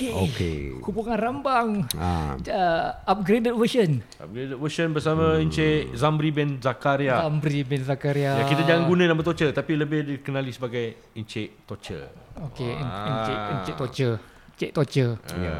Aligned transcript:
Okey. 0.00 0.12
Okey. 0.16 0.58
Hubungan 0.80 1.16
rambang. 1.20 1.84
Ah. 1.92 2.32
Uh, 2.40 2.88
upgraded 3.04 3.52
version. 3.52 4.00
Upgraded 4.16 4.56
version 4.56 4.88
bersama 4.90 5.36
hmm. 5.36 5.44
Encik 5.44 5.92
Zamri 5.92 6.32
bin 6.32 6.56
Zakaria. 6.56 7.20
Amri 7.20 7.60
bin 7.62 7.84
Zakaria. 7.84 8.40
Ya, 8.40 8.44
kita 8.48 8.64
jangan 8.64 8.88
guna 8.88 9.04
nama 9.04 9.20
Torture 9.20 9.52
tapi 9.52 9.76
lebih 9.76 10.00
dikenali 10.08 10.48
sebagai 10.48 11.12
Encik 11.12 11.68
Torture. 11.68 12.08
Okey, 12.40 12.72
en- 12.72 12.80
Ah. 12.80 13.04
encik 13.04 13.36
encik 13.52 13.74
torture. 13.76 14.16
Encik 14.56 14.70
torture. 14.72 15.12
Ya. 15.36 15.56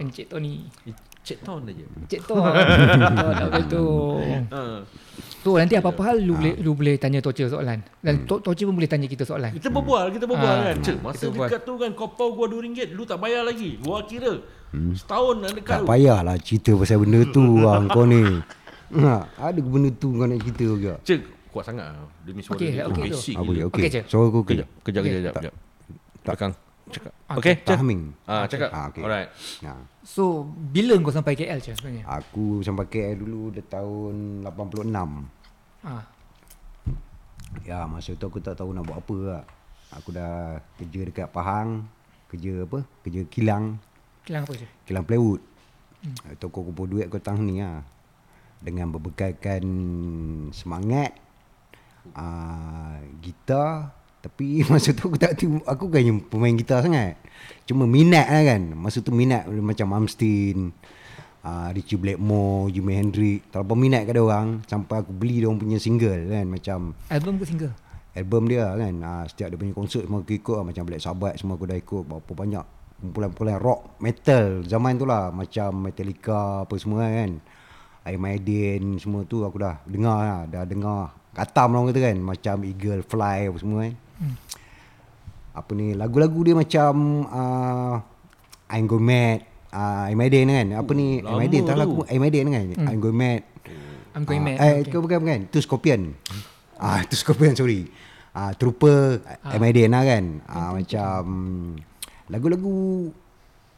Encik 0.00 0.26
Tony. 0.26 0.64
Encik 1.22 1.38
Ton 1.40 1.62
aja. 1.62 1.86
Encik 1.86 2.20
Ton. 2.26 2.42
Boleh 2.42 3.64
tu. 3.64 3.84
Ha. 4.50 4.62
Tu 5.38 5.50
nanti 5.52 5.74
apa-apa 5.74 6.02
hal 6.04 6.18
Ah. 6.18 6.24
lu 6.24 6.34
boleh 6.34 6.54
lu 6.56 6.70
boleh 6.72 6.94
tanya 6.96 7.18
torture 7.18 7.46
soalan. 7.46 7.78
Hmm. 7.78 7.98
Dan 8.00 8.14
to- 8.24 8.38
torture 8.40 8.66
pun 8.66 8.74
boleh 8.74 8.86
tanya 8.86 9.06
kita 9.06 9.22
soalan. 9.22 9.50
Kita 9.52 9.70
berbual, 9.70 10.10
kita 10.10 10.24
berbual 10.24 10.50
Ah, 10.56 10.66
kan. 10.68 10.76
Cik, 10.78 10.96
masa 10.98 11.24
kita 11.24 11.38
dekat 11.46 11.60
tu 11.62 11.72
kan 11.76 11.90
kau 11.92 12.08
pau 12.08 12.30
gua 12.32 12.46
RM2, 12.48 12.90
lu 12.90 13.02
tak 13.02 13.18
bayar 13.18 13.42
lagi. 13.42 13.78
Gua 13.78 14.02
kira. 14.02 14.34
Setahun 14.72 15.34
nak 15.38 15.52
dekat 15.52 15.78
Hmm. 15.78 15.84
Tak 15.84 15.90
payahlah 15.90 16.36
cerita 16.38 16.70
pasal 16.74 16.96
benda 16.98 17.20
tu 17.28 17.42
bang 17.56 17.82
kau 17.94 18.04
ni. 18.04 18.22
Ha, 18.92 19.14
ada 19.40 19.60
benda 19.60 19.90
tu 19.92 20.08
kau 20.10 20.24
nak 20.24 20.38
cerita 20.40 20.62
juga. 20.64 20.92
Cik, 21.02 21.20
kuat 21.48 21.64
sangat. 21.64 21.86
Demi 22.22 22.40
suara 22.40 22.58
Okey, 22.58 22.68
dia. 22.68 22.82
okey 22.84 22.98
tu. 23.00 23.02
basic 23.04 23.34
dia? 23.34 23.42
Okey, 23.42 23.62
Okey. 23.68 23.90
Cik. 23.90 24.04
Aku 24.08 24.18
okey. 24.40 24.56
Kejap, 24.58 24.68
kejap, 24.80 25.02
Okey. 25.02 25.12
kejap, 25.12 25.32
kejap. 25.36 25.54
Belakang. 26.20 26.52
Cakap. 26.88 27.12
Okey. 27.14 27.38
Okey, 27.38 27.54
Tak 27.56 27.66
cak. 27.68 27.78
haming. 27.78 28.00
Ah, 28.24 28.44
cakap. 28.44 28.70
Ah, 28.70 28.84
okey. 28.90 29.02
Alright. 29.02 29.28
Ha. 29.62 29.72
So, 30.02 30.42
bila 30.50 30.98
kau 30.98 31.14
sampai 31.14 31.38
KL 31.38 31.62
je 31.62 31.78
sebenarnya? 31.78 32.02
Aku 32.10 32.58
sampai 32.58 32.90
KL 32.90 33.22
dulu 33.22 33.54
dah 33.54 33.62
tahun 33.70 34.42
86. 34.42 34.90
Ah. 35.86 36.02
Ya, 37.62 37.86
masa 37.86 38.18
tu 38.18 38.26
aku 38.26 38.42
tak 38.42 38.58
tahu 38.58 38.74
nak 38.74 38.82
buat 38.82 38.98
apa 38.98 39.16
lah. 39.22 39.42
Aku 39.94 40.10
dah 40.10 40.58
kerja 40.74 41.06
dekat 41.06 41.30
Pahang. 41.30 41.86
Kerja 42.26 42.66
apa? 42.66 42.82
Kerja 43.06 43.22
kilang. 43.30 43.78
Kilang 44.26 44.42
apa 44.42 44.52
je? 44.58 44.66
Kilang 44.90 45.06
plywood. 45.06 45.38
Hmm. 46.02 46.34
Toko 46.42 46.66
kumpul 46.66 46.90
duit 46.90 47.06
aku 47.06 47.22
tahun 47.22 47.46
ni 47.46 47.62
lah. 47.62 47.86
Dengan 48.58 48.90
berbekalkan 48.90 49.62
semangat. 50.50 51.14
Uh, 52.18 52.98
gitar. 53.22 53.94
Tapi 54.22 54.62
masa 54.70 54.94
tu 54.94 55.10
aku 55.10 55.18
tak 55.18 55.34
tahu. 55.36 55.58
Aku 55.66 55.90
kan 55.90 56.02
pemain 56.30 56.54
gitar 56.54 56.80
sangat. 56.80 57.18
Cuma 57.66 57.84
minat 57.84 58.30
lah 58.30 58.42
kan. 58.46 58.62
Masa 58.78 59.02
tu 59.02 59.10
minat 59.10 59.44
macam 59.50 59.90
Malmsteen. 59.90 60.70
Uh, 61.42 61.74
Richie 61.74 61.98
Blackmore, 61.98 62.70
Jimi 62.70 62.94
Hendrix. 62.94 63.50
Terlalu 63.50 63.90
minat 63.90 64.06
kat 64.06 64.14
dia 64.14 64.22
orang. 64.22 64.62
Sampai 64.70 65.02
aku 65.02 65.10
beli 65.10 65.42
dia 65.42 65.50
orang 65.50 65.58
punya 65.58 65.82
single 65.82 66.30
kan. 66.30 66.46
Macam 66.46 66.94
Album 67.10 67.42
ke 67.42 67.44
single? 67.50 67.74
album 68.12 68.44
dia 68.44 68.68
kan 68.76 68.94
ha, 69.00 69.24
setiap 69.24 69.48
dia 69.52 69.58
punya 69.58 69.72
konsert 69.72 70.04
semua 70.04 70.20
aku 70.20 70.36
ikut 70.36 70.56
lah. 70.60 70.64
macam 70.68 70.82
Black 70.84 71.02
Sabbath 71.02 71.36
semua 71.40 71.56
aku 71.56 71.64
dah 71.64 71.78
ikut 71.80 72.02
berapa 72.04 72.32
banyak 72.36 72.64
kumpulan-kumpulan 73.02 73.58
rock 73.58 73.80
metal 73.98 74.62
zaman 74.68 75.00
tu 75.00 75.08
lah 75.08 75.32
macam 75.32 75.88
Metallica 75.88 76.68
apa 76.68 76.74
semua 76.76 77.08
kan 77.08 77.40
Iron 78.06 78.22
Maiden 78.22 78.82
semua 79.00 79.24
tu 79.24 79.42
aku 79.42 79.58
dah 79.58 79.80
dengar 79.88 80.18
lah 80.20 80.40
dah 80.46 80.64
dengar 80.68 81.16
katam 81.32 81.72
orang 81.72 81.90
kata 81.90 82.00
kan 82.12 82.16
macam 82.20 82.56
Eagle 82.68 83.02
Fly 83.02 83.48
apa 83.48 83.58
semua 83.58 83.88
kan 83.88 83.94
hmm. 84.22 84.34
apa 85.52 85.70
ni 85.74 85.98
lagu-lagu 85.98 86.40
dia 86.46 86.54
macam 86.54 86.92
uh, 87.26 87.94
I'm 88.72 88.86
Going 88.88 89.04
Mad 89.04 89.38
uh, 89.74 90.08
Iron 90.08 90.18
Maiden 90.22 90.46
kan 90.48 90.66
apa 90.78 90.90
ni 90.94 91.20
Iron 91.20 91.26
lama 91.26 91.38
Maiden 91.42 91.60
tak 91.66 91.74
tu. 91.76 91.80
lagu 91.82 91.98
Iron 92.08 92.22
Maiden 92.22 92.44
kan 92.48 92.64
hmm. 92.72 92.86
I'm 92.88 93.00
Going 93.02 93.18
Mad 93.18 93.42
I'm 94.12 94.28
going 94.28 94.44
mad. 94.44 94.60
Ah, 94.60 94.76
Eh, 94.76 94.84
okay. 94.84 95.00
bukan 95.00 95.18
bukan. 95.24 95.40
Itu 95.48 95.58
Scorpion. 95.64 96.12
Ah, 96.76 97.00
itu 97.00 97.16
Scorpion 97.16 97.56
sorry. 97.56 97.88
Ah, 98.36 98.52
Trooper 98.52 99.24
ah. 99.24 99.56
MID 99.56 99.88
lah 99.88 100.04
kan. 100.04 100.24
Ah, 100.44 100.70
macam 100.76 101.20
lagu-lagu 102.28 103.08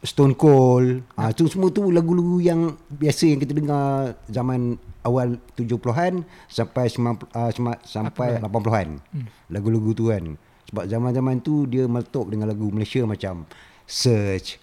Stone 0.02 0.34
Cold. 0.34 1.06
Ah, 1.14 1.30
tu 1.30 1.46
semua 1.46 1.70
tu 1.70 1.86
lagu-lagu 1.90 2.42
yang 2.42 2.74
biasa 2.90 3.30
yang 3.30 3.40
kita 3.40 3.54
dengar 3.54 4.19
zaman 4.26 4.74
awal 5.04 5.37
70-an 5.54 6.25
sampai 6.48 6.88
90 6.88 7.28
ah, 7.31 7.48
sema- 7.48 7.82
sampai 7.82 8.41
80-an. 8.41 8.88
Hmm. 9.12 9.26
Lagu-lagu 9.48 9.92
tu 9.92 10.09
kan. 10.09 10.34
Sebab 10.65 10.84
zaman-zaman 10.88 11.38
tu 11.38 11.65
dia 11.65 11.84
meletup 11.84 12.26
dengan 12.26 12.48
lagu 12.48 12.72
Malaysia 12.72 13.04
macam 13.04 13.44
Search 13.84 14.56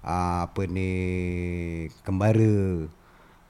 ah, 0.00 0.46
apa 0.46 0.64
ni 0.64 0.90
Kembara 2.00 2.86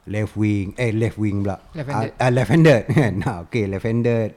left 0.09 0.35
wing 0.35 0.73
eh 0.75 0.91
left 0.91 1.21
wing 1.21 1.45
pula 1.45 1.61
Left-handed. 1.71 2.11
Ah, 2.17 2.25
ah, 2.25 2.31
left-handed 2.33 2.83
kan 2.89 3.13
ha, 3.29 3.33
okay 3.45 3.69
left-handed 3.69 4.33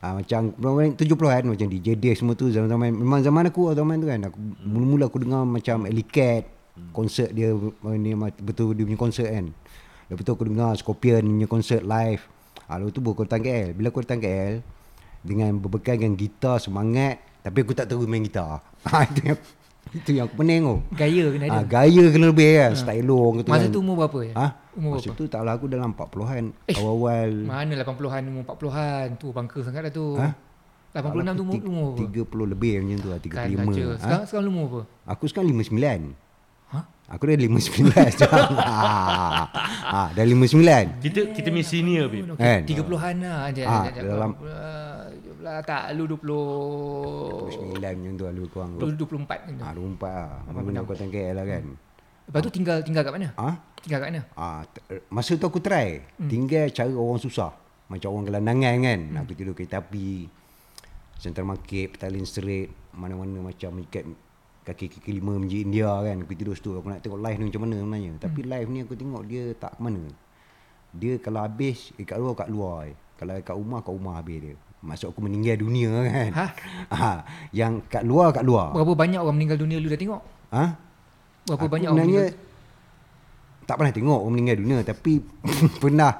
ah, 0.00 0.16
macam 0.16 0.50
berapa 0.56 0.96
70-an 0.96 1.42
macam 1.46 1.66
DJ 1.68 1.94
Dave 1.94 2.16
semua 2.16 2.34
tu 2.34 2.48
zaman-zaman 2.48 2.90
memang 2.90 3.20
zaman 3.20 3.52
aku 3.52 3.70
zaman 3.70 4.00
tu 4.00 4.08
kan 4.08 4.20
aku 4.26 4.38
mula-mula 4.64 5.06
aku 5.06 5.20
dengar 5.22 5.44
macam 5.44 5.84
Ellie 5.84 6.08
Cat 6.08 6.48
konsert 6.90 7.30
dia 7.30 7.54
uh, 7.54 7.70
ni 7.94 8.10
betul 8.42 8.74
dia 8.74 8.82
punya 8.82 8.98
konsert 8.98 9.30
kan 9.30 9.52
lepas 10.08 10.22
tu 10.22 10.32
aku 10.32 10.44
dengar 10.44 10.72
Scorpion 10.76 11.22
punya 11.24 11.48
konsert 11.48 11.82
live 11.82 12.22
ah, 12.66 12.76
lepas 12.76 12.92
tu 12.92 13.00
baru 13.00 13.12
aku 13.14 13.22
datang 13.28 13.42
KL 13.42 13.68
bila 13.72 13.86
aku 13.88 14.00
datang 14.04 14.20
KL 14.20 14.54
dengan 15.24 15.50
berbekalkan 15.56 16.12
gitar 16.14 16.60
semangat 16.60 17.20
tapi 17.40 17.64
aku 17.64 17.72
tak 17.72 17.88
tahu 17.88 18.04
main 18.04 18.24
gitar 18.24 18.60
ha, 18.60 18.96
itu 19.08 19.20
yang 19.24 19.38
itu 19.92 20.10
yang 20.16 20.26
aku 20.26 20.40
pening 20.40 20.64
tu 20.64 20.76
Gaya 20.96 21.24
kena 21.28 21.44
ada. 21.44 21.60
Ah, 21.60 21.64
gaya 21.64 22.04
kena 22.08 22.26
lebih 22.32 22.50
kan 22.56 22.72
stylo 22.72 23.14
orang 23.20 23.36
kata 23.44 23.48
Masa 23.52 23.66
kan. 23.68 23.70
tu 23.70 23.80
umur 23.84 23.94
berapa 24.00 24.18
ya? 24.24 24.32
Ha? 24.34 24.46
Umur 24.74 24.90
Masa 24.96 25.06
berapa? 25.06 25.18
tu 25.20 25.24
taklah 25.28 25.52
aku 25.54 25.66
dalam 25.68 25.90
40-an. 25.92 26.44
Eh, 26.66 26.74
Awal-awal 26.74 27.30
Mana 27.44 27.72
80-an 27.78 28.22
umur 28.26 28.42
40-an 28.48 29.06
tu 29.20 29.26
bangka 29.30 29.58
sangat 29.60 29.80
dah 29.86 29.92
tu. 29.92 30.06
Ha? 30.16 30.28
86 30.94 31.36
tu 31.36 31.42
umur, 31.44 31.54
umur 31.68 31.88
berapa? 32.00 32.46
30 32.46 32.52
lebih 32.56 32.72
macam 32.80 32.98
tu 32.98 33.08
lah, 33.12 33.20
35. 33.20 33.28
Kan. 33.28 33.66
Ha? 33.68 33.98
Sekarang 34.00 34.24
sekarang 34.24 34.48
umur 34.50 34.64
apa? 34.66 34.80
Aku 35.14 35.24
sekarang 35.28 35.48
59. 35.52 36.23
Ha? 36.74 36.80
Aku 37.10 37.22
dah 37.24 37.36
59 37.36 37.94
sekarang. 38.16 38.50
ha, 39.86 40.10
dah 40.10 40.24
59. 40.24 40.98
Kita 40.98 41.20
kita 41.30 41.48
punya 41.48 41.62
senior 41.64 42.06
babe. 42.08 42.34
Kan? 42.34 42.60
30-an 42.64 43.14
lah. 43.20 43.38
Ada 43.46 43.60
Ah, 43.62 43.82
ada 43.84 44.00
dalam- 44.00 44.34
ada 44.34 45.60
tak 45.62 45.92
lu 45.92 46.08
20 46.08 47.76
29 47.76 47.76
macam 47.78 48.12
tu 48.14 48.24
lebih 48.26 48.50
kurang. 48.50 48.70
lu 48.74 48.86
24 48.90 49.44
macam 49.44 49.54
tu. 49.54 49.62
Ha, 49.62 49.70
24 49.70 50.10
lah. 50.48 50.56
Mula 50.56 50.78
aku 50.80 50.92
datang 50.92 51.10
KL 51.10 51.34
lah 51.34 51.44
kan. 51.46 51.64
Lepas 52.24 52.40
tu 52.40 52.50
tinggal 52.50 52.76
tinggal 52.80 53.02
kat 53.04 53.12
mana? 53.12 53.28
Ha? 53.36 53.48
Tinggal 53.78 53.98
kat 54.00 54.08
mana? 54.08 54.22
Ah, 54.34 54.64
t- 54.64 54.80
masa 55.06 55.36
tu 55.36 55.44
aku 55.44 55.60
try. 55.60 56.00
Hmm. 56.16 56.26
Tinggal 56.26 56.72
cara 56.72 56.88
orang 56.90 57.20
susah. 57.20 57.52
Macam 57.84 58.08
orang 58.10 58.24
gelandangan 58.26 58.74
kan. 58.80 59.00
Hmm. 59.04 59.20
Aku 59.20 59.36
tidur 59.36 59.52
kereta 59.52 59.78
api. 59.78 60.32
Central 61.14 61.44
Market, 61.46 61.92
Petaling 61.92 62.24
Street. 62.24 62.72
Mana-mana 62.90 63.44
macam 63.44 63.76
ikat 63.78 64.08
kaki-kaki 64.64 65.20
lima 65.20 65.36
Masjid 65.36 65.62
India 65.62 65.92
kan. 65.92 66.16
Aku 66.24 66.32
tidur 66.32 66.56
situ. 66.56 66.72
Aku 66.74 66.88
nak 66.88 67.04
tengok 67.04 67.20
live 67.20 67.38
ni 67.38 67.44
macam 67.52 67.62
mana 67.68 67.74
sebenarnya. 67.78 68.12
Tapi 68.18 68.40
live 68.42 68.68
ni 68.72 68.78
aku 68.82 68.94
tengok 68.96 69.22
dia 69.28 69.44
tak 69.60 69.76
mana. 69.76 70.02
Dia 70.94 71.20
kalau 71.20 71.44
habis, 71.44 71.92
eh, 72.00 72.06
kat 72.06 72.16
luar, 72.16 72.34
kat 72.34 72.48
luar. 72.48 72.78
je. 72.88 72.94
Kalau 73.14 73.32
kat 73.38 73.56
rumah, 73.56 73.78
kat 73.84 73.92
rumah 73.92 74.14
habis 74.18 74.38
dia. 74.40 74.54
Maksud 74.84 75.06
aku 75.12 75.20
meninggal 75.24 75.56
dunia 75.60 75.90
kan. 76.08 76.30
Ha? 76.32 76.46
ha? 76.92 77.12
Yang 77.58 77.84
kat 77.88 78.02
luar, 78.04 78.32
kat 78.32 78.44
luar. 78.44 78.72
Berapa 78.72 78.92
banyak 78.96 79.20
orang 79.20 79.36
meninggal 79.36 79.58
dunia 79.60 79.76
lu 79.80 79.88
dah 79.92 80.00
tengok? 80.00 80.22
Ha? 80.52 80.64
Berapa 81.44 81.60
Aku 81.60 81.72
banyak 81.72 81.88
orang 81.92 82.08
meninggal? 82.08 82.32
tak 83.64 83.80
pernah 83.80 83.92
tengok 83.96 84.18
orang 84.20 84.34
meninggal 84.36 84.56
dunia 84.60 84.78
tapi 84.84 85.12
pernah 85.82 86.12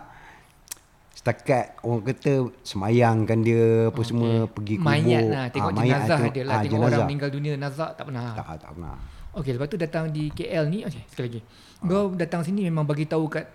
setakat 1.14 1.78
orang 1.80 2.02
kata 2.04 2.32
semayangkan 2.60 3.38
dia 3.40 3.88
apa 3.88 3.94
okay. 3.94 4.06
semua 4.06 4.32
pergi 4.44 4.74
kubur. 4.76 4.90
Mayat 4.90 5.24
lah 5.24 5.44
Tengok 5.48 5.70
Ah, 5.70 5.74
mayat, 5.74 5.86
jenazah 5.88 6.18
tengok- 6.18 6.34
dia 6.34 6.42
lah 6.42 6.52
ah, 6.52 6.60
Tengok 6.60 6.80
orang 6.82 7.06
meninggal 7.06 7.30
dunia 7.30 7.52
Nazak 7.54 7.90
tak 7.94 8.04
pernah. 8.04 8.26
Tak 8.34 8.46
tak 8.58 8.70
pernah. 8.74 8.96
Okey 9.34 9.50
lepas 9.50 9.66
tu 9.66 9.78
datang 9.78 10.04
di 10.10 10.24
KL 10.30 10.64
ni 10.66 10.78
Okey 10.82 11.02
sekali 11.06 11.26
lagi. 11.26 11.40
Kau 11.80 12.04
datang 12.12 12.42
sini 12.42 12.60
memang 12.64 12.82
bagi 12.82 13.04
tahu 13.04 13.24
kat 13.26 13.46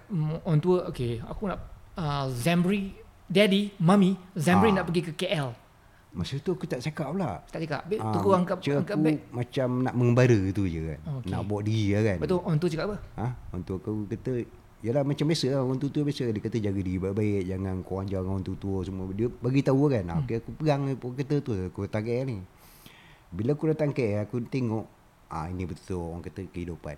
orang 0.42 0.60
tua 0.60 0.88
Okey 0.88 1.20
aku 1.22 1.46
nak 1.46 1.60
uh, 1.94 2.26
Zambri 2.32 2.96
Daddy 3.26 3.76
Mummy 3.78 4.16
Zambri 4.34 4.72
Ah. 4.72 4.82
nak 4.82 4.86
pergi 4.88 5.02
ke 5.06 5.14
KL 5.14 5.52
masa 6.10 6.42
tu 6.42 6.58
aku 6.58 6.66
tak 6.66 6.82
cakap 6.82 7.14
pula. 7.14 7.46
Tak 7.54 7.62
cakap. 7.62 7.86
Ah, 8.02 8.10
tu 8.10 8.18
kau 8.18 8.34
angkat, 8.34 8.58
macam 8.58 8.82
angkat 8.82 8.96
aku 8.98 9.06
beg 9.06 9.18
macam 9.30 9.68
nak 9.86 9.94
mengembara 9.94 10.40
tu 10.50 10.64
je 10.66 10.80
kan. 10.82 11.00
Okey. 11.06 11.30
nak 11.30 11.42
bawa 11.46 11.62
diri 11.62 11.86
lah 11.86 12.02
kan. 12.02 12.16
Lepas 12.18 12.28
tu 12.28 12.38
orang 12.42 12.58
tua 12.58 12.70
cakap 12.74 12.86
apa? 12.90 12.98
ha? 13.14 13.28
orang 13.54 13.62
tua 13.62 13.76
aku 13.78 13.92
kata 14.10 14.32
Yalah 14.80 15.04
macam 15.04 15.28
biasa 15.28 15.46
lah 15.52 15.60
Orang 15.60 15.80
tua-tua 15.80 16.08
biasa. 16.08 16.32
Dia 16.32 16.40
kata 16.40 16.58
jaga 16.60 16.80
diri 16.80 17.00
baik-baik 17.00 17.44
Jangan 17.52 17.76
korang 17.84 18.08
jangan 18.08 18.28
orang 18.32 18.44
tua-tua 18.48 18.78
semua. 18.88 19.06
Dia 19.12 19.28
bagi 19.28 19.62
tahu 19.64 19.92
kan 19.92 20.04
hmm. 20.08 20.20
okay, 20.24 20.36
Aku 20.40 20.50
pegang 20.56 20.82
Aku 20.88 21.08
kata 21.16 21.36
tu 21.44 21.52
Aku 21.56 21.80
datang 21.84 22.04
KL 22.08 22.26
ni. 22.28 22.38
Bila 23.30 23.50
aku 23.54 23.66
datang 23.68 23.92
KL 23.92 24.24
Aku 24.24 24.40
tengok 24.48 24.86
ah 25.28 25.48
Ini 25.52 25.64
betul 25.68 26.00
orang 26.00 26.24
kata 26.24 26.42
kehidupan. 26.48 26.98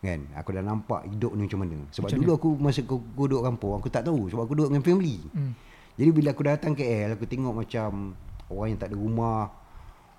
Kan? 0.00 0.20
Aku 0.38 0.48
dah 0.54 0.64
nampak 0.64 1.10
hidup 1.10 1.34
ni 1.34 1.50
macam 1.50 1.60
mana. 1.66 1.78
Sebab 1.90 2.06
Macam 2.06 2.18
dulu 2.22 2.32
aku 2.38 2.48
Masa 2.56 2.80
aku, 2.86 2.96
aku 3.02 3.22
duduk 3.26 3.42
kampung 3.42 3.72
Aku 3.82 3.88
tak 3.90 4.06
tahu. 4.06 4.30
Sebab 4.30 4.42
aku 4.46 4.54
duduk 4.54 4.70
dengan 4.70 4.84
family. 4.86 5.18
Hmm. 5.34 5.52
Jadi 5.98 6.10
bila 6.14 6.28
aku 6.30 6.42
datang 6.46 6.72
KL 6.78 7.18
Aku 7.18 7.26
tengok 7.26 7.54
macam 7.66 8.14
Orang 8.46 8.74
yang 8.74 8.78
tak 8.78 8.94
ada 8.94 8.96
rumah 8.98 9.59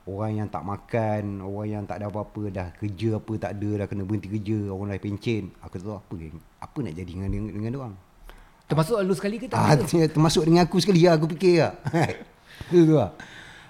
Orang 0.05 0.31
yang 0.33 0.47
tak 0.47 0.63
makan 0.63 1.45
Orang 1.45 1.67
yang 1.67 1.83
tak 1.85 2.01
ada 2.01 2.09
apa-apa 2.09 2.49
Dah 2.49 2.67
kerja 2.73 3.21
apa 3.21 3.33
tak 3.37 3.51
ada 3.53 3.69
Dah 3.81 3.85
kena 3.85 4.01
berhenti 4.01 4.27
kerja 4.27 4.69
Orang 4.69 4.89
lain 4.89 4.97
pencen 4.97 5.53
Aku 5.61 5.77
tahu 5.77 5.93
apa 5.93 6.15
Apa 6.57 6.77
nak 6.81 6.93
jadi 6.93 7.11
dengan 7.11 7.29
dengan, 7.29 7.51
dengan 7.53 7.71
orang 7.77 7.93
Termasuk 8.65 8.97
lu 9.03 9.13
sekali 9.13 9.37
ke 9.37 9.45
tak? 9.45 9.59
ah, 9.59 9.71
ada? 9.77 9.83
Termasuk 9.85 10.43
dengan 10.47 10.65
aku 10.65 10.81
sekali 10.81 11.05
lah 11.05 11.21
Aku 11.21 11.29
fikir 11.29 11.55
lah 11.61 11.73
Itu 12.69 12.79
tu 12.87 12.95
lah 12.97 13.13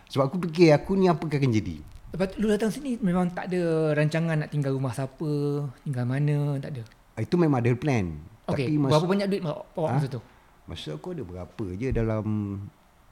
Sebab 0.08 0.24
aku 0.30 0.38
fikir 0.48 0.72
Aku 0.78 0.96
ni 0.96 1.12
apa 1.12 1.20
akan 1.20 1.52
jadi 1.52 1.78
Lepas 2.12 2.28
tu, 2.36 2.44
lu 2.44 2.52
datang 2.52 2.68
sini 2.68 3.00
memang 3.00 3.32
tak 3.32 3.48
ada 3.48 3.96
rancangan 3.96 4.36
nak 4.36 4.52
tinggal 4.52 4.76
rumah 4.76 4.92
siapa, 4.92 5.32
tinggal 5.80 6.04
mana, 6.04 6.60
tak 6.60 6.76
ada. 6.76 6.84
Itu 7.16 7.40
memang 7.40 7.64
ada 7.64 7.72
plan. 7.72 8.20
Okey, 8.52 8.68
Tapi 8.68 8.76
masa, 8.76 8.92
berapa 8.92 9.08
banyak 9.08 9.28
duit 9.32 9.42
awak 9.48 9.64
Ha? 9.80 9.96
masa 9.96 10.08
tu? 10.12 10.22
masa 10.68 10.90
aku 10.92 11.16
ada 11.16 11.24
berapa 11.24 11.66
je 11.72 11.88
dalam 11.96 12.24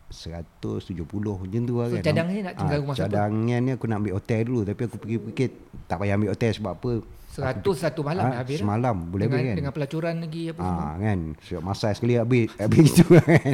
170 0.09 1.05
macam 1.05 1.61
tu 1.61 1.75
lah 1.75 1.87
So, 1.87 1.95
kan. 1.95 2.03
cadangnya 2.03 2.41
nak 2.43 2.55
tinggal 2.55 2.75
Ah, 2.75 2.81
rumah 2.81 2.93
siapa? 2.93 3.05
Cadangnya 3.07 3.55
ni 3.59 3.69
aku 3.71 3.85
nak 3.85 3.97
ambil 3.99 4.13
hotel 4.15 4.39
dulu 4.41 4.61
tapi 4.63 4.81
aku 4.83 4.95
fikir-fikir 4.97 5.47
tak 5.85 5.97
payah 5.97 6.13
ambil 6.13 6.29
hotel 6.33 6.51
sebab 6.51 6.73
apa? 6.73 6.91
100 7.29 7.61
satu 7.61 8.01
malam 8.01 8.25
dah 8.25 8.41
habis. 8.41 8.57
dah. 8.57 8.65
Semalam 8.65 8.95
boleh 9.05 9.25
dengan, 9.25 9.37
habis 9.37 9.45
kan? 9.45 9.55
dengan 9.55 9.71
pelacuran 9.71 10.13
lagi 10.17 10.41
apa 10.49 10.59
semua. 10.59 10.81
Ah 10.81 10.93
kan 10.97 11.19
Siap 11.39 11.61
masa 11.61 11.87
sekali 11.93 12.13
habis 12.17 12.49
Habis 12.57 12.83
gitu 12.89 13.05
kan 13.15 13.53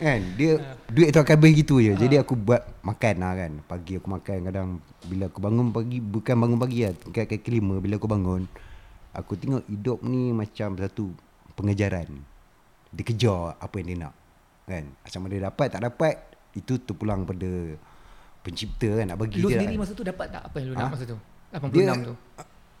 Kan 0.00 0.20
Dia 0.34 0.52
Duit 0.88 1.08
tu 1.10 1.20
akan 1.20 1.34
habis 1.36 1.52
gitu 1.54 1.74
je 1.78 1.92
Jadi 1.94 2.16
aku 2.16 2.32
buat 2.34 2.64
Makan 2.80 3.14
lah 3.18 3.32
kan 3.36 3.52
Pagi 3.62 4.00
aku 4.00 4.08
makan 4.08 4.38
Kadang 4.42 4.68
Bila 5.04 5.28
aku 5.28 5.38
bangun 5.38 5.68
pagi 5.68 5.98
Bukan 6.00 6.34
bangun 6.34 6.58
pagi 6.58 6.78
lah 6.82 6.92
kaki 7.06 7.50
lima 7.50 7.76
Bila 7.76 8.00
aku 8.00 8.08
bangun 8.08 8.48
Aku 9.12 9.36
tengok 9.36 9.68
hidup 9.68 10.00
ni 10.00 10.32
Macam 10.32 10.74
satu 10.74 11.12
Pengejaran 11.52 12.08
Dia 12.94 13.04
kejar 13.04 13.58
Apa 13.58 13.74
yang 13.78 13.88
dia 13.88 13.98
nak 14.00 14.14
Kan 14.64 14.84
Sama 15.04 15.26
dia 15.26 15.42
dapat 15.42 15.66
Tak 15.68 15.82
dapat 15.82 16.14
Itu 16.52 16.78
terpulang 16.78 17.22
pada 17.22 17.50
Pencipta 18.40 18.88
kan 18.94 19.06
Nak 19.10 19.18
bagi 19.18 19.38
Lu 19.38 19.48
dia 19.48 19.58
sendiri 19.58 19.74
kan. 19.74 19.80
masa 19.80 19.92
tu 19.92 20.04
dapat 20.04 20.26
tak 20.28 20.42
apa 20.44 20.56
yang 20.56 20.68
lu 20.70 20.74
Ha? 20.74 20.80
nak 20.80 20.92
masa 20.94 21.04
tu? 21.04 21.18
86 21.50 21.74
dia, 21.74 21.92
tu. 22.02 22.14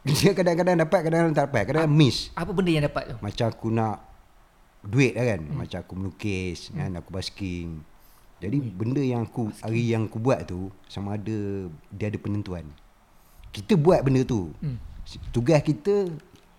Dia 0.10 0.30
kadang-kadang 0.32 0.76
dapat 0.78 1.00
Kadang-kadang 1.02 1.34
tak 1.34 1.44
dapat 1.48 1.62
Kadang-kadang 1.64 1.94
miss 1.94 2.28
Apa 2.32 2.50
benda 2.50 2.70
yang 2.70 2.84
dapat 2.84 3.04
tu? 3.10 3.16
macam 3.18 3.46
aku 3.48 3.68
nak 3.68 3.96
duit 4.84 5.16
lah 5.16 5.24
kan 5.24 5.40
hmm. 5.40 5.56
macam 5.56 5.78
aku 5.80 5.92
melukis 5.96 6.68
hmm. 6.68 6.76
kan 6.76 6.90
aku 7.00 7.08
basking 7.08 7.80
jadi 8.36 8.60
hmm. 8.60 8.76
benda 8.76 9.00
yang 9.00 9.24
aku 9.24 9.48
hari 9.64 9.80
yang 9.88 10.04
aku 10.04 10.20
buat 10.20 10.44
tu 10.44 10.68
sama 10.84 11.16
ada 11.16 11.32
dia 11.88 12.12
ada 12.12 12.20
penentuan 12.20 12.68
kita 13.48 13.80
buat 13.80 14.04
benda 14.04 14.20
tu 14.22 14.52
Hmm. 14.60 14.76
tugas 15.32 15.56
kita 15.60 16.12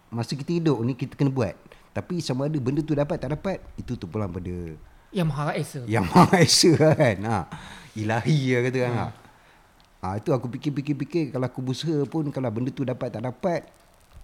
masa 0.09 0.33
kita 0.33 0.51
hidup 0.51 0.81
ni 0.81 0.97
kita 0.97 1.13
kena 1.13 1.29
buat 1.29 1.53
tapi 1.95 2.19
sama 2.19 2.51
ada 2.51 2.59
benda 2.59 2.83
tu 2.83 2.91
dapat 2.91 3.15
tak 3.15 3.31
dapat 3.39 3.63
itu 3.79 3.95
terpulang 3.95 4.27
pada 4.27 4.51
Yang 5.15 5.27
Maha 5.31 5.55
Esa. 5.55 5.81
yang 5.87 6.03
Maha 6.03 6.43
Esa 6.43 6.75
kan 6.83 7.17
ha. 7.23 7.37
ilahi 7.95 8.39
lah 8.51 8.61
kata 8.67 8.77
kan 8.83 8.91
hmm. 8.91 9.11
ha, 10.03 10.07
itu 10.19 10.29
aku 10.35 10.51
fikir-fikir-fikir 10.51 11.31
kalau 11.31 11.47
aku 11.47 11.63
berusaha 11.63 12.03
pun 12.03 12.27
kalau 12.35 12.51
benda 12.51 12.67
tu 12.75 12.83
dapat 12.83 13.15
tak 13.15 13.23
dapat 13.23 13.63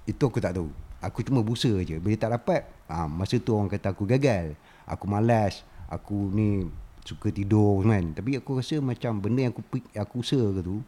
itu 0.04 0.20
aku 0.20 0.44
tak 0.44 0.60
tahu 0.60 0.68
aku 1.00 1.24
cuma 1.24 1.40
berusaha 1.40 1.80
je 1.80 1.96
bila 1.96 2.20
tak 2.20 2.36
dapat 2.36 2.68
ha, 2.92 3.08
masa 3.08 3.40
tu 3.40 3.56
orang 3.56 3.72
kata 3.72 3.96
aku 3.96 4.04
gagal 4.04 4.52
aku 4.84 5.08
malas 5.08 5.64
aku 5.88 6.28
ni 6.36 6.68
suka 7.08 7.32
tidur 7.32 7.88
kan 7.88 8.12
tapi 8.12 8.36
aku 8.36 8.60
rasa 8.60 8.84
macam 8.84 9.16
benda 9.24 9.48
yang 9.48 9.56
aku 9.56 9.64
aku 9.96 10.16
usaha 10.20 10.60
tu 10.60 10.84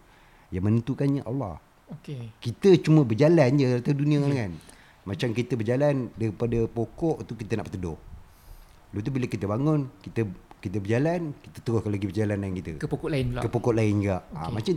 yang 0.51 0.67
menentukannya 0.67 1.23
Allah 1.23 1.63
Okey. 1.89 2.27
kita 2.43 2.75
cuma 2.83 3.07
berjalan 3.07 3.55
je 3.55 3.79
atas 3.79 3.95
dunia 3.95 4.19
ni 4.19 4.35
kan 4.35 4.51
macam 5.03 5.29
kita 5.29 5.53
berjalan 5.53 6.07
daripada 6.13 6.63
pokok 6.65 7.23
tu 7.23 7.33
kita 7.33 7.55
nak 7.55 7.67
berteduh 7.67 7.97
Lepas 8.89 9.01
tu 9.01 9.11
bila 9.11 9.25
kita 9.25 9.45
bangun 9.45 9.89
kita 9.99 10.21
kita 10.59 10.79
berjalan 10.79 11.35
kita 11.35 11.57
teruskan 11.59 11.91
lagi 11.91 12.05
perjalanan 12.05 12.49
kita 12.53 12.71
Ke 12.77 12.87
pokok 12.87 13.09
lain 13.09 13.25
pula. 13.27 13.41
ke 13.41 13.47
pokok 13.49 13.73
lain 13.73 13.93
juga 13.99 14.17
ha, 14.31 14.47
macam 14.47 14.73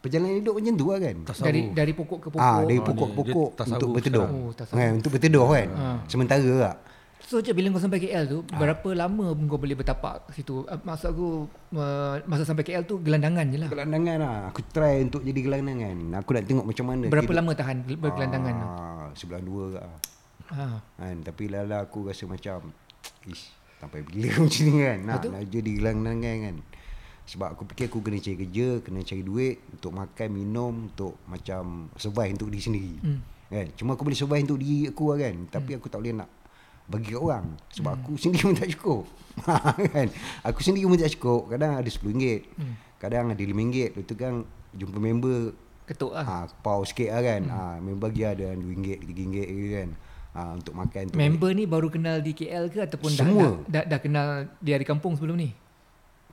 perjalanan 0.00 0.34
hidup 0.38 0.54
macam 0.56 0.72
tu 0.72 0.86
lah 0.86 0.98
kan 0.98 1.16
Tasawuf. 1.24 1.44
dari 1.44 1.60
dari 1.74 1.92
pokok 1.92 2.18
ke 2.18 2.28
pokok. 2.30 2.40
Ah, 2.40 2.58
dari 2.62 2.78
Ah, 2.78 2.84
pokok 2.86 3.06
ke 3.06 3.14
pokok 3.18 3.48
dia 3.52 3.64
untuk 3.68 3.90
berteduh. 3.92 4.24
Oh, 4.24 4.48
kan, 4.54 4.90
untuk 4.94 5.10
berteduh 5.12 5.44
kan. 5.44 5.68
Ah. 5.74 5.98
Sementara 6.06 6.52
lah. 6.56 6.74
So 7.18 7.40
je 7.40 7.50
bila 7.50 7.68
kau 7.68 7.80
sampai 7.80 7.98
KL 7.98 8.24
tu 8.24 8.38
Ah. 8.46 8.60
berapa 8.60 8.88
lama 8.92 9.24
kau 9.34 9.56
boleh 9.56 9.74
bertapak 9.74 10.30
situ? 10.30 10.62
Uh, 10.62 10.78
maksud 10.78 11.10
aku 11.10 11.28
uh, 11.72 12.22
masa 12.22 12.44
sampai 12.44 12.62
KL 12.62 12.84
tu 12.84 13.00
gelandangan 13.00 13.42
je 13.44 13.58
lah. 13.58 13.68
Gelandangan 13.68 14.16
lah. 14.16 14.36
Aku 14.48 14.60
try 14.64 15.00
untuk 15.00 15.20
jadi 15.20 15.40
gelandangan. 15.40 15.96
Aku 16.16 16.30
nak 16.30 16.44
tengok 16.44 16.66
macam 16.66 16.84
mana. 16.86 17.04
Berapa 17.06 17.26
hidup. 17.26 17.38
lama 17.40 17.52
tahan 17.52 17.76
gel- 17.82 17.98
bergelandangan 17.98 18.54
tu? 18.54 18.66
Ah, 18.68 19.06
sebulan 19.12 19.42
dua 19.42 19.64
ke. 19.66 19.78
lah. 19.80 19.98
Ha. 20.46 20.66
Kan, 20.96 21.16
tapi 21.22 21.44
lala 21.48 21.82
aku 21.82 22.06
rasa 22.06 22.22
macam 22.24 22.70
ish, 23.26 23.50
sampai 23.76 24.06
bila 24.06 24.30
macam 24.38 24.62
ni 24.62 24.74
kan. 24.78 24.98
Nak, 25.02 25.16
Betul. 25.18 25.30
nak 25.32 25.42
jadi 25.50 25.70
gelandangan 25.74 26.36
kan. 26.44 26.56
Sebab 27.26 27.48
aku 27.50 27.62
fikir 27.66 27.90
aku 27.90 27.98
kena 28.00 28.22
cari 28.22 28.36
kerja, 28.38 28.68
kena 28.78 29.02
cari 29.02 29.22
duit 29.26 29.56
untuk 29.68 29.90
makan, 29.90 30.28
minum, 30.30 30.74
untuk 30.86 31.18
macam 31.26 31.90
survive 31.96 32.38
untuk 32.38 32.54
diri 32.54 32.62
sendiri. 32.62 32.94
Hmm. 33.02 33.18
Kan? 33.48 33.66
Cuma 33.74 33.98
aku 33.98 34.06
boleh 34.06 34.14
survive 34.14 34.46
untuk 34.46 34.62
diri 34.62 34.86
aku 34.86 35.10
lah 35.10 35.18
kan. 35.20 35.34
Tapi 35.50 35.70
aku 35.74 35.90
tak 35.90 35.98
boleh 35.98 36.14
nak 36.14 36.30
bagi 36.86 37.10
kat 37.10 37.20
orang. 37.20 37.46
Sebab 37.70 37.92
aku 37.92 38.12
sendiri 38.14 38.42
pun 38.44 38.54
tak 38.54 38.70
cukup. 38.72 39.02
kan? 39.92 40.06
Aku 40.42 40.58
sendiri 40.62 40.86
pun 40.86 40.96
tak 40.96 41.12
cukup. 41.12 41.40
Kadang 41.50 41.72
ada 41.74 41.86
RM10. 41.86 42.22
Hmm. 42.56 42.74
Kadang 42.96 43.24
ada 43.28 43.38
RM5. 43.38 43.74
Lepas 43.92 44.04
tu 44.04 44.14
kan 44.14 44.32
jumpa 44.72 44.98
member 44.98 45.52
Ketuk 45.84 46.10
lah. 46.10 46.24
ha, 46.24 46.36
pau 46.60 46.82
sikit 46.82 47.10
lah 47.10 47.22
kan. 47.22 47.42
Ha, 47.46 47.58
member 47.78 48.06
bagi 48.06 48.22
ada 48.22 48.54
RM2, 48.54 48.74
RM3 48.98 49.22
gitu 49.44 49.70
kan. 49.74 49.88
Ha, 50.32 50.40
untuk 50.52 50.74
makan 50.74 51.02
tu. 51.10 51.14
Member 51.14 51.50
ni 51.52 51.64
baru 51.64 51.88
kenal 51.88 52.18
di 52.18 52.32
KL 52.32 52.68
ke 52.68 52.82
ataupun 52.82 53.08
dah, 53.08 53.22
Semua. 53.22 53.40
dah, 53.40 53.52
dah, 53.66 53.84
dah 53.86 53.98
kenal 53.98 54.26
di 54.58 54.70
dari 54.74 54.82
kampung 54.82 55.14
sebelum 55.14 55.38
ni? 55.38 55.54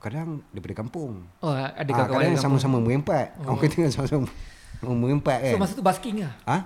Kadang 0.01 0.43
daripada 0.51 0.75
kampung. 0.75 1.23
Oh, 1.39 1.53
ada 1.53 1.71
Ha, 1.79 1.87
kawan-kawan 1.87 2.23
kadang 2.27 2.41
sama-sama 2.41 2.77
merempat. 2.77 3.39
Oh. 3.39 3.55
Orang 3.55 3.63
kata 3.63 3.87
sama-sama 3.87 4.27
merempat 4.83 5.39
kan. 5.39 5.53
So 5.55 5.61
masa 5.61 5.73
tu 5.73 5.85
basking 5.85 6.19
lah. 6.19 6.33
ha? 6.43 6.57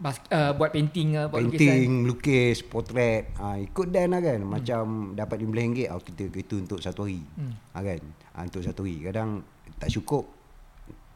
Bas, 0.00 0.16
uh, 0.32 0.56
buat 0.56 0.72
painting 0.72 1.12
lah, 1.12 1.28
buat 1.28 1.44
Painting, 1.44 2.08
lukis, 2.08 2.64
potret. 2.64 3.36
Ha, 3.36 3.60
Ikut 3.60 3.92
dan 3.92 4.16
lah 4.16 4.24
kan. 4.24 4.40
Macam 4.40 5.12
dapat 5.12 5.44
RM15 5.44 5.92
oh, 5.92 6.00
kita, 6.00 6.32
Itu 6.32 6.56
untuk 6.56 6.80
satu 6.80 7.04
hari. 7.04 7.20
Hmm. 7.36 7.52
ha, 7.76 7.84
kan? 7.84 8.00
Ha, 8.32 8.48
Untuk 8.48 8.64
satu 8.64 8.88
hari. 8.88 9.04
Kadang 9.04 9.44
tak 9.76 9.92
cukup 9.92 10.24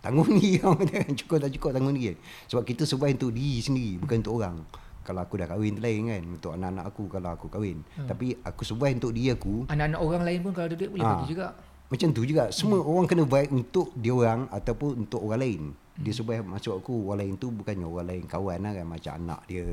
Tanggung 0.05 0.37
ni 0.37 0.61
kan. 0.61 0.77
Cukup 1.17 1.41
tak 1.41 1.49
cukup 1.57 1.73
tanggung 1.73 1.97
ni 1.97 2.13
kan. 2.13 2.17
Sebab 2.53 2.69
kita 2.69 2.85
survive 2.85 3.17
untuk 3.17 3.33
diri 3.33 3.65
sendiri 3.65 3.97
Bukan 4.05 4.21
untuk 4.21 4.37
orang. 4.37 4.57
Kalau 5.01 5.21
aku 5.25 5.41
dah 5.41 5.49
kahwin 5.49 5.81
lain 5.81 6.13
kan. 6.13 6.23
Untuk 6.29 6.53
anak-anak 6.53 6.85
aku 6.85 7.03
Kalau 7.09 7.31
aku 7.33 7.47
kahwin. 7.49 7.81
Hmm. 7.97 8.05
Tapi 8.05 8.37
aku 8.45 8.69
survive 8.69 9.01
untuk 9.01 9.17
diri 9.17 9.33
aku. 9.33 9.65
Anak-anak 9.73 10.01
orang 10.05 10.23
lain 10.29 10.39
pun 10.45 10.53
kalau 10.53 10.69
ada 10.69 10.77
duit 10.77 10.93
boleh 10.93 11.05
Ah. 11.09 11.25
bagi 11.25 11.33
juga. 11.33 11.57
Macam 11.93 12.09
tu 12.11 12.25
juga. 12.25 12.49
Semua 12.49 12.81
orang 12.81 13.07
kena 13.07 13.25
baik 13.29 13.53
Untuk 13.53 13.93
dia 13.95 14.11
orang 14.11 14.49
Ataupun 14.49 15.05
untuk 15.05 15.21
orang 15.25 15.41
lain. 15.45 15.63
Dia 15.95 16.11
Hmm. 16.11 16.19
survive 16.19 16.45
Maksud 16.49 16.73
aku 16.81 17.07
Orang 17.07 17.19
lain 17.23 17.35
tu 17.37 17.53
Bukannya 17.55 17.87
orang 17.87 18.07
lain 18.09 18.25
kawan 18.27 18.59
lah 18.65 18.73
kan. 18.75 18.87
Macam 18.89 19.13
anak 19.21 19.41
dia 19.47 19.65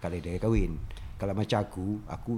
Kalau 0.00 0.16
dia 0.16 0.38
kahwin. 0.38 0.78
Kalau 1.18 1.34
macam 1.34 1.58
aku 1.60 1.86
Aku 2.06 2.32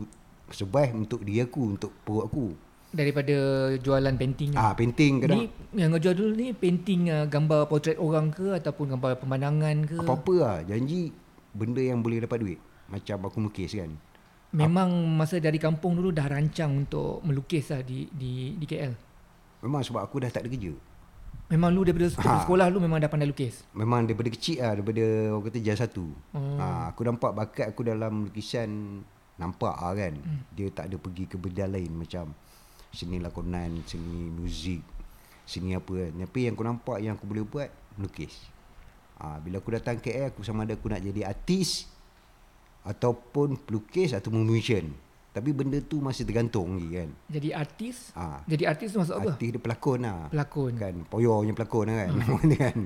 survive 0.49 0.93
untuk 0.97 1.21
dia 1.23 1.45
aku 1.45 1.61
Untuk 1.77 1.93
perut 2.03 2.25
aku. 2.27 2.47
Daripada 2.89 3.37
jualan 3.77 4.15
painting 4.17 4.57
Ah 4.57 4.73
Painting 4.73 5.21
kadang 5.21 5.45
Ni 5.45 5.53
yang 5.77 5.93
kau 5.93 6.01
jual 6.01 6.17
dulu 6.17 6.33
ni 6.33 6.57
painting 6.57 7.13
uh, 7.13 7.29
gambar 7.29 7.69
portrait 7.69 8.01
orang 8.01 8.33
ke 8.33 8.57
ataupun 8.57 8.97
gambar 8.97 9.21
pemandangan 9.21 9.77
ke? 9.85 9.97
Apa-apa 10.01 10.35
lah. 10.41 10.57
Janji 10.65 11.13
Benda 11.53 11.85
yang 11.85 12.01
boleh 12.01 12.25
dapat 12.25 12.41
duit. 12.41 12.59
Macam 12.89 13.29
aku 13.29 13.37
melukis 13.45 13.77
kan. 13.77 13.93
Memang 14.57 14.89
masa 15.13 15.37
dari 15.37 15.61
kampung 15.61 16.01
dulu 16.01 16.09
dah 16.09 16.25
rancang 16.25 16.89
untuk 16.89 17.21
melukis 17.21 17.69
lah 17.69 17.85
di 17.85 18.09
di 18.09 18.57
di 18.57 18.65
KL. 18.65 19.08
Memang 19.61 19.83
sebab 19.83 20.01
aku 20.01 20.19
dah 20.19 20.29
tak 20.29 20.45
ada 20.45 20.51
kerja 20.51 20.73
Memang 21.49 21.73
lu 21.73 21.81
daripada 21.81 22.13
Ha. 22.13 22.45
sekolah 22.45 22.69
lu 22.69 22.77
memang 22.77 22.99
dah 22.99 23.09
pandai 23.09 23.25
lukis. 23.25 23.65
Memang 23.73 24.05
daripada 24.05 24.29
kecil 24.29 24.61
lah 24.61 24.77
Daripada 24.77 25.01
orang 25.31 25.45
kata 25.45 25.59
jas 25.59 25.79
satu 25.79 26.13
Oh. 26.31 26.57
ha, 26.57 26.93
Aku 26.93 27.03
nampak 27.03 27.33
bakat 27.33 27.67
aku 27.69 27.83
dalam 27.83 28.29
lukisan 28.29 29.01
Nampak 29.35 29.75
lah 29.75 29.95
kan 29.95 30.13
hmm. 30.13 30.53
Dia 30.53 30.69
tak 30.69 30.93
ada 30.93 30.97
pergi 30.97 31.25
ke 31.25 31.35
bidang 31.35 31.71
lain 31.71 31.89
Macam 31.91 32.37
Seni 32.91 33.17
lakonan 33.17 33.81
Seni 33.83 34.29
muzik 34.29 34.85
Seni 35.43 35.73
apa 35.73 35.89
kan 35.89 36.13
Tapi 36.21 36.41
yang 36.45 36.53
aku 36.53 36.65
nampak 36.65 36.99
Yang 37.01 37.15
aku 37.17 37.27
boleh 37.27 37.45
buat 37.45 37.69
Melukis 37.97 38.35
ha, 39.17 39.41
Bila 39.41 39.59
aku 39.59 39.73
datang 39.73 39.97
KL 39.97 40.31
Aku 40.31 40.45
sama 40.45 40.63
ada 40.63 40.77
aku 40.77 40.87
nak 40.87 41.01
jadi 41.01 41.25
artis 41.25 41.89
Ataupun 42.85 43.57
pelukis 43.57 44.13
Ataupun 44.13 44.45
musician 44.45 44.93
Tapi 45.29 45.53
benda 45.53 45.79
tu 45.79 45.99
masih 45.99 46.25
tergantung 46.25 46.75
lagi 46.75 46.89
kan 46.97 47.11
Jadi 47.29 47.49
artis. 47.51 48.11
ha, 48.13 48.41
Jadi 48.43 48.65
artis 48.65 48.89
tu 48.91 48.99
masuk 48.99 49.15
apa? 49.15 49.31
Artis 49.31 49.49
dia 49.49 49.61
pelakon 49.61 50.01
lah 50.01 50.27
Pelakon. 50.29 50.73
kan 50.75 50.95
poyo 51.05 51.39
punya 51.39 51.55
pelakon 51.55 51.85
lah 51.85 51.97
kan 51.99 52.11
Hmm. 52.11 52.53
Kan 52.59 52.79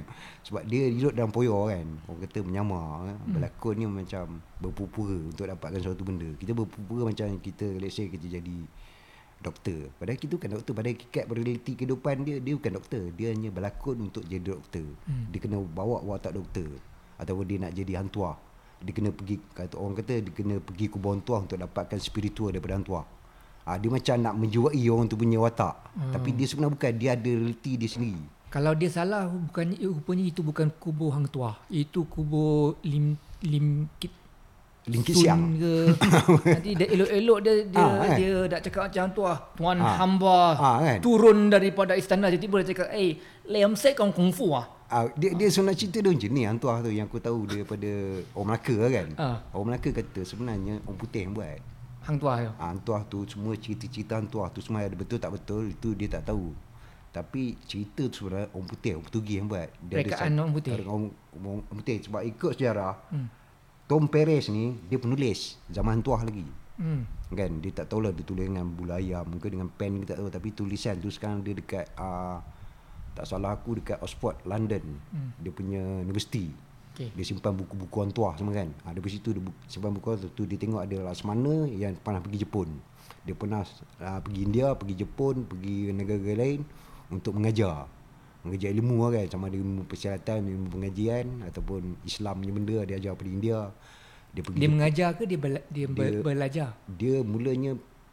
sebab 0.42 0.62
dia 0.64 0.84
hidup 0.86 1.12
dalam 1.12 1.28
poyo 1.28 1.66
kan 1.66 1.86
orang 2.04 2.20
kata 2.22 2.38
menyamar 2.40 2.86
kan? 3.04 3.16
Hmm. 3.16 3.32
berlakon 3.32 3.74
ni 3.74 3.86
macam 3.86 4.24
berpura-pura 4.58 5.16
untuk 5.24 5.44
dapatkan 5.44 5.80
suatu 5.80 6.02
benda 6.02 6.28
kita 6.34 6.52
berpura-pura 6.52 7.02
macam 7.08 7.26
kita 7.36 7.66
let's 7.74 7.94
say 7.94 8.06
kita 8.06 8.26
jadi 8.28 8.58
doktor 9.38 9.90
padahal 9.96 10.14
kita 10.16 10.32
bukan 10.32 10.50
doktor 10.52 10.72
pada 10.72 10.88
hakikat 10.88 11.24
realiti 11.26 11.72
kehidupan 11.74 12.22
dia 12.22 12.38
dia 12.38 12.54
bukan 12.54 12.72
doktor 12.72 13.02
dia 13.10 13.28
hanya 13.28 13.48
berlakon 13.48 13.98
untuk 14.02 14.22
jadi 14.24 14.44
doktor 14.52 14.86
Hmm. 15.02 15.30
dia 15.30 15.38
kena 15.38 15.58
bawa 15.58 15.98
watak 16.00 16.30
doktor 16.32 16.68
ataupun 17.16 17.44
dia 17.44 17.58
nak 17.60 17.72
jadi 17.72 17.92
hantuah 17.96 18.34
dia 18.82 18.92
kena 18.92 19.10
pergi 19.10 19.38
kata 19.48 19.74
orang 19.74 19.94
kata 19.96 20.12
dia 20.18 20.32
kena 20.32 20.58
pergi 20.58 20.86
kubur 20.86 21.14
hantuah 21.14 21.40
untuk 21.40 21.56
dapatkan 21.56 21.98
spiritual 21.98 22.50
daripada 22.50 22.76
hantuah 22.76 23.06
Ah 23.62 23.78
dia 23.78 23.86
macam 23.88 24.18
nak 24.18 24.34
menjiwai 24.34 24.82
orang 24.90 25.06
tu 25.06 25.14
punya 25.14 25.38
watak. 25.38 25.94
Hmm. 25.94 26.10
Tapi 26.10 26.34
dia 26.34 26.50
sebenarnya 26.50 26.74
bukan 26.74 26.92
dia 26.98 27.10
ada 27.14 27.30
realiti 27.30 27.78
dia 27.78 27.86
sendiri. 27.86 28.18
Kalau 28.50 28.74
dia 28.74 28.90
salah 28.90 29.30
bukan 29.30 29.78
rupanya 29.78 30.24
itu 30.26 30.42
bukan 30.42 30.66
kubur 30.76 31.14
hang 31.14 31.30
tuah. 31.30 31.62
Itu 31.68 32.02
kubur 32.04 32.74
lim 32.82 33.14
lim 33.40 33.86
kit 33.96 34.10
Lingkit 34.82 35.14
siang. 35.14 35.62
ke 35.62 35.94
Nanti 36.58 36.74
dia 36.74 36.90
elok-elok 36.90 37.38
dia 37.38 37.52
Dia, 37.70 37.78
Ah, 37.78 38.02
kan? 38.02 38.18
dia 38.18 38.30
nak 38.50 38.60
cakap 38.60 38.82
macam 38.90 39.04
tu 39.14 39.22
lah 39.22 39.38
Tuan 39.54 39.78
Ah. 39.78 39.94
hamba 39.94 40.38
Ah, 40.58 40.76
kan? 40.82 40.98
Turun 40.98 41.38
daripada 41.46 41.94
istana 41.94 42.26
Tiba-tiba 42.26 42.56
dia 42.58 42.68
cakap 42.74 42.88
Eh 42.90 43.14
Lem 43.44 43.74
saya 43.74 43.92
kong 43.92 44.10
kung 44.10 44.30
fu 44.30 44.48
lah 44.48 44.66
Ah, 44.86 45.08
dia 45.14 45.32
dia 45.32 45.48
sebenarnya 45.48 45.80
cerita 45.80 45.98
dia 45.98 46.12
macam 46.12 46.30
ni 46.30 46.42
hantuah 46.44 46.76
tu 46.78 46.92
yang 46.92 47.08
aku 47.08 47.16
tahu 47.16 47.48
daripada 47.48 47.88
orang 48.36 48.48
Melaka 48.52 48.74
lah 48.76 48.90
kan. 48.92 49.08
Ah. 49.16 49.36
Orang 49.50 49.66
Melaka 49.66 49.88
kata 49.90 50.20
sebenarnya 50.20 50.84
orang 50.84 50.98
putih 51.00 51.20
yang 51.24 51.32
buat. 51.32 51.58
Hang 52.02 52.20
tua 52.20 52.32
tu 52.36 52.52
Ah, 52.52 52.68
hantuah 52.68 53.02
tu 53.06 53.18
semua 53.24 53.56
cerita-cerita 53.56 54.20
hantuah 54.20 54.52
tu 54.52 54.60
semua 54.60 54.84
ada 54.84 54.92
betul 54.92 55.16
tak 55.16 55.32
betul 55.32 55.72
itu 55.72 55.96
dia 55.96 56.12
tak 56.12 56.28
tahu. 56.28 56.52
Tapi 57.08 57.56
cerita 57.62 58.04
tu 58.04 58.20
sebenarnya 58.20 58.52
orang 58.52 58.68
putih, 58.68 58.90
orang 58.92 59.02
Portugis 59.02 59.32
yang 59.34 59.48
buat. 59.48 59.68
Rekaan 59.82 60.12
sat- 60.28 60.36
orang 60.38 60.52
putih. 60.52 60.70
Orang, 60.74 60.86
orang, 60.86 61.08
orang 61.62 61.76
putih 61.78 61.96
sebab 62.02 62.22
ikut 62.22 62.50
sejarah. 62.52 62.94
Hmm. 63.08 63.28
Tom 63.82 64.04
Perez 64.06 64.44
ni 64.48 64.76
dia 64.86 64.96
penulis 64.96 65.40
zaman 65.66 65.98
hantuah 65.98 66.20
lagi. 66.20 66.44
hmm. 66.76 67.02
Kan 67.32 67.64
dia 67.64 67.72
tak 67.72 67.88
tahulah 67.88 68.12
dia 68.12 68.20
tulis 68.22 68.44
dengan 68.44 68.68
bulu 68.68 68.92
ayam 68.92 69.24
ke 69.40 69.48
dengan 69.48 69.72
pen 69.72 70.04
ke 70.04 70.06
tak 70.06 70.20
tahu 70.20 70.28
tapi 70.28 70.52
tulisan 70.52 71.00
tu 71.00 71.08
sekarang 71.08 71.40
dia 71.40 71.52
dekat 71.52 71.88
uh, 71.96 72.44
tak 73.12 73.24
salah 73.24 73.52
aku 73.52 73.76
dekat 73.76 73.98
Oxford 73.98 74.40
London. 74.44 74.82
Hmm. 75.10 75.30
dia 75.36 75.50
punya 75.50 75.82
universiti. 76.00 76.50
Okay. 76.92 77.08
dia 77.08 77.24
simpan 77.24 77.56
buku-buku 77.56 78.04
hantuah 78.04 78.36
semua 78.36 78.52
kan. 78.52 78.68
Ha, 78.84 78.92
dari 78.92 79.08
situ 79.08 79.32
dia 79.32 79.40
bu- 79.40 79.56
simpan 79.64 79.96
buku 79.96 80.12
hantuah 80.12 80.28
tu 80.28 80.44
dia 80.44 80.60
tengok 80.60 80.84
ada 80.84 80.96
Laksamana 81.02 81.64
yang 81.66 81.96
pernah 81.96 82.20
pergi 82.20 82.44
Jepun. 82.44 82.68
Dia 83.24 83.32
pernah 83.32 83.64
uh, 83.98 84.20
pergi 84.20 84.40
India 84.44 84.76
pergi 84.76 85.00
Jepun 85.00 85.48
pergi 85.48 85.88
negara 85.88 86.32
lain 86.36 86.60
untuk 87.08 87.32
mengajar. 87.32 87.88
Mengajar 88.44 88.76
ilmu 88.76 88.96
lah 89.00 89.10
kan 89.14 89.24
sama 89.30 89.48
ada 89.48 89.56
ilmu 89.56 89.86
persiasatan 89.86 90.44
ilmu 90.44 90.68
pengajian 90.68 91.26
ataupun 91.46 91.96
Islam 92.02 92.44
punya 92.44 92.52
benda 92.52 92.78
dia 92.84 92.96
ajar 93.00 93.12
pada 93.16 93.30
India. 93.30 93.58
Dia 94.28 94.42
pergi 94.42 94.58
Dia 94.60 94.68
mengajar 94.68 95.08
ke 95.12 95.22
dia, 95.24 95.38
bela, 95.40 95.60
Dia- 95.68 95.88
dia 95.88 96.20
belajar? 96.20 96.68
dia 96.88 97.16
mulanya 97.22 97.72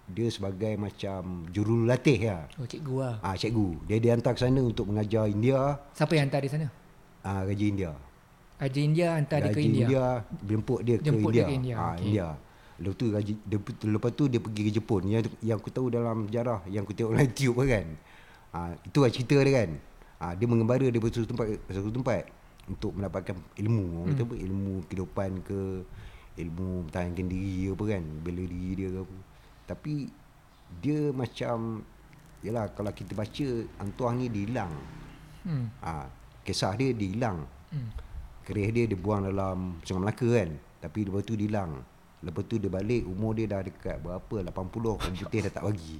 dia 0.09 0.27
sebagai 0.33 0.73
macam 0.75 1.45
jurulatih 1.53 2.19
lah. 2.25 2.43
Oh 2.57 2.65
cikgu 2.65 2.95
lah 2.97 3.15
Ah 3.21 3.37
cikgu. 3.37 3.85
Dia 3.85 3.97
dihantar 4.01 4.33
ke 4.33 4.41
sana 4.41 4.59
untuk 4.65 4.89
mengajar 4.89 5.29
India, 5.29 5.77
Siapa 5.93 6.17
yang 6.17 6.27
hantar 6.27 6.41
dia 6.41 6.51
sana 6.51 6.67
ah 7.21 7.45
Raja 7.45 7.65
India. 7.65 7.91
Raja 8.59 8.79
India 8.79 9.07
hantar 9.15 9.37
dia 9.39 9.47
Raja 9.51 9.55
ke 9.55 9.61
India, 9.63 9.85
India 9.85 10.05
jemput 10.43 10.79
dia 10.83 10.95
Jemput 10.99 11.31
ke 11.31 11.35
dia 11.37 11.45
India. 11.45 11.47
ke 11.47 11.53
India, 11.55 11.75
Ah 11.77 11.93
okey. 11.93 12.03
India. 12.09 12.27
Lepas 12.79 12.95
tu 12.95 13.05
Raja 13.11 13.33
dia, 13.35 13.57
lepas 13.91 14.11
tu 14.15 14.23
dia 14.31 14.39
pergi 14.39 14.61
ke 14.67 14.71
Jepun. 14.71 15.01
Yang 15.07 15.23
yang 15.43 15.57
aku 15.59 15.69
tahu 15.69 15.87
dalam 15.91 16.27
sejarah 16.31 16.59
yang 16.67 16.83
aku 16.87 16.93
tengok 16.95 17.11
dalam 17.15 17.27
YouTube 17.27 17.55
kan. 17.67 17.85
Ah 18.49 18.71
itu 18.81 18.97
lah 19.03 19.11
cerita 19.13 19.35
dia 19.39 19.53
kan. 19.63 19.69
Ah 20.19 20.31
dia 20.35 20.47
mengembara 20.49 20.83
dari 20.83 20.99
satu 20.99 21.27
tempat 21.27 21.45
ke 21.59 21.71
satu 21.71 21.91
tempat 21.91 22.23
untuk 22.67 22.91
mendapatkan 22.95 23.35
ilmu. 23.59 23.85
Orang 24.03 24.15
kata 24.15 24.23
apa 24.25 24.35
ilmu 24.35 24.73
kehidupan 24.87 25.31
ke 25.43 25.59
ilmu 26.39 26.87
mempertahankan 26.87 27.25
diri 27.27 27.67
apa 27.67 27.83
kan, 27.83 28.03
bela 28.23 28.43
diri 28.47 28.69
dia 28.79 28.87
ke 28.95 28.99
apa. 29.03 29.15
Tapi 29.69 30.09
dia 30.81 31.13
macam 31.13 31.85
Yalah 32.39 32.71
kalau 32.71 32.91
kita 32.95 33.11
baca 33.11 33.47
Antuah 33.83 34.15
ni 34.15 34.31
dia 34.31 34.47
hilang. 34.47 34.71
Hmm. 35.43 35.67
ha, 35.83 36.07
Kisah 36.47 36.71
dia 36.79 36.95
dia 36.95 37.11
hilang. 37.11 37.43
Hmm. 37.71 37.91
Kerih 38.47 38.71
dia 38.71 38.83
dia 38.87 38.95
buang 38.95 39.27
dalam 39.27 39.83
Sungai 39.83 40.07
Melaka 40.07 40.27
kan. 40.39 40.49
Tapi 40.79 40.99
lepas 41.03 41.21
tu 41.27 41.35
dia 41.35 41.51
hilang. 41.51 41.83
Lepas 42.23 42.43
tu 42.51 42.59
dia 42.59 42.67
balik 42.67 43.07
Umur 43.07 43.31
dia 43.31 43.47
dah 43.47 43.63
dekat 43.63 43.95
berapa? 44.03 44.51
80 44.51 44.51
Orang 44.51 45.15
putih 45.15 45.39
dah 45.43 45.51
tak 45.51 45.63
bagi. 45.67 45.99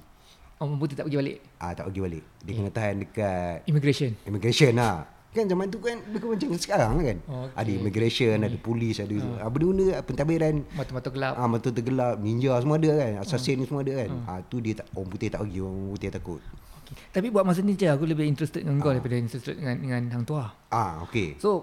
Orang 0.60 0.76
putih 0.76 0.96
tak 0.96 1.04
pergi 1.08 1.18
balik? 1.20 1.38
Ah 1.60 1.72
Tak 1.76 1.84
bagi 1.92 2.00
balik. 2.00 2.24
Dia 2.44 2.52
kena 2.56 2.70
tahan 2.72 2.96
dekat 3.04 3.56
Immigration. 3.68 4.10
Immigration 4.24 4.72
lah 4.76 5.19
Kan 5.30 5.46
zaman 5.46 5.70
tu 5.70 5.78
kan 5.78 5.94
Dia 6.02 6.18
kan 6.18 6.28
macam 6.28 6.48
sekarang 6.58 6.92
kan 6.98 7.18
Okey. 7.22 7.54
Ada 7.54 7.70
immigration 7.70 8.34
Ada 8.36 8.58
polis 8.58 8.98
Ada 8.98 9.14
ha. 9.14 9.46
benda-benda 9.46 10.02
Pentadbiran 10.02 10.54
Mata-mata 10.74 11.08
gelap 11.08 11.34
Ah, 11.34 11.46
mata 11.46 11.68
tergelap, 11.68 12.18
ninja 12.18 12.50
semua 12.58 12.76
ada 12.76 12.90
kan. 12.90 13.12
Assassin 13.22 13.54
ni 13.54 13.64
semua 13.64 13.80
ada 13.80 13.94
kan. 13.96 14.10
Ah, 14.26 14.42
tu 14.42 14.58
dia 14.58 14.74
tak 14.74 14.90
orang 14.90 15.06
putih 15.08 15.28
tak 15.28 15.38
bagi, 15.40 15.58
orang 15.58 15.78
putih 15.88 16.10
takut. 16.10 16.42
okay. 16.82 16.94
Tapi 17.10 17.26
buat 17.30 17.46
masa 17.46 17.62
ni 17.62 17.72
je 17.72 17.86
Aku 17.86 18.02
lebih 18.02 18.26
interested 18.26 18.66
dengan 18.66 18.82
kau 18.82 18.90
Daripada 18.90 19.14
interested 19.14 19.54
dengan, 19.54 19.78
dengan 19.78 20.02
Hang 20.10 20.26
Tua 20.26 20.50
Ah, 20.66 20.98
okey. 21.04 21.38
So 21.38 21.62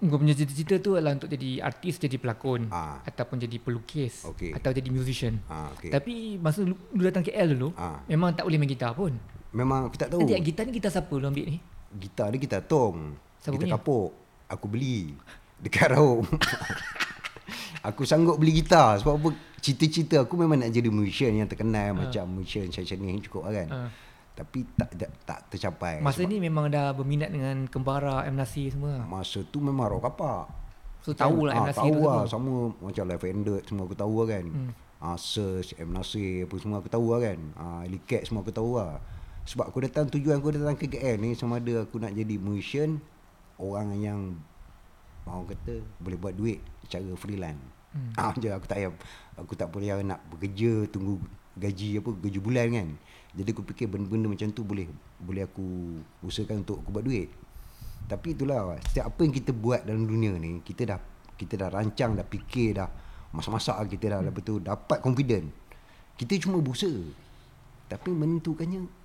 Kau 0.00 0.14
punya 0.14 0.30
cita-cita 0.30 0.78
tu 0.78 0.94
adalah 0.94 1.14
untuk 1.14 1.26
jadi 1.26 1.58
artis, 1.60 1.98
jadi 1.98 2.18
pelakon 2.18 2.66
Ah. 2.70 2.98
Ataupun 3.02 3.38
jadi 3.38 3.54
pelukis 3.56 4.26
Okey. 4.26 4.50
Atau 4.50 4.70
jadi 4.70 4.90
musician 4.90 5.38
Ah, 5.46 5.70
okey. 5.74 5.90
Tapi 5.90 6.14
masa 6.36 6.62
lu, 6.62 6.74
lu 6.90 7.02
datang 7.02 7.22
KL 7.22 7.54
dulu 7.54 7.70
Ah. 7.74 8.02
Memang 8.06 8.34
tak 8.34 8.42
boleh 8.42 8.58
main 8.58 8.66
gitar 8.66 8.94
pun 8.94 9.14
Memang 9.48 9.86
aku 9.86 9.94
tak 9.94 10.10
tahu. 10.10 10.26
Nanti 10.26 10.34
gitar 10.44 10.66
ni 10.66 10.74
gitar 10.74 10.90
siapa 10.90 11.14
lu 11.14 11.22
ambil 11.24 11.46
ni? 11.48 11.58
Gitar 11.96 12.28
dia 12.34 12.38
gitar 12.42 12.60
tong. 12.66 13.16
Siapa 13.40 13.56
gitar 13.56 13.64
punya? 13.64 13.74
kapuk. 13.80 14.10
Aku 14.48 14.66
beli 14.68 15.12
dekat 15.60 15.96
Raub. 15.96 16.24
aku 17.88 18.02
sanggup 18.04 18.36
beli 18.38 18.60
gitar 18.62 18.98
sebab 19.00 19.14
apa? 19.18 19.28
Cita-cita 19.58 20.22
aku 20.22 20.38
memang 20.38 20.62
nak 20.62 20.70
jadi 20.70 20.86
musician 20.86 21.34
yang 21.34 21.50
terkenal 21.50 21.90
macam 21.90 22.30
musician 22.30 22.70
Syah 22.70 22.94
ni 22.94 23.18
cukup 23.24 23.50
lah 23.50 23.64
kan. 23.64 23.68
Ah. 23.74 23.90
Tapi 24.38 24.62
tak 24.78 24.94
tak, 24.94 25.10
tak 25.26 25.40
tercapai. 25.50 25.98
Masa 25.98 26.22
ni 26.22 26.38
memang 26.38 26.70
dah 26.70 26.94
berminat 26.94 27.34
dengan 27.34 27.66
Kembara, 27.66 28.22
M. 28.30 28.38
Nasir 28.38 28.70
semua 28.70 29.02
masa 29.02 29.42
tu 29.42 29.58
memang 29.58 29.98
rock 29.98 30.06
kapak. 30.06 30.46
So 31.02 31.10
tahulah 31.10 31.58
M. 31.58 31.58
ah, 31.58 31.66
Nasir 31.74 31.90
tahu 31.90 31.94
tu 31.98 32.06
lah 32.06 32.22
semua 32.22 32.30
sama 32.30 32.52
macam 32.78 33.04
Life 33.10 33.26
Ended 33.26 33.62
semua 33.66 33.82
aku 33.90 33.96
tahu 33.98 34.14
lah 34.22 34.26
kan. 34.38 34.44
Hmm. 34.46 34.70
Ah, 34.98 35.18
Search, 35.18 35.74
M 35.78 35.90
Nasir 35.90 36.46
apa 36.46 36.54
semua 36.62 36.78
aku 36.78 36.90
tahu 36.90 37.06
lah 37.10 37.20
kan. 37.26 37.38
Ah, 37.58 37.82
Likat 37.90 38.22
semua 38.30 38.46
aku 38.46 38.54
tahu 38.54 38.78
lah. 38.78 39.02
Sebab 39.48 39.72
aku 39.72 39.80
datang 39.80 40.12
tujuan 40.12 40.44
aku 40.44 40.52
datang 40.52 40.76
ke 40.76 40.92
KL 40.92 41.16
ni 41.16 41.32
sama 41.32 41.56
ada 41.56 41.88
aku 41.88 41.96
nak 41.96 42.12
jadi 42.12 42.36
musician 42.36 43.00
orang 43.56 43.96
yang 43.96 44.20
orang 45.24 45.48
kata 45.48 45.80
boleh 46.04 46.18
buat 46.20 46.34
duit 46.36 46.60
secara 46.84 47.08
freelance. 47.16 47.64
Hmm. 47.96 48.12
Ah, 48.20 48.36
je 48.36 48.52
aku 48.52 48.68
tak 48.68 48.76
payah 48.76 48.92
aku 49.40 49.52
tak 49.56 49.68
boleh 49.72 50.04
nak 50.04 50.20
bekerja 50.28 50.84
tunggu 50.92 51.16
gaji 51.56 51.96
apa 51.96 52.10
gaji 52.12 52.38
bulan 52.44 52.66
kan. 52.76 52.88
Jadi 53.32 53.48
aku 53.56 53.64
fikir 53.72 53.88
benda-benda 53.88 54.28
macam 54.28 54.52
tu 54.52 54.68
boleh 54.68 54.84
boleh 55.16 55.48
aku 55.48 55.96
usahakan 56.20 56.60
untuk 56.60 56.84
aku 56.84 56.92
buat 56.92 57.04
duit. 57.08 57.32
Tapi 58.04 58.36
itulah 58.36 58.76
setiap 58.84 59.16
apa 59.16 59.20
yang 59.24 59.32
kita 59.32 59.56
buat 59.56 59.80
dalam 59.88 60.04
dunia 60.04 60.36
ni 60.36 60.60
kita 60.60 60.84
dah 60.84 61.00
kita 61.40 61.56
dah 61.56 61.72
rancang 61.72 62.20
dah 62.20 62.26
fikir 62.28 62.76
dah 62.76 62.88
masak-masak 63.32 63.96
kita 63.96 64.12
dah 64.12 64.20
lepas 64.20 64.44
tu 64.44 64.60
dapat 64.60 65.00
confident. 65.00 65.48
Kita 66.20 66.36
cuma 66.36 66.60
berusaha. 66.60 67.00
Tapi 67.88 68.12
menentukannya 68.12 68.97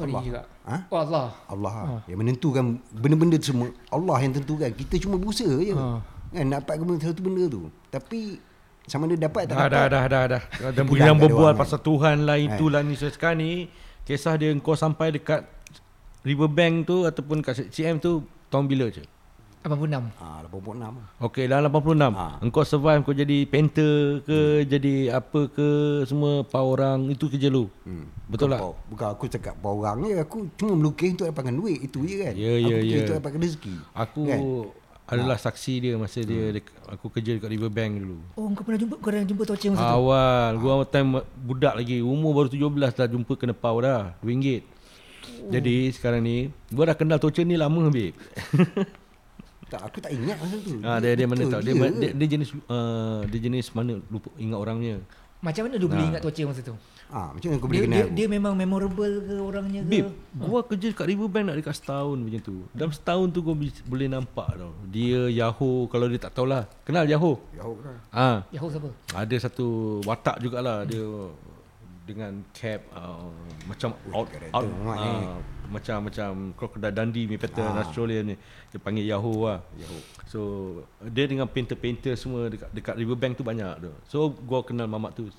Allah. 0.00 0.22
juga 0.24 0.42
Ha? 0.64 0.76
Oh 0.88 0.98
Allah 1.02 1.26
Allah 1.50 1.72
ha. 1.74 1.84
yang 2.06 2.18
menentukan 2.22 2.78
benda-benda 2.94 3.36
tu 3.36 3.52
semua 3.52 3.68
Allah 3.90 4.16
yang 4.22 4.32
tentukan 4.32 4.70
kita 4.70 4.94
cuma 5.02 5.18
berusaha 5.20 5.56
je 5.60 5.74
Ha. 5.74 6.00
kan 6.30 6.44
nak 6.46 6.62
dapat 6.64 6.74
benda 6.80 7.04
satu 7.04 7.20
benda 7.20 7.44
tu 7.46 7.68
tapi 7.90 8.38
sama 8.88 9.06
ada 9.06 9.16
dapat 9.20 9.42
tak 9.46 9.54
Dah, 9.54 9.66
dapat 9.66 9.70
dah, 9.70 9.86
dah, 9.86 10.04
dah, 10.08 10.24
dah. 10.26 10.42
Dan 10.74 10.84
yang 10.98 11.14
berbual 11.14 11.54
pasal 11.54 11.78
Tuhan 11.78 12.26
lah, 12.26 12.34
Kan? 12.34 12.48
itulah 12.50 12.80
ni. 12.82 12.98
So, 12.98 13.06
sekarang 13.06 13.38
ni, 13.38 13.70
kisah 14.02 14.34
dia 14.34 14.50
kau 14.58 14.74
sampai 14.74 15.14
dekat 15.14 15.46
Riverbank 16.26 16.84
tu 16.84 17.06
ataupun 17.06 17.38
kat 17.38 17.70
CM 17.70 17.96
tu 17.96 18.26
tahun 18.50 18.66
bila 18.66 18.90
je? 18.90 19.06
86 19.60 19.92
ah 20.16 20.40
86 20.42 20.80
lah. 20.80 21.08
Okey, 21.20 21.44
dalam 21.44 21.68
86. 21.68 22.00
Ha. 22.10 22.40
Engkau 22.40 22.62
survive, 22.62 23.00
kau 23.00 23.12
jadi 23.12 23.44
painter 23.44 23.92
ke, 24.22 24.38
jadi 24.64 24.94
apa 25.12 25.46
ke, 25.46 25.68
semua 26.04 26.40
power 26.42 26.80
orang, 26.80 27.04
itu 27.06 27.28
kerja 27.28 27.46
lu. 27.46 27.68
hmm. 27.84 28.08
Betul 28.26 28.50
tak? 28.50 28.58
pau- 28.58 28.80
bukan 28.88 29.08
aku 29.10 29.24
cakap 29.28 29.54
pau 29.58 29.76
orang 29.76 30.00
je 30.02 30.16
aku 30.16 30.48
cuma 30.54 30.72
melukis 30.74 31.12
untuk 31.12 31.26
dapatkan 31.26 31.52
duit 31.52 31.76
itu 31.78 31.98
je 32.02 32.16
kan 32.20 32.32
Ya, 32.32 32.56
ya, 32.56 32.72
aku 32.72 32.86
ya. 32.86 32.98
untuk 33.00 33.16
dapatkan 33.16 33.40
rezeki 33.40 33.74
Aku 33.92 34.22
Kan? 34.24 34.40
adalah 35.10 35.36
saksi 35.36 35.72
dia 35.76 35.94
masa 35.94 36.22
dia 36.22 36.44
dek- 36.52 36.70
aku 36.86 37.10
kerja 37.10 37.34
dekat 37.34 37.50
Riverbank 37.50 37.98
dulu. 37.98 38.16
Oh 38.34 38.46
kau 38.50 38.62
pernah 38.62 38.78
jumpa 38.78 38.94
Kau 38.96 39.10
dah 39.10 39.20
jumpa 39.20 39.42
Toche 39.44 39.66
masa 39.68 39.82
tu 39.82 39.90
Awal 39.98 40.50
Gua 40.56 40.86
time 40.86 41.10
budak 41.36 41.74
lagi 41.74 41.98
Umur 41.98 42.30
baru 42.32 42.48
17 42.48 42.64
dah 42.94 43.08
jumpa 43.08 43.32
kena 43.34 43.50
pau 43.50 43.76
dah 43.76 44.14
RM2 44.20 44.62
Jadi 45.50 45.74
sekarang 45.90 46.22
ni 46.22 46.36
Gua 46.68 46.86
dah 46.86 46.94
kenal 46.94 47.18
Tochen 47.18 47.44
ni 47.44 47.58
lama 47.58 47.82
babe 47.84 48.14
tak 49.70 49.80
aku 49.80 49.98
tak 49.98 50.10
ingat 50.10 50.36
masa 50.36 50.56
tu. 50.58 50.74
Ha, 50.80 50.98
dia, 50.98 51.10
dia 51.14 51.24
mana 51.24 51.40
betul 51.40 51.52
tahu 51.52 51.62
dia, 51.62 51.72
ke? 51.72 51.86
dia, 51.96 52.10
dia 52.12 52.26
jenis 52.28 52.48
uh, 52.66 53.20
Dia 53.24 53.38
jenis 53.40 53.66
mana 53.70 54.02
Lupa 54.04 54.28
ingat 54.36 54.58
orangnya. 54.58 54.94
Macam 55.40 55.62
mana 55.64 55.74
dia 55.74 55.86
boleh 55.86 56.02
Ha. 56.02 56.10
ingat 56.10 56.20
Toche 56.20 56.42
masa 56.44 56.60
tu? 56.60 56.74
Ah 57.08 57.32
macam 57.32 57.48
mana 57.48 57.56
aku 57.56 57.66
boleh 57.66 57.74
dia, 57.74 57.86
kenal? 57.86 57.96
dia, 57.96 58.04
aku? 58.04 58.14
dia 58.14 58.26
memang 58.28 58.54
memorable 58.54 59.14
ke 59.20 59.34
orangnya 59.34 59.80
ke? 59.80 59.88
Babe 59.88 60.10
Gua 60.36 60.60
kerja 60.62 60.86
kat 60.92 61.06
Riverbank 61.06 61.44
nak 61.44 61.56
dekat 61.56 61.74
setahun 61.74 62.16
macam 62.16 62.40
tu. 62.40 62.56
Dalam 62.70 62.92
setahun 62.92 63.26
tu 63.30 63.40
gua 63.40 63.54
boleh 63.84 64.06
nampak 64.06 64.48
tau. 64.52 64.70
Dia 64.86 65.26
Yahoo 65.26 65.86
Kalau 65.86 66.06
dia 66.06 66.18
tak 66.18 66.32
tahulah. 66.32 66.68
Kenal 66.82 67.06
Yahoo? 67.06 67.34
Ya 67.50 67.62
Allah 67.62 67.96
Ah, 68.10 68.36
Yahoo 68.50 68.68
siapa? 68.68 68.90
Ada 69.10 69.36
satu 69.40 69.66
watak 70.02 70.38
jugalah 70.38 70.84
dia 70.84 71.02
dengan 72.00 72.42
cap 72.50 72.82
uh, 72.90 73.30
macam 73.64 73.94
out, 74.10 74.26
out 74.50 74.66
ni. 74.66 75.10
uh, 75.24 75.38
macam 75.70 76.10
macam 76.10 76.30
crocodile 76.58 76.90
Dundee 76.90 77.30
ni 77.30 77.38
pattern 77.38 77.78
ah. 77.78 77.86
Australia 77.86 78.26
ni 78.26 78.34
dia 78.68 78.78
panggil 78.82 79.06
Yahoo 79.06 79.46
lah. 79.46 79.62
Yahoo. 79.78 80.00
So 80.26 80.40
dia 81.00 81.30
dengan 81.30 81.46
painter-painter 81.46 82.18
semua 82.18 82.50
dekat 82.50 82.68
dekat 82.74 82.94
Riverbank 82.98 83.38
tu 83.38 83.46
banyak 83.46 83.78
tu. 83.78 83.90
So 84.10 84.34
gua 84.34 84.66
kenal 84.66 84.90
mamak 84.90 85.14
tu. 85.14 85.30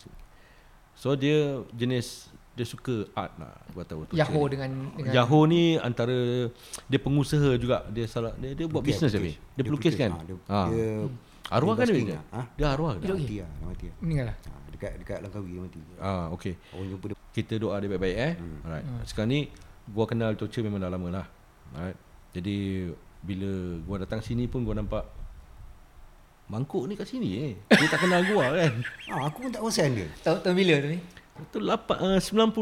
So 0.96 1.14
dia 1.14 1.62
jenis 1.76 2.32
dia 2.52 2.68
suka 2.68 3.08
art 3.16 3.32
lah 3.40 3.52
gua 3.76 3.84
tahu 3.84 4.08
tu. 4.08 4.16
Yahoo 4.16 4.48
dengan, 4.48 4.92
dengan 4.96 5.12
Yahoo 5.12 5.44
ni 5.46 5.76
antara 5.76 6.48
dia 6.88 7.00
pengusaha 7.00 7.60
juga. 7.60 7.84
Dia 7.92 8.08
salah 8.08 8.32
dia, 8.40 8.56
dia 8.56 8.66
buat 8.72 8.82
bisnes 8.82 9.12
dia. 9.12 9.20
pelukis. 9.20 9.36
Dia 9.56 9.64
pelukis 9.68 9.94
kan? 10.00 10.12
ah, 10.16 10.24
dia, 10.24 10.36
Ah. 10.48 10.68
dia 10.72 10.88
Arwah 11.52 11.76
kan 11.76 11.84
dia? 11.84 12.16
Ha? 12.32 12.42
Dia 12.56 12.66
arwah 12.72 12.96
ke? 12.96 13.12
mati 13.12 13.44
lah, 13.44 13.52
mati 13.68 13.86
lah. 13.92 13.96
Meninggal 14.00 14.26
lah. 14.32 14.38
Ha, 14.40 14.52
dekat 14.72 14.92
dekat 15.04 15.18
Langkawi 15.20 15.50
dia 15.52 15.60
mati. 15.60 15.80
Ah, 16.00 16.26
okay. 16.32 16.54
Orang 16.72 16.88
jumpa 16.88 17.06
dia. 17.12 17.18
Kita 17.36 17.54
doa 17.60 17.76
dia 17.76 17.92
baik-baik 17.92 18.16
eh. 18.16 18.34
Hmm. 18.40 18.60
Alright. 18.64 18.86
Hmm. 18.88 19.02
Sekarang 19.04 19.30
ni 19.36 19.42
gua 19.90 20.06
kenal 20.06 20.38
Tocha 20.38 20.62
memang 20.62 20.84
dah 20.84 20.92
lama 20.92 21.08
lah. 21.10 21.26
Alright. 21.74 21.98
Jadi 22.38 22.88
bila 23.22 23.82
gua 23.86 24.06
datang 24.06 24.22
sini 24.22 24.46
pun 24.46 24.62
gua 24.62 24.78
nampak 24.78 25.06
mangkuk 26.52 26.84
ni 26.86 27.00
kat 27.00 27.08
sini 27.08 27.30
eh. 27.50 27.54
Dia 27.72 27.88
tak 27.90 28.06
kenal 28.06 28.22
gua 28.28 28.52
kan. 28.54 28.74
Ah, 29.12 29.28
aku 29.28 29.48
pun 29.48 29.52
tak 29.52 29.64
perasan 29.64 29.96
dia. 29.98 30.08
Tahun, 30.22 30.40
tahun 30.44 30.56
bila 30.56 30.76
tu 30.80 30.88
ni? 30.92 31.00
Itu 31.42 31.58
lapan 31.64 31.98
uh, 31.98 32.20
90 32.20 32.62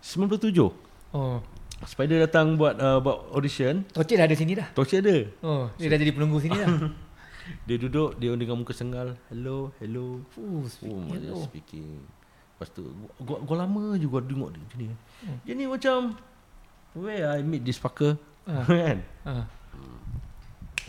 97. 0.00 1.14
Oh. 1.14 1.38
Spider 1.80 2.20
datang 2.28 2.60
buat 2.60 2.76
uh, 2.76 3.00
buat 3.00 3.32
audition. 3.32 3.88
Tocik 3.88 4.20
dah 4.20 4.28
ada 4.28 4.36
sini 4.36 4.52
dah. 4.52 4.68
Tocha 4.76 5.00
ada. 5.00 5.16
Oh, 5.40 5.72
dia 5.80 5.88
dah 5.88 5.96
jadi 5.96 6.12
penunggu 6.12 6.40
sini 6.40 6.56
dah. 6.60 6.68
Dia 7.66 7.82
duduk 7.82 8.14
dia 8.22 8.30
dengan 8.30 8.62
muka 8.62 8.70
sengal. 8.70 9.18
Hello, 9.26 9.74
hello. 9.82 10.22
Oh, 10.38 10.62
speaking. 10.70 11.34
Oh. 11.34 11.42
speaking. 11.42 11.98
Lepas 12.60 12.76
tu 12.76 12.84
gua, 12.84 13.10
gua, 13.24 13.38
gua 13.40 13.56
lama 13.64 13.96
juga 13.96 14.20
tengok 14.20 14.52
dia 14.52 14.60
macam 14.60 14.76
ni. 14.76 14.86
Hmm. 14.92 15.36
Dia 15.48 15.52
ni 15.56 15.64
macam 15.64 15.96
where 16.92 17.24
I 17.32 17.40
meet 17.40 17.64
this 17.64 17.80
fucker. 17.80 18.20
Ah. 18.44 18.68
kan? 18.68 19.00
Ah. 19.24 19.48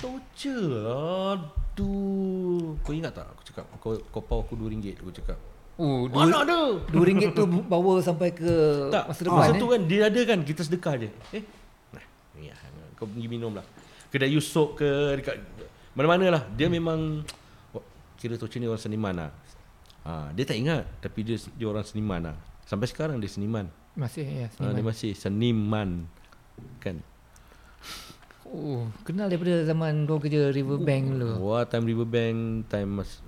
Torture 0.01 0.81
Aduh 0.81 2.73
Kau 2.81 2.91
ingat 2.91 3.13
tak 3.13 3.29
aku 3.29 3.41
cakap 3.45 3.65
Kau, 3.77 3.93
kau 4.09 4.21
pau 4.25 4.41
aku 4.41 4.57
RM2 4.57 4.97
Aku 4.97 5.13
cakap 5.13 5.37
Oh, 5.81 6.05
Mana 6.09 6.45
ada 6.45 6.77
dua 6.89 7.03
ringgit 7.05 7.33
tu 7.33 7.45
bawa 7.47 8.01
sampai 8.01 8.33
ke 8.33 8.89
Tak 8.89 9.13
masa 9.13 9.21
Masa 9.29 9.53
depan 9.53 9.61
tu 9.61 9.65
eh. 9.65 9.69
kan 9.69 9.81
Dia 9.85 10.01
ada 10.09 10.21
kan 10.25 10.39
Kita 10.41 10.61
sedekah 10.65 10.93
je 10.97 11.09
Eh 11.33 11.43
Nah 11.93 12.03
ya, 12.37 12.53
Kau 12.97 13.05
pergi 13.05 13.29
minum 13.29 13.53
lah 13.53 13.65
Kedai 14.09 14.33
Yusof 14.33 14.77
ke 14.77 14.89
Dekat 15.21 15.37
Mana-mana 15.93 16.33
lah 16.33 16.43
Dia 16.53 16.65
memang 16.65 17.21
oh, 17.77 17.83
Kira 18.17 18.37
Torture 18.41 18.61
ni 18.61 18.67
orang 18.69 18.81
seniman 18.81 19.13
lah 19.15 19.29
ha, 20.03 20.29
Dia 20.31 20.43
tak 20.43 20.57
ingat 20.57 20.83
Tapi 20.99 21.19
dia 21.21 21.37
dia 21.37 21.67
orang 21.67 21.83
seniman 21.83 22.21
lah 22.31 22.37
Sampai 22.63 22.87
sekarang 22.87 23.17
dia 23.17 23.27
seniman, 23.27 23.67
Masih 23.93 24.23
ya, 24.23 24.47
ha, 24.47 24.47
Dia 24.47 24.55
seniman. 24.71 24.83
masih 24.85 25.11
seniman 25.13 25.89
Kan 26.79 27.01
Oh, 28.43 28.83
kenal 29.07 29.31
daripada 29.31 29.63
zaman 29.63 30.03
kau 30.03 30.19
kerja 30.19 30.51
Riverbank 30.51 31.15
dulu. 31.15 31.39
Wah 31.39 31.63
time 31.63 31.87
Riverbank 31.87 32.67
Time 32.67 32.99
mas 32.99 33.23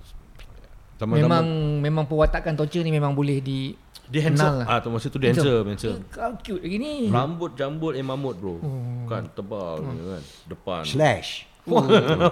Zaman 1.00 1.16
Memang 1.16 1.46
memang 1.80 2.04
pewatakan 2.04 2.52
Tocik 2.52 2.84
ni 2.84 2.92
memang 2.92 3.16
boleh 3.16 3.40
di 3.40 3.72
Dia 4.04 4.28
handsome 4.28 4.60
kenal 4.60 4.68
ah, 4.68 4.78
tu 4.84 4.92
masa 4.92 5.08
tu 5.08 5.16
dia 5.16 5.32
handsome, 5.32 5.64
handsome. 5.64 5.96
Eh, 5.96 6.12
Kau 6.12 6.36
cute 6.44 6.60
lagi 6.60 6.76
ni. 6.76 7.08
Rambut 7.08 7.56
jambut 7.56 7.96
eh 7.96 8.04
mamut 8.04 8.36
bro. 8.36 8.60
Oh. 8.60 9.08
Kan 9.08 9.32
tebal 9.32 9.80
ni 9.80 9.96
kan. 10.04 10.22
Depan. 10.44 10.82
Slash. 10.84 11.48
Oh. 11.64 11.80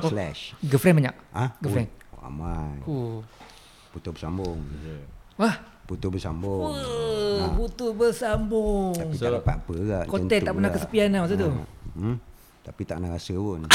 Slash. 0.04 0.52
Girlfriend 0.61 1.00
banyak. 1.00 1.16
Ha? 1.32 1.56
Girlfriend. 1.64 1.88
Oh, 2.12 2.28
aman. 2.28 2.76
Oh. 2.84 3.16
Putus 3.92 4.11
bersambung. 4.11 4.58
Yeah. 4.80 5.04
Wah. 5.38 5.54
Putus 5.82 6.08
bersambung. 6.11 6.72
Oh, 6.72 7.49
putus 7.54 7.92
bersambung. 7.92 8.92
Tapi 8.92 9.14
So- 9.14 9.22
tak 9.22 9.32
dapat 9.37 9.56
apa 9.58 9.75
lah. 9.78 10.02
Konten 10.06 10.38
tak 10.40 10.52
pernah 10.52 10.70
kesepian 10.70 11.08
lah 11.11 11.20
masa 11.22 11.34
tu. 11.34 11.49
Hmm. 11.92 12.16
Tapi 12.62 12.82
tak 12.82 12.96
nak 12.99 13.11
rasa 13.12 13.34
pun. 13.34 13.61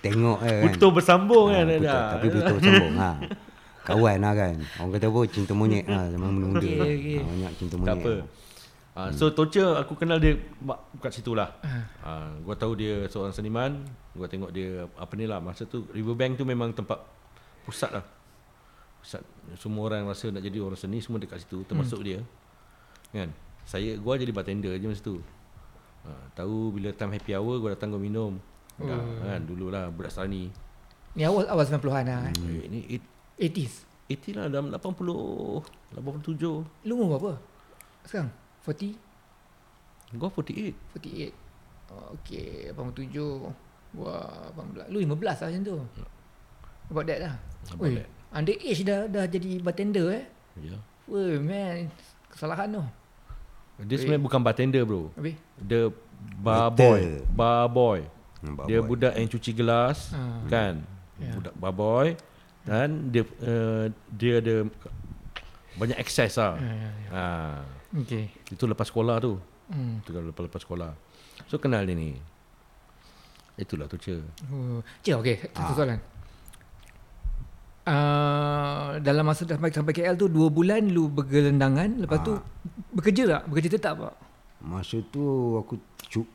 Tengok 0.00 0.38
eh 0.40 0.56
kan. 0.56 0.64
Putus 0.68 0.90
bersambung 0.92 1.46
Ha, 1.48 1.54
kan 1.54 1.64
putus, 1.66 1.82
ada. 1.82 1.96
Tapi 2.12 2.26
putus 2.30 2.52
bersambung 2.54 2.94
ha. 2.96 3.10
Kawan 3.82 4.16
lah 4.20 4.32
kan. 4.32 4.54
Orang 4.78 4.90
kata 4.92 5.06
apa 5.08 5.20
cinta 5.26 5.52
monyet 5.52 5.84
lah 5.84 6.06
zaman 6.08 6.28
muda-muda. 6.30 6.62
Okey, 6.62 6.78
okey. 6.78 7.16
Ha, 7.16 7.24
banyak 7.26 7.52
cinta 7.56 7.74
Tak 7.74 7.80
monyet. 7.82 7.98
apa. 7.98 8.14
Ah, 8.92 9.08
so 9.10 9.32
Tocha 9.32 9.74
aku 9.74 9.96
kenal 9.96 10.20
dia 10.20 10.36
mak- 10.60 10.84
kat 11.00 11.10
situ 11.10 11.32
lah. 11.32 11.48
Ah, 11.98 12.30
gua 12.38 12.54
tahu 12.54 12.76
dia 12.76 13.08
seorang 13.08 13.32
seniman. 13.32 13.82
Gua 14.12 14.28
tengok 14.28 14.52
dia 14.52 14.84
apa 14.86 15.12
ni 15.14 15.24
lah. 15.24 15.40
Masa 15.40 15.64
tu 15.64 15.88
Riverbank 15.90 16.36
tu 16.36 16.44
memang 16.44 16.70
tempat 16.70 17.00
pusat 17.64 17.90
lah. 17.94 18.04
Pusat 19.02 19.22
semua 19.58 19.82
orang 19.90 20.06
rasa 20.06 20.30
nak 20.30 20.42
jadi 20.42 20.62
orang 20.62 20.78
seni 20.78 21.02
semua 21.02 21.18
dekat 21.18 21.42
situ 21.42 21.66
termasuk 21.66 22.02
dia. 22.06 22.22
Kan? 23.10 23.30
Saya 23.66 23.98
gua 23.98 24.18
jadi 24.18 24.30
bartender 24.34 24.74
je 24.78 24.86
masa 24.86 25.02
tu. 25.02 25.18
Ha, 26.02 26.10
tahu 26.34 26.74
bila 26.74 26.90
time 26.90 27.14
happy 27.14 27.32
hour 27.34 27.62
gua 27.62 27.74
datang 27.74 27.94
gua 27.94 28.02
minum. 28.02 28.38
Dah, 28.80 28.98
kan 29.22 29.40
dululah 29.46 29.92
budak 29.92 30.10
Serani. 30.10 30.50
Ni 31.12 31.22
awal 31.22 31.44
awal 31.46 31.62
90-an 31.68 32.04
lah. 32.08 32.32
Hmm. 32.32 32.62
Eh, 32.62 32.66
ni 32.72 32.80
80s. 33.38 33.86
80 34.10 34.36
lah 34.36 34.46
dalam 34.50 34.68
80 34.72 35.62
87. 35.96 36.88
Lu 36.88 36.92
umur 36.98 37.16
berapa? 37.16 37.32
Sekarang? 38.04 38.32
40? 38.64 38.96
Gua 40.18 40.28
48. 40.28 40.74
48. 40.98 41.32
Oh, 41.92 42.16
okay, 42.16 42.72
87. 42.72 43.52
Wah, 43.96 44.48
18. 44.56 44.88
Lu 44.88 44.98
15 45.04 45.20
lah 45.20 45.48
macam 45.48 45.62
tu. 45.62 45.76
About 46.92 47.08
that 47.08 47.18
lah. 47.18 47.34
About 47.72 47.88
Oi, 47.88 47.92
that. 47.96 48.08
under 48.30 48.52
age 48.54 48.84
dah 48.84 49.08
dah 49.08 49.24
jadi 49.24 49.50
bartender 49.58 50.06
eh. 50.12 50.24
Ya. 50.60 50.76
Woi, 51.08 51.40
man. 51.40 51.88
Kesalahan 52.28 52.68
tu. 52.68 52.84
Dia 53.82 53.96
sebenarnya 53.96 54.22
bukan 54.22 54.40
bartender 54.44 54.82
bro. 54.84 55.08
Habis? 55.16 55.34
Dia 55.56 55.88
bar 56.38 56.68
boy. 56.68 57.24
Bar 57.32 57.66
boy. 57.66 58.00
Hmm, 58.44 58.54
bar 58.54 58.64
Dia 58.68 58.78
boy. 58.78 58.88
budak 58.92 59.16
yang 59.16 59.26
cuci 59.26 59.50
gelas 59.50 60.12
Ah. 60.12 60.44
kan. 60.46 60.84
Ya. 61.16 61.32
Budak 61.32 61.54
bar 61.56 61.72
boy 61.72 62.12
dan 62.62 63.10
dia 63.10 63.26
uh, 63.42 63.90
dia 64.12 64.38
ada 64.38 64.68
banyak 65.74 65.96
akses 65.96 66.36
lah. 66.36 66.60
Ya, 66.60 66.68
ya, 66.68 66.90
ya. 66.92 67.08
Ha. 67.10 67.24
Okay. 68.04 68.24
Itu 68.52 68.68
lepas 68.68 68.86
sekolah 68.86 69.16
tu. 69.18 69.40
Hmm. 69.72 70.04
Itu 70.04 70.12
kalau 70.12 70.28
lepas, 70.28 70.44
lepas 70.44 70.60
sekolah. 70.60 70.92
So 71.48 71.56
kenal 71.56 71.82
dia 71.82 71.96
ni. 71.96 72.20
Itulah 73.56 73.88
tu 73.88 73.96
cer. 73.96 74.20
Oh. 74.48 74.80
Cik, 75.00 75.14
okay. 75.16 75.36
Satu 75.50 75.72
soalan. 75.74 75.98
Uh, 77.82 79.02
dalam 79.02 79.26
masa 79.26 79.42
dah 79.42 79.58
sampai, 79.58 79.74
sampai 79.74 79.90
KL 79.90 80.14
tu 80.14 80.30
dua 80.30 80.46
bulan 80.46 80.86
lu 80.86 81.10
bergelendangan 81.10 82.06
lepas 82.06 82.22
tu 82.22 82.38
bekerja 82.94 83.26
tak? 83.26 83.42
Bekerja 83.50 83.68
tetap 83.74 83.94
tak? 83.98 84.14
Masa 84.62 85.02
tu 85.10 85.58
aku 85.58 85.82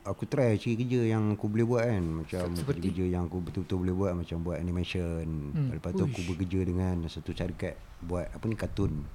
aku 0.04 0.22
try 0.28 0.60
cari 0.60 0.76
kerja 0.76 1.16
yang 1.16 1.32
aku 1.32 1.48
boleh 1.48 1.64
buat 1.64 1.88
kan. 1.88 2.04
Macam 2.04 2.52
Seperti? 2.52 2.92
kerja 2.92 3.04
yang 3.16 3.32
aku 3.32 3.40
betul-betul 3.40 3.80
boleh 3.80 3.94
buat 3.96 4.12
macam 4.20 4.36
buat 4.44 4.60
animation. 4.60 5.24
Hmm. 5.56 5.72
lepas 5.72 5.96
tu 5.96 6.04
aku 6.04 6.20
Uish. 6.20 6.28
bekerja 6.36 6.60
dengan 6.68 6.94
satu 7.08 7.32
syarikat 7.32 7.80
buat 8.04 8.28
apa 8.28 8.44
ni 8.44 8.52
kartun. 8.52 9.08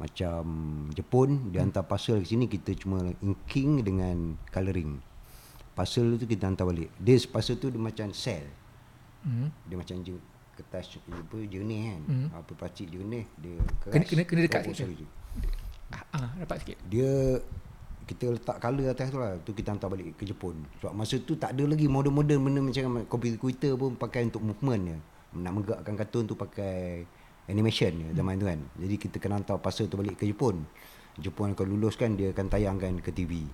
Macam 0.00 0.42
Jepun 0.96 1.52
dia 1.52 1.60
hantar 1.60 1.84
parcel 1.84 2.24
ke 2.24 2.28
sini 2.32 2.48
kita 2.48 2.72
cuma 2.72 3.04
inking 3.20 3.84
dengan 3.84 4.40
colouring 4.48 4.96
parcel 5.76 6.16
tu 6.16 6.24
kita 6.24 6.48
hantar 6.48 6.64
balik. 6.64 6.88
Dia 6.96 7.20
parcel 7.28 7.60
tu 7.60 7.68
dia 7.68 7.76
macam 7.76 8.08
sell. 8.16 8.48
Hmm. 9.28 9.52
dia 9.68 9.76
macam 9.76 10.00
je 10.00 10.16
kertas 10.56 10.96
apa 11.06 11.36
jernih 11.44 11.80
kan. 11.86 12.00
Hmm. 12.08 12.28
apa 12.32 12.50
plastik 12.52 12.88
jernih 12.88 13.24
dia 13.36 13.56
keras. 13.80 13.92
Kena- 13.92 14.08
kena- 14.08 14.26
kena 14.26 14.40
dekat 14.42 14.60
sikit. 14.66 14.88
ah, 15.92 16.04
ah, 16.16 16.30
dapat 16.36 16.56
sikit. 16.64 16.78
Dia 16.88 17.10
kita 18.06 18.24
letak 18.30 18.56
colour 18.58 18.86
atas 18.86 19.10
tu 19.10 19.18
lah. 19.18 19.34
Tu 19.42 19.50
kita 19.52 19.74
hantar 19.74 19.90
balik 19.90 20.14
ke 20.14 20.22
Jepun. 20.24 20.54
Sebab 20.78 20.92
masa 20.94 21.18
tu 21.18 21.34
tak 21.34 21.52
ada 21.52 21.66
lagi 21.66 21.86
modern-modern 21.86 22.40
benda 22.40 22.60
macam 22.62 23.02
komputer-komputer 23.04 23.74
pun 23.74 23.94
pakai 23.94 24.26
untuk 24.26 24.40
movement 24.40 24.82
je. 24.86 24.98
Nak 25.36 25.52
menggerakkan 25.52 25.94
kartun 25.94 26.24
tu 26.24 26.38
pakai 26.38 27.02
animation 27.46 27.92
je 27.92 28.08
zaman 28.14 28.38
tu 28.38 28.46
kan. 28.46 28.60
Jadi 28.78 28.94
kita 28.96 29.16
kena 29.18 29.36
hantar 29.36 29.58
parcel 29.58 29.86
tu 29.86 29.98
balik 29.98 30.16
ke 30.16 30.24
Jepun. 30.24 30.62
Jepun 31.16 31.52
kalau 31.52 31.72
luluskan 31.72 32.14
dia 32.14 32.30
akan 32.30 32.46
tayangkan 32.46 33.00
ke 33.00 33.08
TV 33.08 33.48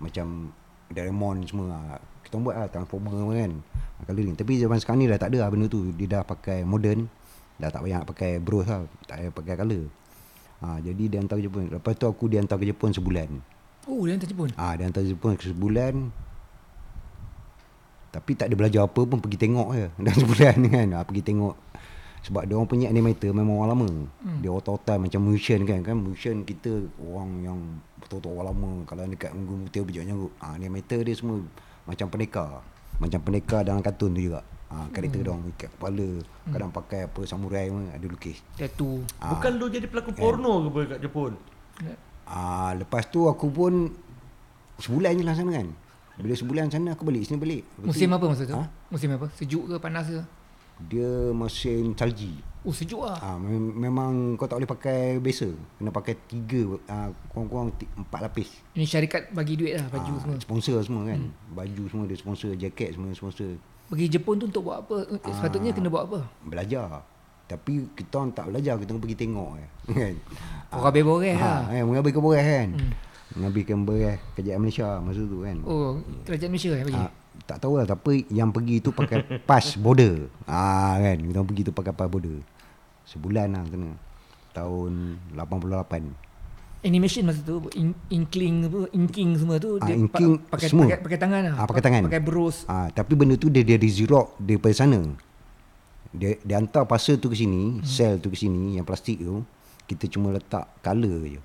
Macam 0.00 0.48
Doraemon 0.92 1.44
semua. 1.48 1.66
Lah. 1.72 2.00
Kita 2.22 2.40
buat 2.40 2.56
lah 2.56 2.68
Transformer 2.68 3.12
kan. 3.34 3.52
Colouring 4.02 4.34
Tapi 4.34 4.58
zaman 4.58 4.78
sekarang 4.82 4.98
ni 5.02 5.06
dah 5.06 5.18
tak 5.20 5.30
ada 5.34 5.46
lah 5.46 5.48
benda 5.52 5.66
tu. 5.70 5.92
Dia 5.94 6.20
dah 6.20 6.22
pakai 6.26 6.66
modern. 6.66 7.06
Dah 7.60 7.70
tak 7.70 7.86
payah 7.86 8.02
nak 8.02 8.08
pakai 8.08 8.30
bros 8.42 8.66
lah. 8.66 8.84
Tak 9.06 9.16
payah 9.20 9.32
pakai 9.32 9.54
colour. 9.58 9.84
Ha, 10.62 10.78
Jadi 10.78 11.02
dia 11.10 11.18
hantar 11.18 11.38
ke 11.38 11.50
Jepun. 11.50 11.66
Lepas 11.70 11.92
tu 11.98 12.06
aku 12.06 12.24
dia 12.30 12.38
hantar 12.38 12.56
ke 12.58 12.66
Jepun 12.66 12.90
sebulan. 12.94 13.28
Oh 13.90 14.06
dia 14.06 14.14
hantar 14.14 14.28
Jepun? 14.30 14.50
Ah, 14.54 14.72
dia 14.78 14.86
hantar 14.86 15.02
Jepun 15.02 15.34
sebulan. 15.34 15.94
Tapi 18.12 18.30
tak 18.36 18.52
ada 18.52 18.54
belajar 18.54 18.80
apa 18.84 19.00
pun 19.08 19.18
pergi 19.18 19.38
tengok 19.40 19.68
je. 19.74 19.86
Dalam 20.04 20.18
sebulan 20.22 20.54
ni 20.62 20.68
kan. 20.70 20.88
Ah, 20.94 21.02
pergi 21.02 21.22
tengok 21.24 21.54
sebab 22.22 22.46
dia 22.46 22.54
orang 22.54 22.70
punya 22.70 22.86
animator 22.86 23.34
memang 23.34 23.58
orang 23.58 23.70
lama. 23.74 23.90
Hmm. 24.22 24.38
Dia 24.38 24.50
otak-otak 24.54 24.96
macam 25.02 25.20
motion 25.26 25.66
kan 25.66 25.82
kan 25.82 25.96
motion 25.98 26.46
kita 26.46 26.86
orang 27.02 27.30
yang 27.42 27.58
betul-betul 27.98 28.30
orang 28.38 28.46
lama 28.54 28.70
kalau 28.86 29.02
dekat 29.10 29.30
Munggu 29.34 29.54
Mutia 29.66 29.82
Bejak 29.82 30.04
Nyanggut. 30.06 30.32
Ah, 30.38 30.54
animator 30.54 31.02
dia 31.02 31.14
semua 31.18 31.42
macam 31.82 32.06
pendekar. 32.06 32.62
Macam 33.02 33.18
pendekar 33.26 33.66
dalam 33.66 33.82
kartun 33.82 34.14
tu 34.14 34.22
juga. 34.22 34.46
Ah, 34.72 34.88
karakter 34.88 35.20
hmm. 35.20 35.26
dia 35.26 35.32
orang 35.34 35.44
ikat 35.52 35.70
kepala, 35.76 36.08
kadang 36.48 36.70
pakai 36.72 37.00
apa 37.04 37.20
samurai 37.28 37.68
pun 37.68 37.84
ada 37.92 38.06
lukis. 38.08 38.40
tattoo 38.56 39.04
Ah. 39.20 39.36
Bukan 39.36 39.52
lu 39.60 39.68
jadi 39.68 39.84
pelakon 39.84 40.16
porno 40.16 40.64
ke 40.64 40.68
apa 40.70 40.80
kat 40.96 40.98
Jepun? 41.04 41.32
Ah, 42.24 42.72
lepas 42.78 43.04
tu 43.10 43.28
aku 43.28 43.52
pun 43.52 43.92
sebulan 44.80 45.18
je 45.18 45.24
lah 45.26 45.34
sana 45.36 45.50
kan. 45.60 45.68
Bila 46.16 46.32
sebulan 46.38 46.70
sana 46.70 46.94
aku 46.94 47.04
balik 47.04 47.26
sini 47.26 47.36
balik. 47.36 47.62
Musim 47.82 48.14
apa 48.14 48.24
masa 48.30 48.46
tu 48.46 48.54
Ha? 48.54 48.64
musim 48.92 49.08
apa 49.16 49.26
sejuk 49.32 49.72
ke 49.72 49.74
panas 49.80 50.04
ke 50.04 50.20
Dia 50.80 51.30
musim 51.30 51.92
salji. 51.92 52.38
oh 52.62 52.70
sejuk 52.70 53.02
Ah, 53.02 53.34
mem- 53.34 53.74
memang 53.76 54.12
kau 54.34 54.46
tak 54.46 54.56
boleh 54.56 54.70
pakai 54.70 55.18
biasa. 55.18 55.50
Kena 55.76 55.90
pakai 55.90 56.14
tiga, 56.24 56.78
ah, 56.86 57.10
kurang-kurang 57.28 57.74
ti- 57.74 57.90
empat 57.92 58.22
lapis. 58.22 58.48
ini 58.72 58.82
syarikat 58.82 59.30
bagi 59.30 59.54
duit 59.54 59.74
lah 59.74 59.86
baju 59.88 60.06
Ah, 60.08 60.18
semua 60.18 60.36
Sponsor 60.38 60.78
semua 60.80 61.02
kan. 61.04 61.18
Hmm. 61.20 61.34
Baju 61.52 61.82
semua 61.86 62.04
dia 62.04 62.14
sponsor, 62.14 62.54
jaket 62.54 62.94
semua 62.94 63.10
sponsor. 63.12 63.58
pergi 63.84 64.08
Jepun 64.08 64.38
tu 64.38 64.46
untuk 64.46 64.64
buat 64.64 64.80
apa? 64.80 65.04
Ah. 65.20 65.32
Sepatutnya 65.32 65.70
kena 65.70 65.86
buat 65.86 66.06
apa? 66.06 66.18
Belajar. 66.40 67.02
Tapi 67.44 67.92
kita 67.92 68.16
orang 68.16 68.32
tak 68.32 68.48
belajar, 68.48 68.74
kita 68.76 68.90
orang 68.90 69.02
pergi 69.02 69.18
tengok 69.18 69.50
je. 69.52 69.66
Kan? 69.98 70.14
Orang 70.72 70.92
beres 70.94 71.36
lah. 71.36 71.60
Ha, 71.68 71.74
eh, 71.74 71.82
mengambilkan 71.82 72.22
beres 72.22 72.46
kan. 72.46 72.68
Hmm. 72.72 72.92
Mengambilkan 73.32 73.78
beres 73.82 74.16
kerajaan 74.32 74.58
Malaysia 74.58 74.88
masa 74.98 75.20
tu 75.20 75.38
kan. 75.42 75.56
Oh, 75.62 76.00
kerajaan 76.24 76.48
Malaysia 76.48 76.72
yang 76.72 76.86
pergi. 76.86 76.96
Ha, 76.96 77.10
tak 77.44 77.58
tahu 77.58 77.80
lah 77.80 77.86
tapi 77.88 78.24
yang 78.30 78.54
pergi 78.54 78.80
tu 78.80 78.94
pakai 78.94 79.24
pas 79.50 79.64
border. 79.76 80.30
Ah 80.46 80.96
kan, 81.00 81.16
kita 81.18 81.36
orang 81.38 81.48
pergi 81.48 81.62
tu 81.68 81.72
pakai 81.74 81.92
pas 81.92 82.08
border. 82.08 82.38
Sebulan 83.08 83.56
lah 83.56 83.64
kena. 83.66 83.90
Tahun 84.52 84.92
88. 85.34 86.32
Animation 86.82 87.22
masa 87.30 87.38
tu 87.46 87.62
in, 87.78 87.94
inkling 88.10 88.66
apa 88.66 88.90
inking 88.90 89.38
semua 89.38 89.54
tu 89.62 89.78
Ah, 89.78 89.86
inking 89.86 90.42
pakai, 90.50 90.66
semua. 90.66 90.90
pakai 90.90 90.98
pakai 90.98 91.18
tangan 91.22 91.40
lah. 91.46 91.54
Ah, 91.62 91.66
pakai 91.70 91.82
tangan. 91.82 92.02
Pakai 92.10 92.22
bros. 92.22 92.66
Ah, 92.66 92.90
tapi 92.90 93.14
benda 93.14 93.38
tu 93.38 93.46
dia 93.46 93.62
dia 93.62 93.78
di 93.78 93.86
Xerox 93.86 94.34
daripada 94.42 94.74
sana. 94.74 94.98
Dia 96.10 96.36
dia 96.42 96.58
hantar 96.58 96.84
parcel 96.84 97.22
tu 97.22 97.30
ke 97.30 97.38
sini, 97.38 97.78
hmm. 97.78 97.86
sel 97.86 98.18
tu 98.18 98.28
ke 98.28 98.36
sini 98.36 98.76
yang 98.76 98.84
plastik 98.84 99.22
tu, 99.22 99.46
kita 99.86 100.10
cuma 100.10 100.34
letak 100.34 100.68
color 100.82 101.22
je. 101.24 101.40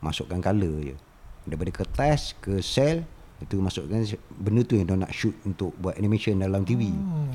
Masukkan 0.00 0.40
color 0.40 0.74
je. 0.82 0.96
Daripada 1.44 1.70
kertas 1.84 2.34
ke 2.40 2.58
sel 2.64 3.04
itu 3.36 3.60
masukkan 3.60 4.00
benda 4.32 4.64
tu 4.64 4.74
yang 4.74 4.88
dia 4.88 4.96
nak 4.96 5.12
shoot 5.12 5.36
untuk 5.44 5.76
buat 5.76 5.92
animation 5.96 6.40
dalam 6.40 6.64
TV. 6.64 6.88
Oh. 6.88 7.28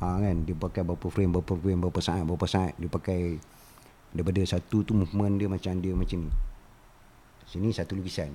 Ha 0.00 0.16
kan 0.16 0.46
dia 0.46 0.54
pakai 0.54 0.80
berapa 0.80 1.06
frame 1.06 1.30
berapa 1.34 1.52
frame 1.52 1.80
berapa 1.82 2.00
saat 2.00 2.22
berapa 2.22 2.46
saat 2.46 2.72
dia 2.78 2.86
pakai 2.86 3.36
daripada 4.10 4.40
satu 4.46 4.82
tu 4.82 4.92
movement 4.94 5.36
dia 5.36 5.48
macam 5.50 5.74
dia 5.76 5.92
macam 5.92 6.18
ni. 6.24 6.30
Sini 7.44 7.74
satu 7.74 7.98
lukisan. 7.98 8.30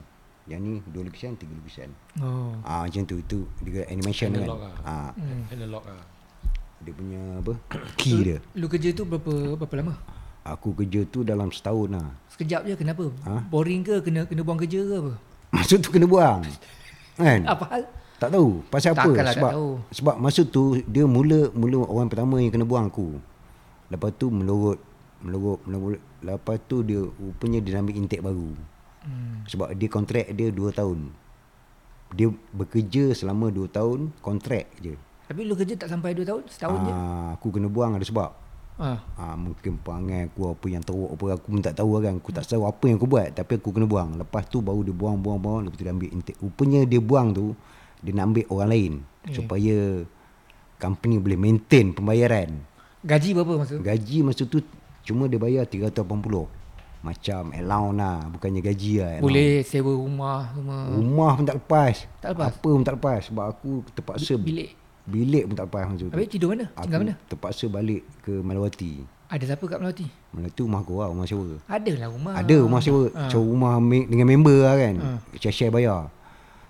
Yang 0.45 0.60
ni 0.62 0.73
dua 0.86 1.01
lukisan, 1.01 1.34
tiga 1.39 1.56
lukisan. 1.56 1.89
Oh. 2.19 2.54
Ah 2.62 2.86
macam 2.86 3.01
tu 3.08 3.17
itu 3.17 3.39
dia 3.63 3.88
animation 3.88 4.30
Analog 4.30 4.60
kan. 4.60 4.69
lah. 4.69 4.75
Ah 4.84 5.12
Analog 5.49 5.84
lah. 5.88 6.04
dia 6.84 6.93
punya 6.93 7.21
apa? 7.39 7.54
Key 7.99 8.15
dia. 8.21 8.38
Lu 8.54 8.67
kerja 8.67 8.91
tu 8.91 9.08
berapa 9.08 9.56
berapa 9.56 9.73
lama? 9.80 9.95
Aku 10.45 10.78
kerja 10.78 11.01
tu 11.08 11.25
dalam 11.25 11.49
setahun 11.49 11.89
lah. 11.89 12.13
Sekejap 12.30 12.67
je 12.67 12.75
kenapa? 12.78 13.10
Ha? 13.25 13.49
Boring 13.49 13.82
ke 13.82 14.04
kena 14.04 14.28
kena 14.30 14.45
buang 14.45 14.60
kerja 14.62 14.84
ke 14.84 14.93
apa? 14.99 15.13
Maksud 15.56 15.82
tu 15.82 15.89
kena 15.89 16.06
buang. 16.06 16.43
Kan? 17.15 17.39
Apa 17.47 17.65
hal? 17.71 17.84
Tak 18.15 18.32
tahu 18.32 18.63
pasal 18.71 18.95
apa 18.95 19.04
Takkanlah 19.04 19.28
tak 19.28 19.36
sebab 19.36 19.51
tahu. 19.51 19.69
sebab 19.91 20.15
masa 20.23 20.41
tu 20.47 20.63
dia 20.88 21.04
mula 21.04 21.51
mula 21.51 21.84
orang 21.84 22.08
pertama 22.08 22.39
yang 22.39 22.51
kena 22.51 22.63
buang 22.63 22.88
aku. 22.88 23.19
Lepas 23.91 24.15
tu 24.15 24.32
melorot 24.32 24.80
melorot 25.19 25.60
melorot 25.67 26.01
lepas 26.23 26.56
tu 26.63 26.80
dia 26.82 27.04
rupanya 27.04 27.60
dia 27.60 27.80
ambil 27.80 27.95
intake 27.99 28.23
baru. 28.23 28.56
Hmm. 29.04 29.43
Sebab 29.51 29.75
dia 29.75 29.89
kontrak 29.91 30.32
dia 30.32 30.47
2 30.49 30.71
tahun. 30.71 31.12
Dia 32.15 32.32
bekerja 32.56 33.12
selama 33.12 33.51
2 33.51 33.67
tahun 33.67 34.15
kontrak 34.23 34.71
je. 34.80 34.95
Tapi 35.25 35.41
lu 35.43 35.58
kerja 35.58 35.73
tak 35.75 35.89
sampai 35.89 36.13
2 36.13 36.21
tahun, 36.21 36.43
setahun 36.47 36.80
je. 36.86 36.93
Ah, 36.93 37.34
aku 37.34 37.49
kena 37.49 37.65
buang 37.65 37.97
ada 37.97 38.06
sebab. 38.06 38.44
Ah. 38.76 39.00
Ah, 39.16 39.40
mungkin 39.40 39.80
perangai 39.80 40.28
aku 40.28 40.52
apa 40.52 40.66
yang 40.68 40.84
teruk 40.84 41.16
apa 41.16 41.40
aku 41.40 41.48
pun 41.48 41.62
tak 41.64 41.80
tahu 41.80 41.96
kan. 42.04 42.20
Aku 42.20 42.32
tak 42.36 42.44
tahu 42.44 42.68
apa 42.68 42.84
yang 42.92 43.00
aku 43.00 43.08
buat 43.08 43.32
tapi 43.32 43.56
aku 43.56 43.72
kena 43.72 43.88
buang. 43.88 44.20
Lepas 44.20 44.52
tu 44.52 44.60
baru 44.60 44.84
dia 44.84 44.92
buang 44.92 45.16
buang 45.16 45.40
buang 45.40 45.64
lepas 45.64 45.80
tu 45.80 45.84
dia 45.88 45.96
ambil 45.96 46.12
intake. 46.12 46.36
Rupanya 46.44 46.84
dia 46.84 47.00
buang 47.00 47.32
tu 47.32 47.56
dia 48.04 48.12
nak 48.12 48.36
ambil 48.36 48.46
orang 48.52 48.70
lain 48.70 48.94
Eh. 49.26 49.34
supaya 49.34 49.78
company 50.78 51.16
boleh 51.18 51.40
maintain 51.40 51.96
pembayaran. 51.96 52.52
Gaji 53.02 53.32
berapa 53.32 53.64
masa 53.64 53.80
tu? 53.80 53.82
Gaji 53.82 54.18
masa 54.22 54.44
tu 54.44 54.60
cuma 55.08 55.32
dia 55.32 55.40
bayar 55.40 55.64
380. 55.64 56.52
Macam 57.00 57.54
allowance 57.54 57.98
lah 58.02 58.18
bukannya 58.28 58.60
gaji 58.60 58.92
lah. 59.00 59.10
allowance. 59.18 59.24
Boleh 59.24 59.52
sewa 59.64 59.92
rumah 59.94 60.42
semua. 60.52 60.78
Rumah 60.90 61.32
pun 61.38 61.46
tak 61.46 61.58
lepas. 61.64 61.96
Tak 62.20 62.30
lepas? 62.36 62.50
Apa 62.52 62.68
pun 62.68 62.84
tak 62.84 62.96
lepas 63.00 63.20
sebab 63.24 63.46
aku 63.46 63.72
terpaksa 63.94 64.36
Bilik. 64.36 64.85
Bilik 65.06 65.44
pun 65.46 65.56
tak 65.56 65.65
lepas 65.65 65.84
masa 65.86 65.98
tu. 66.00 66.10
Habis 66.10 66.28
tidur 66.28 66.50
mana? 66.52 66.65
Aku 66.72 66.84
Tinggal 66.84 67.00
mana? 67.02 67.13
terpaksa 67.26 67.65
balik 67.65 68.02
ke 68.20 68.34
Malawati. 68.36 68.94
Ada 69.26 69.44
siapa 69.48 69.65
kat 69.65 69.78
Melati? 69.80 70.06
Melati 70.32 70.60
rumah 70.60 70.80
aku 70.80 70.94
lah, 70.96 71.10
rumah 71.10 71.26
sewa. 71.26 71.58
Ada 71.65 71.91
lah 71.96 72.10
rumah. 72.10 72.34
Ada 72.36 72.56
rumah 72.60 72.78
sewa 72.80 73.10
Ah. 73.12 73.26
Sewa 73.26 73.41
rumah 73.44 73.74
me- 73.80 74.06
dengan 74.06 74.28
member 74.28 74.58
lah 74.62 74.76
kan 74.76 74.96
Ah. 74.98 75.18
Share-share 75.34 75.70
bayar 75.70 76.13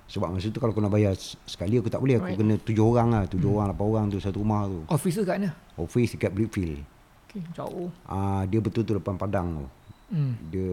Sebab 0.06 0.30
masa 0.30 0.48
tu 0.48 0.58
kalau 0.58 0.69
aku 0.69 0.80
nak 0.80 0.88
bayar 0.89 1.17
Sekali 1.43 1.76
aku 1.76 1.89
tak 1.89 1.98
boleh 1.98 2.15
Aku 2.15 2.28
Right. 2.28 2.38
kena 2.38 2.56
tujuh 2.58 2.86
orang 2.86 3.10
lah 3.10 3.24
Tujuh 3.26 3.43
Hmm. 3.43 3.58
orang, 3.58 3.67
lapan 3.67 3.86
orang 3.89 4.06
tu 4.08 4.17
Satu 4.19 4.39
rumah 4.39 4.63
tu 4.63 4.86
Office 4.88 5.15
tu 5.15 5.24
kat 5.24 5.36
mana? 5.36 5.52
Office 5.76 6.13
dekat 6.13 6.30
Brickfield 6.30 6.80
Okay, 7.26 7.41
jauh. 7.52 7.89
Ah 8.06 8.45
Dia 8.45 8.60
betul-betul 8.60 9.00
depan 9.00 9.17
padang 9.17 9.48
tu 9.52 9.65
Hmm. 10.08 10.38
Dia 10.45 10.69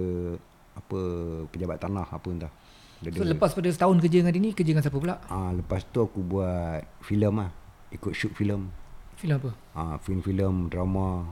Apa 0.75 0.99
Pejabat 1.49 1.79
tanah 1.79 2.05
apa 2.07 2.29
entah 2.29 2.53
dia 3.03 3.11
So 3.13 3.21
ada- 3.21 3.33
lepas 3.33 3.51
pada 3.51 3.67
setahun 3.67 3.99
kerja 3.99 4.17
dengan 4.19 4.31
dia 4.31 4.41
ni, 4.41 4.51
kerja 4.51 4.71
dengan 4.71 4.81
siapa 4.81 4.97
pula? 4.97 5.19
ah, 5.25 5.51
Lepas 5.51 5.83
tu 5.85 5.99
aku 5.99 6.21
buat 6.21 6.81
filem 7.01 7.35
lah 7.37 7.51
Ikut 7.91 8.13
shoot 8.13 8.31
filem 8.31 8.71
Filem 9.15 9.37
apa? 9.37 9.51
ah, 9.73 9.97
Film-film, 9.99 10.67
drama 10.69 11.27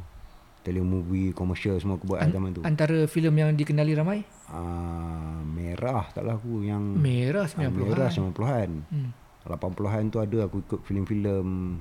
Telemovie, 0.60 1.32
komersial 1.32 1.76
semua 1.76 1.96
aku 1.96 2.04
buat 2.06 2.20
An- 2.20 2.30
zaman 2.30 2.50
tu 2.52 2.60
Antara 2.62 3.06
filem 3.06 3.32
yang 3.34 3.50
dikenali 3.52 3.94
ramai? 3.94 4.20
ah, 4.46 5.40
Merah 5.42 6.10
taklah 6.10 6.34
aku 6.34 6.60
yang 6.62 6.82
Merah 6.92 7.46
ah, 7.46 7.52
90-an. 7.64 7.72
Merah 7.72 8.08
90-an 8.08 8.70
Hmm. 8.86 9.10
80-an 9.42 10.04
tu 10.06 10.18
ada 10.18 10.38
aku 10.44 10.60
ikut 10.60 10.80
filem-filem 10.82 11.80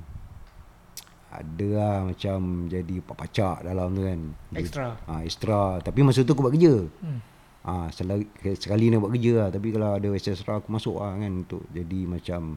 ada 1.30 1.68
lah 1.70 1.96
macam 2.04 2.40
jadi 2.66 2.96
pak 3.00 3.14
pacak 3.16 3.62
dalam 3.62 3.94
tu 3.94 4.02
kan. 4.02 4.20
Extra. 4.52 4.98
Ah 5.06 5.22
extra. 5.22 5.78
Tapi 5.78 6.02
masa 6.02 6.24
tu 6.24 6.34
aku 6.34 6.42
buat 6.42 6.50
kerja. 6.52 6.90
Hmm. 7.00 7.20
Ah 7.66 7.92
sekali, 7.92 8.24
sekali 8.56 8.88
nak 8.88 9.04
buat 9.04 9.12
kerja 9.16 9.34
lah. 9.36 9.48
Tapi 9.52 9.68
kalau 9.76 9.90
ada 10.00 10.08
extra 10.16 10.60
aku 10.60 10.70
masuk 10.72 11.00
lah 11.00 11.16
kan 11.20 11.32
untuk 11.32 11.64
jadi 11.72 12.00
macam 12.08 12.56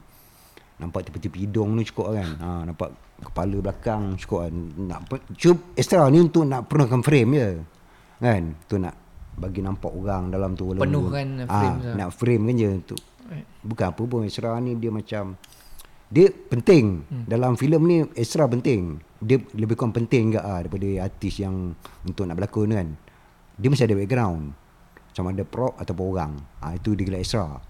nampak 0.78 1.10
tipe-tipe 1.10 1.38
hidung 1.38 1.74
ni 1.74 1.82
cukup 1.86 2.12
lah 2.12 2.22
kan. 2.22 2.30
Ah 2.38 2.62
nampak 2.66 2.90
kepala 3.22 3.56
belakang 3.58 4.14
cukup 4.18 4.46
kan. 4.46 4.54
Nak 4.78 5.00
cuba 5.36 5.62
extra 5.74 6.06
ni 6.10 6.22
untuk 6.22 6.46
nak 6.46 6.70
penuhkan 6.70 7.02
frame 7.02 7.30
je. 7.34 7.50
Kan? 8.22 8.54
Tu 8.70 8.78
nak 8.78 8.94
bagi 9.32 9.64
nampak 9.64 9.90
orang 9.90 10.28
dalam 10.28 10.52
tu 10.54 10.70
walaupun- 10.70 10.86
Penuhkan 10.86 11.28
frame 11.48 11.78
je. 11.80 11.90
ah, 11.90 11.96
nak 11.96 12.10
frame 12.12 12.42
kan 12.46 12.56
je 12.58 12.68
untuk 12.68 13.00
bukan 13.62 13.86
apa 13.94 14.02
pun 14.04 14.20
extra 14.26 14.58
ni 14.58 14.76
dia 14.76 14.90
macam 14.90 15.38
dia 16.12 16.28
penting 16.28 17.06
hmm. 17.08 17.24
dalam 17.24 17.56
filem 17.56 17.82
ni 17.88 17.96
extra 18.12 18.44
penting 18.44 19.00
dia 19.22 19.40
lebih 19.56 19.78
kurang 19.78 19.96
penting 19.96 20.34
juga 20.34 20.44
ah 20.44 20.60
daripada 20.60 21.08
artis 21.08 21.40
yang 21.40 21.72
untuk 22.04 22.28
nak 22.28 22.36
berlakon 22.36 22.74
kan 22.74 22.88
dia 23.56 23.68
mesti 23.72 23.86
ada 23.86 23.96
background 23.96 24.52
sama 25.12 25.30
ada 25.30 25.42
prop 25.42 25.76
ataupun 25.76 26.06
orang 26.10 26.32
ah 26.58 26.72
itu 26.72 26.92
dia 26.92 27.04
gelar 27.04 27.20
extra 27.20 27.60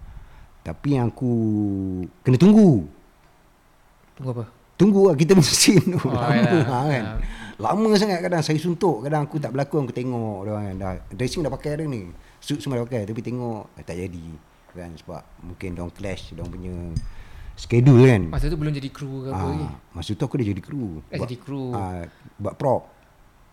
tapi 0.60 0.94
yang 0.94 1.08
aku 1.08 1.32
kena 2.20 2.36
tunggu 2.36 2.86
Tunggu 4.12 4.30
apa? 4.32 4.44
tunggu 4.74 5.00
lah 5.04 5.14
kita 5.14 5.32
punya 5.32 5.54
scene 5.56 5.86
tu 5.88 5.98
Oh, 6.00 6.10
lama 6.10 6.32
yalah. 6.32 6.64
lah 6.64 6.84
kan 6.88 7.04
Ya. 7.04 7.14
lama 7.60 7.88
sangat 7.94 8.18
kadang 8.20 8.40
saya 8.40 8.58
suntuk 8.58 8.96
kadang 9.00 9.22
aku 9.22 9.36
tak 9.36 9.50
berlakon 9.50 9.84
aku 9.84 9.92
tengok 9.92 10.38
dia 10.42 10.52
kan 10.52 10.74
dah 10.74 10.92
dressing 11.10 11.40
dah 11.40 11.50
pakai 11.50 11.78
dah 11.78 11.86
ni 11.86 12.10
suit 12.38 12.58
semua 12.58 12.76
dah 12.76 12.84
pakai 12.84 13.04
tapi 13.04 13.20
tengok 13.20 13.70
eh, 13.72 13.84
tak 13.84 13.96
jadi 13.96 14.26
kan 14.72 14.90
sebab 14.96 15.22
mungkin 15.40 15.68
dia 15.68 15.80
orang 15.80 15.92
clash 15.92 16.22
dia 16.28 16.40
orang 16.40 16.50
punya 16.50 16.74
schedule 17.54 18.02
kan 18.02 18.22
Masa 18.28 18.46
tu 18.46 18.56
belum 18.56 18.72
jadi 18.72 18.88
kru 18.88 19.12
ke 19.20 19.28
apa 19.28 19.44
lagi? 19.44 19.62
ah, 19.64 19.72
masa 19.92 20.10
tu 20.10 20.24
aku 20.24 20.34
dah 20.34 20.46
jadi 20.48 20.60
kru 20.60 20.86
Eh, 21.06 21.18
jadi 21.20 21.36
kru. 21.36 21.64
ah, 21.70 22.02
buat 22.36 22.54
prop 22.56 22.82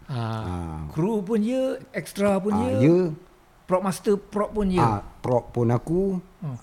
Ah. 0.08 0.17
ah, 0.17 0.80
Kru 0.89 1.21
pun 1.21 1.38
ya, 1.39 1.78
extra 1.91 2.38
pun 2.38 2.49
ah, 2.52 2.65
ya. 2.73 2.82
ya 2.82 2.97
Prop 3.69 3.79
master 3.79 4.17
prop 4.17 4.49
pun 4.49 4.65
ya. 4.67 4.82
ah, 4.82 4.99
prop 5.21 5.53
pun 5.53 5.69
aku 5.69 6.17
Oh. 6.41 6.58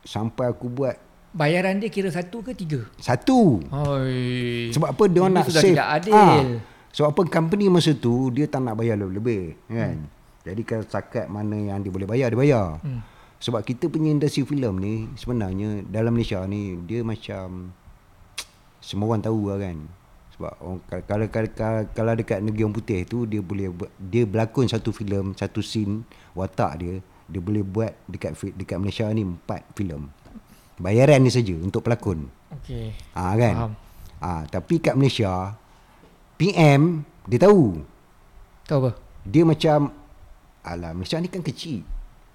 sampai 0.00 0.46
aku 0.46 0.70
buat 0.70 0.94
Bayaran 1.30 1.76
dia 1.76 1.90
kira 1.90 2.06
satu 2.08 2.40
ke 2.40 2.54
tiga? 2.54 2.86
satu 2.94 3.58
Hoi. 3.66 4.70
Sebab 4.70 4.86
apa 4.88 5.04
dia 5.04 5.18
Ini 5.18 5.34
nak 5.34 5.44
sudah 5.44 5.58
save. 5.60 5.74
tidak 5.74 5.88
adil. 5.92 6.14
Ah, 6.14 6.42
sebab 6.88 7.08
apa 7.10 7.20
company 7.28 7.66
masa 7.66 7.90
tu 7.90 8.30
dia 8.30 8.46
tak 8.46 8.62
nak 8.62 8.78
bayar 8.78 8.94
lebih-lebih 8.94 9.58
kan. 9.66 9.98
Hmm. 9.98 10.06
Jadi 10.44 10.62
kalau 10.62 10.84
setakat 10.84 11.26
mana 11.26 11.58
yang 11.58 11.82
dia 11.82 11.90
boleh 11.90 12.06
bayar 12.06 12.30
dia 12.30 12.38
bayar. 12.38 12.78
Hmm. 12.78 13.02
Sebab 13.36 13.60
kita 13.60 13.88
punya 13.88 14.08
industri 14.08 14.40
filem 14.40 14.74
ni 14.76 14.94
sebenarnya 15.14 15.82
dalam 15.84 16.14
Malaysia 16.14 16.38
ni 16.44 16.78
dia 16.80 17.02
macam 17.02 17.74
semua 18.78 19.10
orang 19.10 19.20
tahu 19.20 19.50
lah 19.50 19.58
kan. 19.58 19.76
Sebab 20.34 20.52
orang, 20.58 20.80
kalau, 21.06 21.26
kalau, 21.30 21.48
kalau, 21.54 21.82
kalau 21.94 22.12
dekat 22.18 22.42
negeri 22.42 22.66
orang 22.66 22.74
putih 22.74 23.06
tu 23.06 23.22
dia 23.22 23.38
boleh 23.38 23.70
dia 24.02 24.26
berlakon 24.26 24.66
satu 24.66 24.90
filem, 24.90 25.30
satu 25.38 25.62
scene 25.62 26.02
watak 26.34 26.72
dia 26.82 26.98
dia 27.24 27.40
boleh 27.40 27.62
buat 27.64 27.94
dekat 28.10 28.36
dekat 28.58 28.76
Malaysia 28.82 29.06
ni 29.14 29.22
empat 29.22 29.62
filem. 29.78 30.10
Bayaran 30.76 31.22
ni 31.22 31.30
saja 31.30 31.54
untuk 31.54 31.86
pelakon. 31.86 32.26
Okey. 32.60 32.92
Ah 33.14 33.38
kan. 33.38 33.54
Faham. 33.54 33.72
Ah 34.18 34.42
tapi 34.50 34.82
kat 34.82 34.98
Malaysia 34.98 35.54
PM 36.34 37.06
dia 37.30 37.38
tahu. 37.38 37.78
Tahu 38.66 38.78
apa? 38.82 38.90
Dia 39.22 39.46
macam 39.46 39.94
alah 40.66 40.92
Malaysia 40.92 41.22
ni 41.22 41.30
kan 41.30 41.46
kecil. 41.46 41.86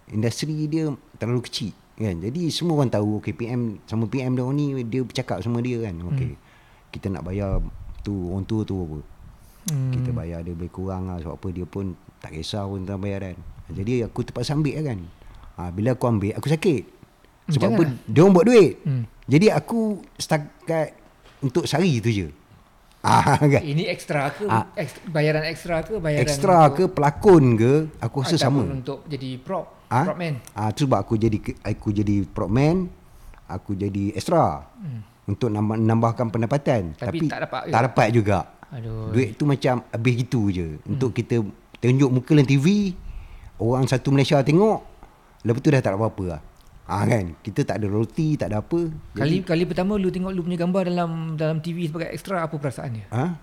Industri 0.09 0.71
dia 0.71 0.89
terlalu 1.19 1.43
kecil 1.45 1.75
kan. 1.99 2.15
Jadi 2.15 2.47
semua 2.47 2.79
orang 2.79 2.89
tahu 2.89 3.19
okey 3.19 3.35
PM 3.35 3.83
sama 3.85 4.07
PM 4.07 4.39
dia 4.39 4.47
ni 4.55 4.87
dia 4.87 5.03
bercakap 5.03 5.43
sama 5.43 5.59
dia 5.59 5.83
kan. 5.83 5.99
Okey. 6.15 6.31
Hmm. 6.33 6.41
Kita 6.89 7.11
nak 7.11 7.27
bayar 7.27 7.61
tu 8.01 8.31
orang 8.31 8.45
tua 8.45 8.61
tu 8.63 8.75
apa. 8.77 8.99
Hmm. 9.69 9.91
Kita 9.91 10.09
bayar 10.09 10.39
dia 10.41 10.53
lebih 10.53 10.69
kurang 10.69 11.07
lah 11.07 11.19
sebab 11.19 11.35
apa 11.35 11.47
dia 11.49 11.65
pun 11.65 11.93
tak 12.17 12.31
kisah 12.31 12.63
pun 12.63 12.83
tentang 12.83 12.99
bayaran. 12.99 13.35
Jadi 13.69 14.01
aku 14.01 14.19
terpaksa 14.23 14.53
ambil 14.53 14.81
lah 14.81 14.85
kan. 14.89 14.99
Ha, 15.55 15.61
bila 15.69 15.93
aku 15.93 16.05
ambil 16.05 16.33
aku 16.33 16.47
sakit. 16.47 16.83
Hmm, 16.87 17.51
Sebab 17.53 17.67
jangan 17.67 17.77
apa 17.77 17.83
dia 18.07 18.19
orang 18.21 18.33
buat 18.33 18.45
duit. 18.47 18.71
Hmm. 18.81 19.03
Jadi 19.29 19.47
aku 19.49 19.79
setakat 20.15 20.87
untuk 21.39 21.63
sehari 21.63 21.99
tu 21.99 22.09
je. 22.09 22.27
Ah 22.99 23.39
kan. 23.53 23.61
Ini 23.63 23.87
ekstra 23.87 24.27
ke? 24.33 24.43
Ah. 24.43 24.67
Ekstra, 24.75 25.01
bayaran 25.07 25.43
ekstra 25.47 25.75
ke? 25.81 25.93
Bayaran 26.01 26.23
Ekstra 26.25 26.67
ke 26.69 26.83
untuk, 26.83 26.95
pelakon 26.97 27.43
ke 27.55 27.71
aku 28.01 28.15
rasa 28.19 28.35
sama. 28.35 28.65
untuk 28.65 29.07
jadi 29.07 29.39
prop? 29.39 29.87
Ah, 29.87 30.03
Prop 30.05 30.19
man? 30.19 30.35
Ah 30.51 30.69
tu 30.69 30.83
sebab 30.83 30.99
aku 31.01 31.15
jadi 31.15 31.37
aku 31.63 31.89
jadi 31.89 32.27
prop 32.27 32.51
man, 32.51 32.91
aku 33.47 33.73
jadi 33.73 34.11
extra. 34.13 34.67
Hmm. 34.77 35.01
Untuk 35.29 35.53
nambah, 35.53 35.77
nambahkan 35.77 36.33
pendapatan 36.33 36.97
Tapi 36.97 37.29
tak 37.29 37.45
dapat 37.45 37.61
tak 37.69 37.77
juga. 37.77 37.85
dapat 37.85 38.07
juga. 38.09 38.39
Aduh. 38.73 39.13
Duit 39.13 39.37
tu 39.37 39.45
macam 39.45 39.85
habis 39.93 40.13
gitu 40.25 40.49
je. 40.49 40.81
Untuk 40.89 41.13
kita 41.13 41.45
tunjuk 41.77 42.09
muka 42.09 42.33
dalam 42.33 42.49
TV, 42.49 42.97
orang 43.61 43.85
satu 43.85 44.09
Malaysia 44.09 44.41
tengok, 44.41 44.81
lepas 45.45 45.61
tu 45.61 45.69
dah 45.69 45.81
tak 45.81 45.93
ada 45.93 45.97
apa-apa 46.01 46.23
lah. 46.25 46.41
Ah 46.89 47.05
kan, 47.05 47.37
kita 47.45 47.61
tak 47.61 47.85
ada 47.85 47.87
roti, 47.89 48.33
tak 48.33 48.49
ada 48.49 48.65
apa. 48.65 48.89
Kali 49.13 49.45
kali 49.45 49.63
pertama 49.69 49.93
lu 50.01 50.09
tengok 50.09 50.33
lu 50.33 50.41
punya 50.41 50.57
gambar 50.57 50.89
dalam 50.89 51.37
dalam 51.37 51.61
TV 51.61 51.85
sebagai 51.85 52.09
ekstra 52.09 52.49
apa 52.49 52.57
perasaan 52.57 52.97
dia? 52.97 53.05
Ha? 53.13 53.37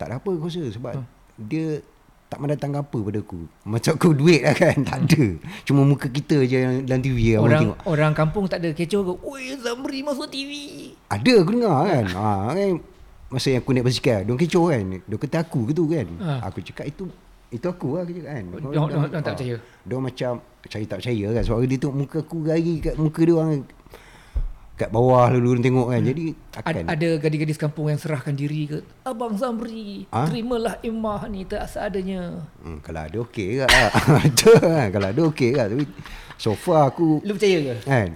Tak 0.00 0.06
ada 0.08 0.14
apa 0.16 0.28
aku 0.32 0.48
rasa 0.48 0.64
sebab 0.72 1.04
dia 1.36 1.84
tak 2.26 2.38
mendatangkan 2.38 2.82
apa 2.82 2.98
pada 3.00 3.18
aku. 3.18 3.40
Macam 3.62 3.92
aku 3.92 4.08
duit 4.12 4.40
lah 4.40 4.52
kan, 4.52 4.76
tak 4.82 4.98
ada. 5.00 5.24
Cuma 5.62 5.80
muka 5.82 6.06
kita 6.06 6.42
je 6.42 6.58
yang 6.58 6.82
dalam 6.82 6.98
TV 7.00 7.18
orang, 7.32 7.40
Orang 7.40 7.60
tengok. 7.60 7.78
orang 7.86 8.12
kampung 8.12 8.44
tak 8.46 8.58
ada 8.58 8.70
kecoh 8.70 9.00
ke? 9.00 9.12
Oi 9.24 9.42
Zamri 9.56 10.00
masuk 10.00 10.26
TV. 10.26 10.50
Ada 11.06 11.32
aku 11.38 11.50
dengar 11.52 11.78
kan. 11.84 12.04
ha, 12.12 12.26
kan 12.50 12.70
masa 13.26 13.46
yang 13.48 13.60
aku 13.60 13.70
naik 13.72 13.84
basikal, 13.84 14.20
dia 14.20 14.34
kecoh 14.36 14.64
kan. 14.68 14.82
Dia 15.00 15.16
kata 15.16 15.36
aku 15.40 15.58
ke 15.64 15.72
tu 15.72 15.84
kan. 15.86 16.06
Ha. 16.18 16.30
Aku 16.44 16.58
cakap 16.60 16.86
itu 16.86 17.06
itu 17.46 17.62
aku 17.64 17.94
lah 17.94 18.02
aku 18.02 18.10
cakap 18.12 18.32
kan. 18.32 18.44
Diorang- 18.44 18.72
diorang- 18.90 18.90
diorang 19.06 19.22
tak 19.22 19.32
percaya? 19.32 19.56
Dia 19.80 19.96
macam 19.96 20.32
saya 20.66 20.84
tak 20.84 20.98
percaya 20.98 21.26
kan 21.30 21.42
sebab 21.42 21.58
dia 21.62 21.78
tengok 21.78 21.96
muka 21.96 22.18
aku 22.20 22.36
gari 22.42 22.74
kat 22.80 22.94
muka 22.96 23.20
dia 23.22 23.34
orang 23.34 23.62
kat 24.76 24.88
bawah 24.88 25.26
lalu 25.26 25.56
tengok 25.58 25.88
kan. 25.88 26.02
Jadi 26.02 26.24
Ad, 26.52 26.62
takkan. 26.62 26.84
ada 26.86 27.08
gadis-gadis 27.16 27.56
kampung 27.56 27.88
yang 27.88 27.96
serahkan 27.96 28.32
diri 28.32 28.68
ke? 28.68 28.78
Abang 29.02 29.32
Zamri, 29.34 30.04
Ha? 30.08 30.28
terimalah 30.28 30.76
imah 30.80 31.24
ni 31.26 31.42
tak 31.42 31.64
seadanya. 31.66 32.44
Hmm, 32.60 32.78
kalau 32.78 33.00
ada 33.00 33.16
okey 33.22 33.56
ke 33.56 33.66
Ada 34.22 34.52
kan 34.60 34.88
Kalau 34.90 35.06
ada 35.08 35.22
okey 35.26 35.50
ke 35.50 35.62
Tapi 35.62 35.84
so 36.36 36.52
far 36.52 36.88
aku 36.88 37.18
Lu 37.20 37.32
percaya 37.32 37.58
ke? 37.62 37.74
kan 37.82 38.08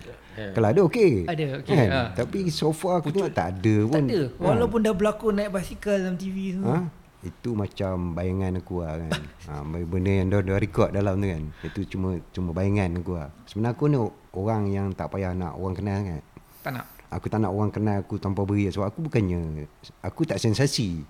Kalau 0.53 0.68
ada 0.68 0.81
okey 0.83 1.25
Ada, 1.25 1.44
okey, 1.59 1.75
kan? 1.75 1.88
ha. 1.88 2.01
Tapi 2.12 2.38
so 2.49 2.70
far 2.70 3.01
aku 3.01 3.09
tengok 3.09 3.33
tak 3.33 3.57
ada 3.57 3.75
Tak 3.79 3.88
pun 3.90 4.03
ada. 4.07 4.20
Ha. 4.23 4.40
Walaupun 4.42 4.79
dah 4.81 4.92
berlakon 4.92 5.33
naik 5.35 5.51
basikal 5.51 5.96
dalam 5.96 6.14
TV 6.14 6.55
tu. 6.55 6.62
ha? 6.62 6.85
Itu 7.20 7.53
macam 7.53 8.12
bayangan 8.12 8.57
aku 8.59 8.81
lah 8.81 8.96
kan 8.96 9.12
ha, 9.49 9.61
Benda 9.64 10.12
yang 10.14 10.29
dah, 10.29 10.40
dah 10.42 10.57
record 10.57 10.90
dalam 10.90 11.16
tu 11.16 11.27
kan 11.27 11.42
Itu 11.62 11.81
cuma 11.87 12.20
cuma 12.31 12.53
bayangan 12.53 12.96
aku 12.96 13.12
lah 13.14 13.29
Sebenarnya 13.44 13.73
aku 13.73 13.85
ni 13.87 13.99
orang 14.31 14.62
yang 14.66 14.87
tak 14.90 15.09
payah 15.09 15.33
nak 15.33 15.53
orang 15.55 15.75
kenal 15.75 16.01
kan 16.01 16.20
Tak 16.61 16.73
nak. 16.73 16.87
Aku 17.11 17.27
tak 17.27 17.38
nak 17.38 17.51
orang 17.51 17.68
kenal 17.68 17.99
aku 17.99 18.16
tanpa 18.16 18.44
beria 18.44 18.68
Sebab 18.68 18.87
aku 18.87 19.03
bukannya 19.03 19.66
Aku 20.01 20.23
tak 20.23 20.37
sensasi 20.37 21.03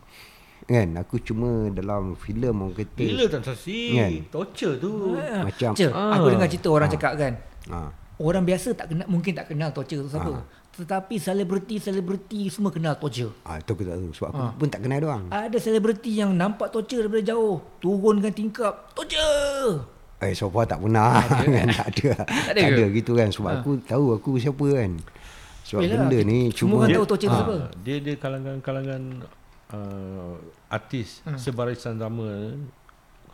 Kan 0.63 0.97
Aku 0.97 1.19
cuma 1.19 1.69
dalam 1.69 2.15
filem 2.15 2.55
orang 2.55 2.73
kata 2.73 3.03
Gila 3.03 3.25
transaksi. 3.27 3.79
Kan? 3.93 4.11
Torture 4.31 4.75
tu. 4.77 5.13
Ha. 5.15 5.43
Macam- 5.43 5.75
Cik, 5.75 5.91
Ah. 5.91 6.15
aku 6.15 6.27
dengar 6.31 6.49
cerita 6.49 6.69
orang 6.69 6.89
cakap 6.89 7.13
kan. 7.17 7.33
ha, 7.67 7.91
Orang 8.17 8.45
biasa 8.45 8.73
tak 8.73 8.87
kenal 8.89 9.07
mungkin 9.07 9.33
tak 9.33 9.47
kenal 9.47 9.69
torture 9.71 10.01
tu 10.01 10.09
siapa. 10.09 10.31
Ah. 10.31 10.45
Tetapi 10.73 11.19
selebriti-selebriti 11.19 12.47
semua 12.47 12.71
kenal 12.71 12.95
torture. 12.95 13.33
ha, 13.43 13.59
Itu 13.59 13.71
aku 13.71 13.83
tak 13.83 13.95
tahu 13.95 14.11
Sebab 14.15 14.29
aku 14.31 14.41
Ah. 14.41 14.53
pun 14.55 14.69
tak 14.69 14.81
kenal 14.81 14.97
dia 14.97 15.07
orang 15.07 15.25
Ada 15.27 15.59
selebriti 15.59 16.13
yang 16.15 16.31
nampak 16.33 16.71
torture 16.71 17.03
daripada 17.03 17.25
jauh, 17.27 17.61
turunkan 17.77 18.31
tingkap, 18.31 18.89
torture. 18.95 19.85
Eh 20.19 20.33
so 20.33 20.47
far 20.47 20.65
tak 20.65 20.79
pernah 20.79 21.17
kan 21.49 21.67
tak 21.67 21.89
ada. 21.91 22.09
Tak 22.15 22.29
Tak 22.47 22.53
ada 22.55 22.61
ada, 22.71 22.85
ke? 22.87 22.95
gitu 22.95 23.13
kan 23.15 23.29
sebab 23.29 23.53
aku 23.59 23.71
tahu 23.83 24.07
aku 24.15 24.31
siapa 24.37 24.65
kan. 24.71 24.93
Sebab 25.71 25.81
Yelah, 25.81 26.03
benda 26.03 26.19
ni 26.21 26.51
semua 26.51 26.59
cuma 26.59 26.75
orang 26.83 26.91
tahu 26.93 27.07
torture 27.07 27.29
tu 27.29 27.31
Ah, 27.31 27.39
siapa. 27.39 27.57
Dia 27.81 27.97
dia 28.01 28.15
kalangan-kalangan 28.17 29.03
uh, 29.71 30.35
artis 30.69 31.23
Hmm. 31.23 31.39
sebarisan 31.39 31.95
drama. 31.95 32.59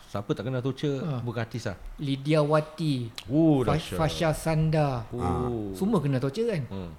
Siapa 0.07 0.29
tak 0.31 0.45
kenal 0.45 0.61
torture 0.61 1.01
Ah. 1.01 1.19
bukan 1.19 1.41
artis 1.41 1.65
lah. 1.65 1.75
Lydia 1.97 2.39
Wati, 2.39 3.09
Oh, 3.25 3.59
dahsyat. 3.59 3.97
Fasha 3.97 4.29
Sanda. 4.31 5.03
Oh. 5.09 5.73
Semua 5.73 5.97
kena 5.97 6.15
torture 6.17 6.47
kan? 6.47 6.63
Hmm. 6.69 6.91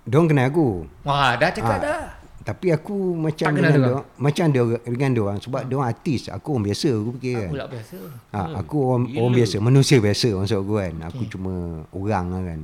dia 0.00 0.16
orang 0.16 0.28
kenal 0.28 0.46
aku. 0.46 0.68
Wah, 1.02 1.34
dah 1.34 1.50
cakap 1.50 1.76
Ah. 1.76 1.82
dah. 1.82 2.02
Tapi 2.40 2.72
aku 2.72 2.94
macam 3.12 3.44
Tak 3.44 3.52
kenal 3.52 3.68
dengan 3.68 3.84
dia 3.84 3.92
dia, 3.92 4.16
macam 4.16 4.44
dia 4.48 4.62
dengan 4.88 5.10
dia 5.12 5.22
orang 5.22 5.38
sebab 5.38 5.60
dia 5.68 5.74
orang 5.76 5.90
artis, 5.90 6.20
aku 6.30 6.48
orang 6.48 6.64
biasa 6.64 6.88
aku 6.88 7.10
fikir 7.18 7.32
kan. 7.34 7.44
Aku 7.44 7.56
tak 7.58 7.68
biasa. 7.68 7.96
Ha, 8.32 8.38
aku 8.56 8.76
orang, 8.80 9.02
Gila. 9.04 9.18
orang 9.18 9.34
biasa, 9.36 9.56
manusia 9.60 9.96
biasa 9.98 10.28
maksud 10.32 10.56
aku 10.56 10.74
kan. 10.78 10.94
Aku 11.04 11.22
cuma 11.28 11.52
orang 11.92 12.24
lah 12.30 12.42
kan. 12.46 12.60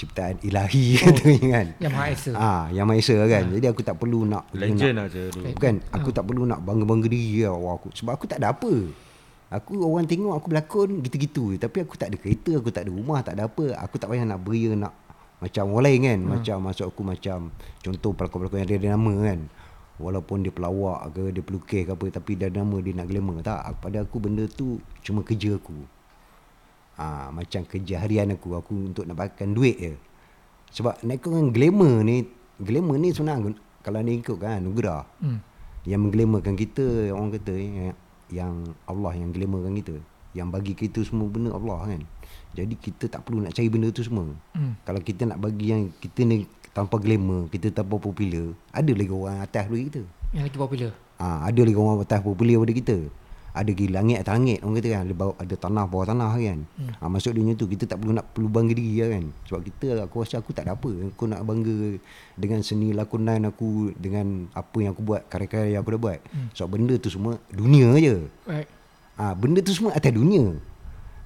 Ciptaan 0.00 0.40
ilahi 0.40 0.96
oh. 0.96 1.12
katanya 1.12 1.44
kan. 1.60 1.66
Yang 1.76 1.92
Maha 1.92 2.08
Esa. 2.08 2.30
Ah, 2.32 2.64
yang 2.72 2.88
Maha 2.88 3.04
Esa 3.04 3.16
kan. 3.20 3.44
Jadi 3.52 3.66
aku 3.68 3.84
tak 3.84 4.00
perlu 4.00 4.24
nak 4.24 4.48
Legend 4.56 4.96
nak, 4.96 5.12
aja 5.12 5.22
tu. 5.28 5.44
Bukan 5.44 5.74
Aku 5.92 6.08
tak 6.08 6.24
perlu 6.24 6.48
nak 6.48 6.64
bangga-bangga 6.64 7.08
diri 7.12 7.44
lah 7.44 7.52
awak 7.52 7.84
aku 7.84 7.88
Sebab 7.92 8.12
aku 8.16 8.24
tak 8.24 8.40
ada 8.40 8.56
apa 8.56 8.72
Aku 9.52 9.76
orang 9.84 10.08
tengok 10.08 10.32
aku 10.40 10.46
berlakon 10.48 11.04
gitu-gitu. 11.04 11.58
Tapi 11.60 11.84
aku 11.84 12.00
tak 12.00 12.14
ada 12.14 12.16
kereta 12.16 12.56
Aku 12.56 12.72
tak 12.72 12.88
ada 12.88 12.90
rumah 12.96 13.20
Tak 13.20 13.36
ada 13.36 13.44
apa 13.44 13.76
Aku 13.84 14.00
tak 14.00 14.08
payah 14.08 14.24
nak 14.24 14.40
beria 14.40 14.72
nak 14.72 14.96
Macam 15.36 15.68
orang 15.68 15.84
lain 15.84 16.00
kan 16.00 16.18
hmm. 16.24 16.30
Macam 16.32 16.56
maksud 16.64 16.84
aku 16.88 17.02
macam 17.04 17.38
Contoh 17.84 18.10
pelakon-pelakon 18.16 18.58
yang 18.64 18.70
dia 18.72 18.78
ada 18.80 18.88
nama 18.96 19.14
kan 19.20 19.40
Walaupun 20.00 20.40
dia 20.40 20.52
pelawak 20.54 21.12
ke 21.12 21.28
Dia 21.28 21.42
pelukis 21.44 21.82
ke 21.84 21.92
apa 21.92 22.06
Tapi 22.08 22.40
dia 22.40 22.48
ada 22.48 22.64
nama 22.64 22.76
dia 22.80 22.96
nak 22.96 23.04
glamour 23.04 23.44
Tak 23.44 23.84
Pada 23.84 24.00
aku 24.00 24.16
benda 24.16 24.48
tu 24.48 24.80
Cuma 25.04 25.20
kerja 25.20 25.60
aku 25.60 25.99
ha, 27.00 27.32
Macam 27.32 27.64
kerja 27.64 28.04
harian 28.04 28.28
aku 28.36 28.60
Aku 28.60 28.92
untuk 28.92 29.08
nak 29.08 29.16
dapatkan 29.16 29.56
duit 29.56 29.76
je. 29.80 29.94
Sebab 30.76 31.00
nak 31.00 31.16
ikutkan 31.16 31.48
glamour 31.50 32.04
ni 32.04 32.28
Glamour 32.60 33.00
ni 33.00 33.16
sebenarnya 33.16 33.56
Kalau 33.80 34.04
ni 34.04 34.20
ikut 34.20 34.36
kan 34.36 34.60
anugerah. 34.60 35.08
Hmm. 35.24 35.40
yang 35.88 36.04
mengglamourkan 36.04 36.60
kita 36.60 37.08
orang 37.08 37.32
kata 37.40 37.56
eh, 37.56 37.96
yang 38.28 38.52
Allah 38.84 39.16
yang 39.16 39.32
glamourkan 39.32 39.72
kita. 39.80 39.96
Yang 40.36 40.48
bagi 40.52 40.72
kita 40.76 41.00
semua 41.08 41.26
benda 41.32 41.56
Allah 41.56 41.88
kan. 41.88 42.02
Jadi 42.52 42.74
kita 42.76 43.08
tak 43.08 43.24
perlu 43.24 43.40
nak 43.40 43.56
cari 43.56 43.72
benda 43.72 43.88
tu 43.88 44.04
semua. 44.04 44.28
Hmm. 44.52 44.76
kalau 44.84 45.00
kita 45.00 45.24
nak 45.24 45.40
bagi 45.40 45.72
yang 45.72 45.88
kita 46.04 46.28
ni 46.28 46.44
tanpa 46.70 47.02
glamour 47.02 47.50
kita 47.50 47.74
tanpa 47.74 47.98
popular 47.98 48.54
ada 48.70 48.92
lagi 48.94 49.10
orang 49.10 49.40
atas 49.42 49.64
daripada 49.66 49.82
kita. 49.88 50.02
Yang 50.30 50.44
lagi 50.46 50.58
popular. 50.60 50.90
ha, 51.18 51.26
ada 51.48 51.60
lagi 51.64 51.78
orang 51.80 51.96
atas 52.04 52.20
popular 52.22 52.54
daripada 52.60 52.74
kita 52.76 52.96
ada 53.50 53.66
lagi 53.66 53.86
langit 53.90 54.22
atas 54.22 54.32
langit 54.38 54.58
orang 54.62 54.74
kata 54.78 54.88
kan 54.88 55.00
ada, 55.02 55.14
bawah, 55.14 55.34
ada 55.38 55.54
tanah 55.58 55.84
bawah 55.90 56.06
tanah 56.06 56.30
kan 56.32 56.58
hmm. 56.62 56.92
ha, 56.96 57.04
maksud 57.10 57.32
dia 57.34 57.54
tu 57.58 57.66
kita 57.66 57.84
tak 57.90 57.98
perlu 57.98 58.12
nak 58.14 58.26
perlu 58.30 58.46
bangga 58.46 58.72
diri 58.72 59.02
lah 59.02 59.08
kan 59.18 59.24
sebab 59.50 59.60
kita 59.66 59.84
aku 60.06 60.16
rasa 60.22 60.34
aku 60.38 60.50
tak 60.54 60.70
ada 60.70 60.78
apa 60.78 60.90
aku 60.90 61.24
nak 61.26 61.40
bangga 61.42 61.98
dengan 62.38 62.60
seni 62.62 62.94
lakonan 62.94 63.50
aku 63.50 63.90
dengan 63.98 64.46
apa 64.54 64.76
yang 64.78 64.94
aku 64.94 65.02
buat 65.02 65.26
karya-karya 65.26 65.74
yang 65.74 65.82
aku 65.82 65.98
dah 65.98 66.02
buat 66.02 66.18
hmm. 66.22 66.48
sebab 66.54 66.68
benda 66.70 66.94
tu 66.96 67.08
semua 67.10 67.32
dunia 67.50 67.88
je 67.98 68.16
Right. 68.46 68.68
ha, 69.18 69.34
benda 69.34 69.58
tu 69.60 69.74
semua 69.74 69.90
atas 69.92 70.14
dunia 70.14 70.54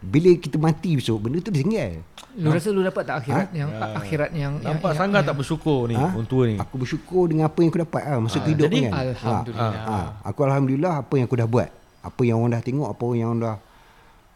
bila 0.04 0.28
kita 0.36 0.60
mati 0.60 1.00
besok 1.00 1.16
benda 1.16 1.40
tu 1.40 1.48
ditinggal 1.48 2.04
Lu 2.34 2.50
rasa 2.50 2.68
lu 2.68 2.82
dapat 2.82 3.06
tak 3.06 3.24
akhirat 3.24 3.48
yang 3.56 3.70
akhirat 3.72 4.30
yang 4.36 4.52
Nampak 4.58 4.92
yang, 4.92 5.00
sangat 5.00 5.22
yang, 5.22 5.28
tak 5.32 5.36
bersyukur 5.38 5.80
ni 5.88 5.94
Ha? 5.96 6.12
orang 6.12 6.28
tua 6.28 6.42
ni. 6.44 6.56
aku 6.60 6.74
bersyukur 6.76 7.24
dengan 7.24 7.48
apa 7.48 7.58
yang 7.62 7.70
aku 7.72 7.80
dapat 7.80 8.02
lah 8.04 8.18
masa 8.20 8.36
Ah, 8.36 8.42
kehidupan 8.42 8.68
jadi, 8.68 8.78
kan 8.84 8.92
Alhamdulillah. 8.92 9.72
Ha, 9.72 9.86
ha, 9.88 9.98
aku 10.20 10.40
alhamdulillah 10.44 10.92
apa 11.00 11.14
yang 11.14 11.24
aku 11.24 11.38
dah 11.38 11.48
buat. 11.48 11.70
Apa 12.04 12.20
yang 12.22 12.36
orang 12.38 12.52
dah 12.52 12.62
tengok, 12.62 12.86
apa 12.86 13.04
yang 13.12 13.30
dah 13.38 13.56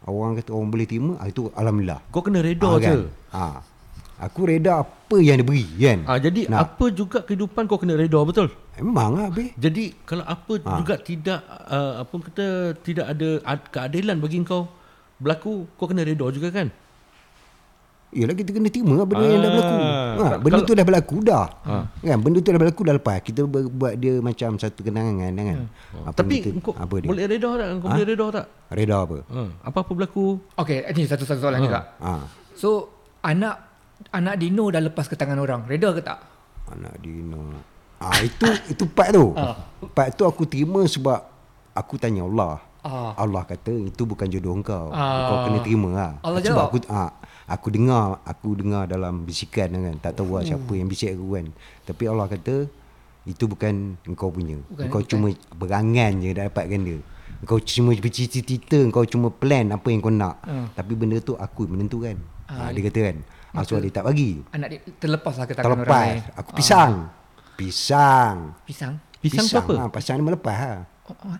orang 0.03 0.33
kata 0.33 0.49
orang 0.51 0.69
boleh 0.69 0.85
terima, 0.85 1.13
ah, 1.15 1.27
itu 1.27 1.53
alhamdulillah. 1.53 1.99
Kau 2.09 2.19
kena 2.19 2.41
reda 2.41 2.65
Ah, 2.65 2.77
je. 2.77 2.95
Ha. 3.29 3.43
Aku 4.19 4.43
reda 4.43 4.83
apa 4.83 5.15
yang 5.17 5.39
dia 5.39 5.47
beri 5.47 5.63
kan. 5.79 5.99
Ah 6.03 6.19
jadi 6.19 6.51
Nak. 6.51 6.59
apa 6.59 6.85
juga 6.91 7.23
kehidupan 7.23 7.63
kau 7.65 7.79
kena 7.79 7.95
reda 7.95 8.19
betul. 8.19 8.51
Memang 8.75 9.15
lah 9.15 9.31
habis. 9.31 9.55
Jadi 9.55 9.95
kalau 10.03 10.25
apa 10.25 10.59
Ah. 10.59 10.75
juga 10.75 10.99
tidak 10.99 11.39
uh, 11.69 12.03
apa 12.03 12.15
kata 12.27 12.45
tidak 12.83 13.05
ada 13.07 13.29
ad- 13.45 13.67
keadilan 13.69 14.19
bagi 14.19 14.43
kau 14.43 14.67
berlaku, 15.15 15.67
kau 15.75 15.87
kena 15.87 16.03
reda 16.03 16.27
juga 16.31 16.51
kan? 16.51 16.67
Yalah 18.09 18.33
kita 18.33 18.49
kena 18.49 18.67
terima 18.67 19.05
benda 19.05 19.21
yang 19.23 19.37
dah 19.37 19.45
Ah. 19.45 19.53
berlaku. 19.53 19.77
Ha, 19.77 20.17
Kalau- 20.17 20.41
benda 20.41 20.59
tu 20.59 20.73
dah 20.73 20.85
berlaku 20.85 21.15
dah. 21.21 21.45
Ah. 21.61 21.83
Kan 21.95 22.17
benda 22.19 22.37
tu 22.39 22.49
dah 22.49 22.59
berlaku 22.59 22.81
dah 22.81 22.95
lepas. 22.95 23.17
Kita 23.21 23.41
buat 23.45 23.93
dia 23.95 24.13
macam 24.17 24.49
satu 24.55 24.81
kenangan 24.81 25.29
kan. 25.31 25.57
Apa 26.03 26.17
Tapi 26.17 26.35
kita, 26.41 26.57
kau 26.57 26.73
apa 26.73 26.95
dia? 26.97 27.07
boleh 27.07 27.25
reda 27.27 27.49
tak? 27.51 27.67
Kau 27.75 27.85
Ha? 27.85 27.93
boleh 27.93 28.05
reda 28.07 28.25
tak? 28.31 28.45
Reda 28.71 28.95
apa? 28.99 29.17
Ha, 29.23 29.41
apa-apa 29.63 29.91
berlaku. 29.93 30.25
Okay, 30.55 30.89
ini 30.89 31.05
satu-satu 31.05 31.37
soalan 31.39 31.61
juga. 31.61 31.79
Ha. 31.99 32.11
So, 32.53 32.89
anak 33.21 33.55
anak 34.09 34.35
Dino 34.35 34.65
dah 34.67 34.81
lepas 34.81 35.05
ke 35.05 35.13
tangan 35.13 35.37
orang. 35.37 35.69
Reda 35.69 35.93
ke 35.93 36.01
tak? 36.01 36.17
Anak 36.67 36.97
Dino. 36.97 37.61
Ah 37.99 38.15
itu 38.19 38.47
itu 38.65 38.83
part 38.87 39.11
tu. 39.11 39.35
Ah. 39.35 39.53
Part 39.85 40.15
tu 40.15 40.23
aku 40.23 40.47
terima 40.47 40.81
sebab 40.81 41.19
aku 41.71 41.93
tanya 41.95 42.23
Allah. 42.23 42.57
Ah. 42.79 43.11
Allah 43.13 43.43
kata 43.43 43.75
itu 43.85 44.01
bukan 44.01 44.25
jodoh 44.25 44.55
kau. 44.61 44.87
Ah. 44.89 45.27
Kau 45.27 45.37
kena 45.45 45.59
terima 45.59 45.89
lah. 45.91 46.11
Allah 46.21 46.39
sebab 46.39 46.55
jawab. 46.57 46.67
aku 46.69 46.77
ah, 46.87 47.11
aku 47.49 47.67
dengar 47.73 48.21
aku 48.23 48.55
dengar 48.55 48.85
dalam 48.85 49.25
bisikan 49.25 49.73
kan. 49.73 49.95
Tak 49.97 50.21
tahu 50.21 50.37
lah 50.37 50.45
siapa 50.45 50.71
yang 50.71 50.85
bisik 50.85 51.17
aku 51.17 51.35
kan. 51.35 51.45
Tapi 51.83 52.03
Allah 52.05 52.29
kata 52.29 52.69
itu 53.25 53.43
bukan 53.45 53.97
engkau 54.05 54.29
punya. 54.29 54.61
Bukan, 54.69 54.85
engkau 54.87 55.01
bukan. 55.01 55.11
cuma 55.11 55.27
berangan 55.57 56.11
je 56.21 56.29
dah 56.31 56.45
dapatkan 56.47 56.81
dia. 56.81 56.99
Engkau 57.39 57.57
cuma 57.61 57.91
bercita-cita, 57.95 58.77
engkau 58.79 59.03
cuma 59.05 59.27
plan 59.31 59.65
apa 59.71 59.87
yang 59.89 59.99
kau 59.99 60.11
nak. 60.11 60.37
Ah. 60.43 60.67
Tapi 60.73 60.93
benda 60.93 61.17
tu 61.19 61.33
aku 61.35 61.65
menentukan. 61.65 62.15
Ah, 62.49 62.67
Ah, 62.67 62.69
dia 62.73 62.81
kata 62.89 62.99
kan. 63.13 63.17
Ah, 63.53 63.61
so 63.65 63.77
dia 63.77 63.89
tak 63.89 64.05
bagi. 64.05 64.41
Anak 64.53 64.67
dia 64.69 64.79
terlepaslah 64.97 65.45
ke 65.45 65.53
tangan 65.53 65.65
orang 65.65 65.81
Terlepas. 65.85 66.01
lain. 66.05 66.19
Aku 66.37 66.49
pisang. 66.53 66.93
Pisang. 67.57 68.35
Pisang. 68.65 68.93
Pisang, 69.19 69.45
tu 69.45 69.57
apa? 69.59 69.73
Ha, 69.75 69.83
pisang 69.91 70.15
ni 70.15 70.23
melepas 70.23 70.55
ha. 70.55 70.73
Oh, 71.09 71.15
oh. 71.27 71.35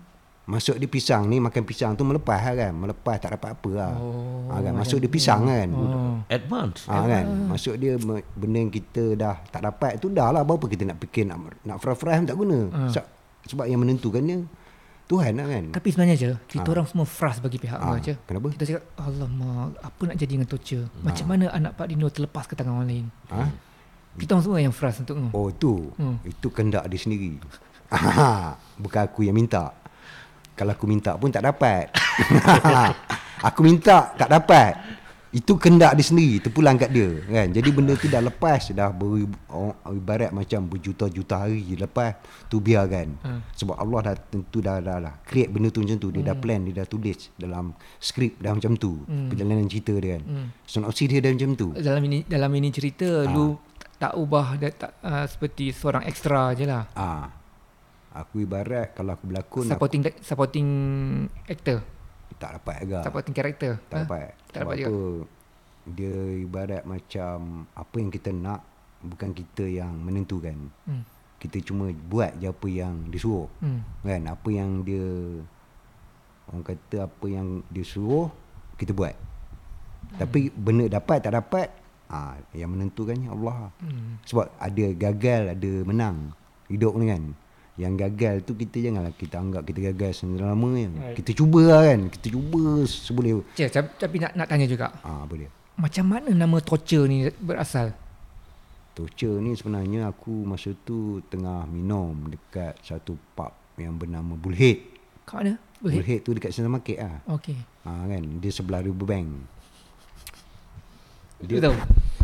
Masuk 0.50 0.82
dia 0.82 0.90
pisang 0.90 1.30
ni 1.30 1.38
makan 1.38 1.62
pisang 1.62 1.94
tu 1.94 2.02
melepas 2.02 2.42
lah 2.42 2.54
kan. 2.58 2.74
Melepas 2.74 3.22
tak 3.22 3.38
dapat 3.38 3.54
apa 3.54 3.70
lah. 3.70 3.94
Oh, 4.02 4.50
ha, 4.50 4.58
kan? 4.66 4.74
Masuk 4.74 4.98
dia 4.98 5.06
pisang 5.06 5.46
kan. 5.46 5.70
Oh. 5.70 6.18
Advance. 6.26 6.90
Ha, 6.90 7.06
kan. 7.06 7.26
Masuk 7.46 7.78
dia 7.78 7.94
benda 8.34 8.58
yang 8.58 8.74
kita 8.74 9.14
dah 9.14 9.38
tak 9.54 9.62
dapat 9.62 10.02
tu 10.02 10.10
dah 10.10 10.34
lah. 10.34 10.42
Berapa 10.42 10.66
kita 10.66 10.90
nak 10.90 10.98
fikir 10.98 11.30
nak 11.30 11.54
nak 11.62 11.78
fry-fry 11.78 12.18
tak 12.26 12.34
guna. 12.34 12.66
Ha. 12.66 12.80
Sebab, 12.90 13.06
sebab 13.46 13.66
yang 13.70 13.78
menentukannya 13.86 14.50
Tuhan 15.10 15.42
lah 15.42 15.46
kan. 15.50 15.64
Tapi 15.74 15.88
sebenarnya 15.90 16.16
je 16.22 16.32
Kita 16.46 16.70
orang 16.70 16.86
semua 16.86 17.10
frust 17.10 17.42
bagi 17.42 17.58
pihak 17.58 17.82
ah, 17.82 17.98
je 17.98 18.14
kenapa? 18.30 18.54
Kita 18.54 18.64
cakap 18.70 18.84
Alamak 19.02 19.74
Apa 19.82 20.02
nak 20.06 20.16
jadi 20.22 20.38
dengan 20.38 20.46
Tocha 20.46 20.86
Macam 21.02 21.26
mana 21.26 21.50
anak 21.50 21.74
Pak 21.74 21.90
Dino 21.90 22.06
terlepas 22.14 22.46
ke 22.46 22.54
tangan 22.54 22.78
orang 22.78 22.90
lain 22.94 23.06
Ha? 23.34 23.50
Kita 24.22 24.38
orang 24.38 24.46
semua 24.46 24.62
yang 24.62 24.70
frust 24.70 25.02
untuk 25.02 25.18
tu 25.18 25.26
Oh 25.34 25.50
tu 25.50 25.74
Hmm. 25.98 26.22
Itu 26.22 26.54
kendak 26.54 26.86
dia 26.86 27.02
sendiri 27.02 27.42
Bukan 28.86 29.02
aku 29.02 29.26
yang 29.26 29.34
minta 29.34 29.74
Kalau 30.60 30.72
aku 30.72 30.84
minta 30.84 31.16
pun 31.16 31.32
tak 31.32 31.40
dapat 31.42 31.88
Aku 33.42 33.64
minta 33.64 34.12
tak 34.14 34.28
dapat 34.28 34.76
Itu 35.32 35.56
kendak 35.56 35.94
dia 35.94 36.04
sendiri 36.04 36.42
Terpulang 36.42 36.76
kat 36.76 36.90
dia 36.90 37.08
kan? 37.24 37.48
Jadi 37.48 37.70
benda 37.70 37.96
tu 37.96 38.06
dah 38.06 38.20
lepas 38.20 38.60
Dah 38.72 38.92
oh, 38.92 39.72
ibarat 39.88 40.30
macam 40.30 40.68
berjuta-juta 40.68 41.36
hari 41.40 41.64
lepas 41.74 42.20
Tu 42.46 42.60
biarkan 42.60 43.08
Hmm. 43.20 43.40
Sebab 43.54 43.76
Allah 43.76 44.00
dah 44.04 44.16
tentu 44.18 44.60
dah, 44.60 44.80
dah, 44.80 45.00
dah 45.00 45.16
Create 45.22 45.48
benda 45.48 45.70
tu 45.70 45.80
macam 45.80 45.96
tu 45.98 46.10
Dia 46.10 46.24
dah 46.26 46.36
plan 46.36 46.60
Dia 46.62 46.84
dah 46.84 46.88
tulis 46.88 47.32
Dalam 47.34 47.72
skrip 47.98 48.36
dah 48.38 48.52
macam 48.52 48.76
tu 48.76 49.00
Hmm. 49.06 49.32
Perjalanan 49.32 49.66
cerita 49.66 49.94
dia 49.94 50.18
kan 50.18 50.24
Hmm. 50.26 50.48
Sonopsi 50.66 51.08
dia 51.08 51.24
dah 51.24 51.32
macam 51.32 51.52
tu 51.54 51.68
Dalam 51.74 52.04
ini 52.04 52.28
dalam 52.28 52.52
ini 52.52 52.68
cerita 52.70 53.08
Ah. 53.22 53.30
Lu 53.30 53.56
tak 53.96 54.16
ubah 54.16 54.56
dan 54.56 54.72
tak, 54.74 54.92
uh, 55.02 55.24
Seperti 55.24 55.72
seorang 55.72 56.04
ekstra 56.04 56.52
je 56.52 56.64
lah 56.64 56.84
Ah, 56.92 57.28
Aku 58.10 58.42
ibarat 58.42 58.98
Kalau 58.98 59.14
aku 59.14 59.24
berlakon 59.30 59.66
aku 59.66 59.70
Supporting 59.70 60.02
supporting 60.26 60.70
actor 61.46 61.82
tak 62.40 62.56
dapat 62.58 62.76
juga 62.88 63.00
Supporting 63.04 63.36
character 63.36 63.72
Tak 63.92 63.98
Ha? 64.00 64.04
dapat. 64.08 64.28
Tak 64.50 64.60
dapat 64.64 64.76
Sebab 64.76 64.76
juga. 64.80 64.90
apa? 64.90 65.04
Dia 65.90 66.16
ibarat 66.40 66.84
macam 66.86 67.38
apa 67.74 67.96
yang 67.98 68.10
kita 68.10 68.30
nak 68.30 68.62
bukan 69.00 69.32
kita 69.32 69.64
yang 69.66 69.94
menentukan. 69.96 70.70
hmm. 70.86 71.04
Kita 71.40 71.58
cuma 71.64 71.88
buat 71.88 72.36
je 72.36 72.52
apa 72.52 72.68
yang 72.68 73.08
dia 73.08 73.20
suruh. 73.20 73.48
Hmm. 73.64 73.80
Kan? 74.04 74.28
Apa 74.28 74.48
yang 74.52 74.84
dia 74.84 75.08
orang 76.52 76.64
kata 76.68 77.08
apa 77.08 77.26
yang 77.32 77.64
dia 77.72 77.86
suruh 77.88 78.28
kita 78.76 78.92
buat. 78.92 79.16
Tapi 80.20 80.52
benda 80.52 80.90
dapat 80.92 81.24
tak 81.24 81.34
dapat 81.36 81.68
ah 82.12 82.36
yang 82.52 82.76
menentukannya 82.76 83.32
Allah. 83.32 83.72
Hmm. 83.80 84.20
Sebab 84.28 84.52
ada 84.58 84.86
gagal, 84.94 85.42
ada 85.56 85.72
menang. 85.88 86.36
Hidup 86.68 86.94
ni 87.00 87.08
kan. 87.08 87.24
Yang 87.80 87.94
gagal 87.98 88.36
tu 88.44 88.52
kita 88.54 88.78
janganlah 88.78 89.16
kita 89.16 89.40
anggap 89.40 89.64
kita 89.64 89.80
gagal 89.90 90.12
selama 90.20 90.76
ya. 90.76 90.92
Right. 90.92 91.16
Kita 91.16 91.32
cuba 91.32 91.64
lah 91.64 91.82
kan. 91.86 92.00
Kita 92.12 92.28
cuba 92.28 92.62
seboleh. 92.84 93.40
Cik, 93.56 93.70
tapi- 93.72 93.96
tapi 93.96 94.16
nak 94.20 94.32
nak 94.36 94.48
tanya 94.48 94.68
juga 94.68 94.92
Ah 95.00 95.24
apa 95.24 95.34
dia? 95.34 95.48
Macam 95.74 96.06
mana 96.06 96.30
nama 96.30 96.60
Torture 96.60 97.08
ni 97.08 97.32
berasal 97.40 97.96
Torture 98.92 99.40
ni 99.40 99.56
sebenarnya 99.56 100.12
aku 100.12 100.44
masa 100.44 100.76
tu 100.78 101.24
tengah 101.26 101.64
minum 101.66 102.28
dekat 102.28 102.76
satu 102.84 103.16
pub 103.32 103.56
yang 103.80 103.96
bernama 103.96 104.36
Bullhead. 104.36 104.84
Kat 105.24 105.40
mana? 105.40 105.54
Boleh? 105.80 105.96
Bullhead 105.96 106.20
tu 106.20 106.36
dekat 106.36 106.52
Central 106.52 106.76
Market 106.76 107.00
lah. 107.00 107.24
Okay 107.32 107.56
Ha, 107.88 108.04
kan? 108.06 108.24
Dia 108.38 108.52
sebelah 108.52 108.84
Riverbank. 108.84 109.40
Dia 111.40 111.64
tahu 111.64 111.76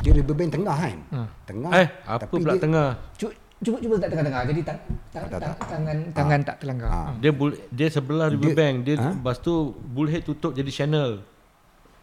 Dia 0.03 0.11
Riverbank 0.11 0.49
tengah 0.51 0.75
kan? 0.75 0.97
ha. 1.09 1.19
Tengah. 1.47 1.71
Eh, 1.73 1.87
apa 2.03 2.27
pula 2.27 2.51
dia, 2.51 2.61
tengah? 2.61 2.89
Cuba 3.15 3.31
cuba, 3.57 3.77
cuba 3.77 3.93
letak 3.95 4.09
tengah-tengah. 4.09 4.41
Jadi 4.45 4.61
tang, 4.61 4.79
Tak, 5.09 5.21
tak, 5.25 5.39
tang, 5.39 5.55
tangan 5.61 5.97
tangan 6.11 6.39
tak 6.41 6.55
terlanggar. 6.59 6.87
Ah. 6.87 6.97
Ah. 7.05 7.09
Dia 7.15 7.31
bull, 7.31 7.55
dia 7.69 7.87
sebelah 7.87 8.27
Dia- 8.27 8.35
Riverbank. 8.35 8.75
Dia, 8.83 8.93
Ha? 8.97 9.09
lepas 9.13 9.37
tu 9.37 9.53
Bullhead 9.85 10.23
tutup 10.23 10.51
jadi 10.51 10.67
channel. 10.67 11.23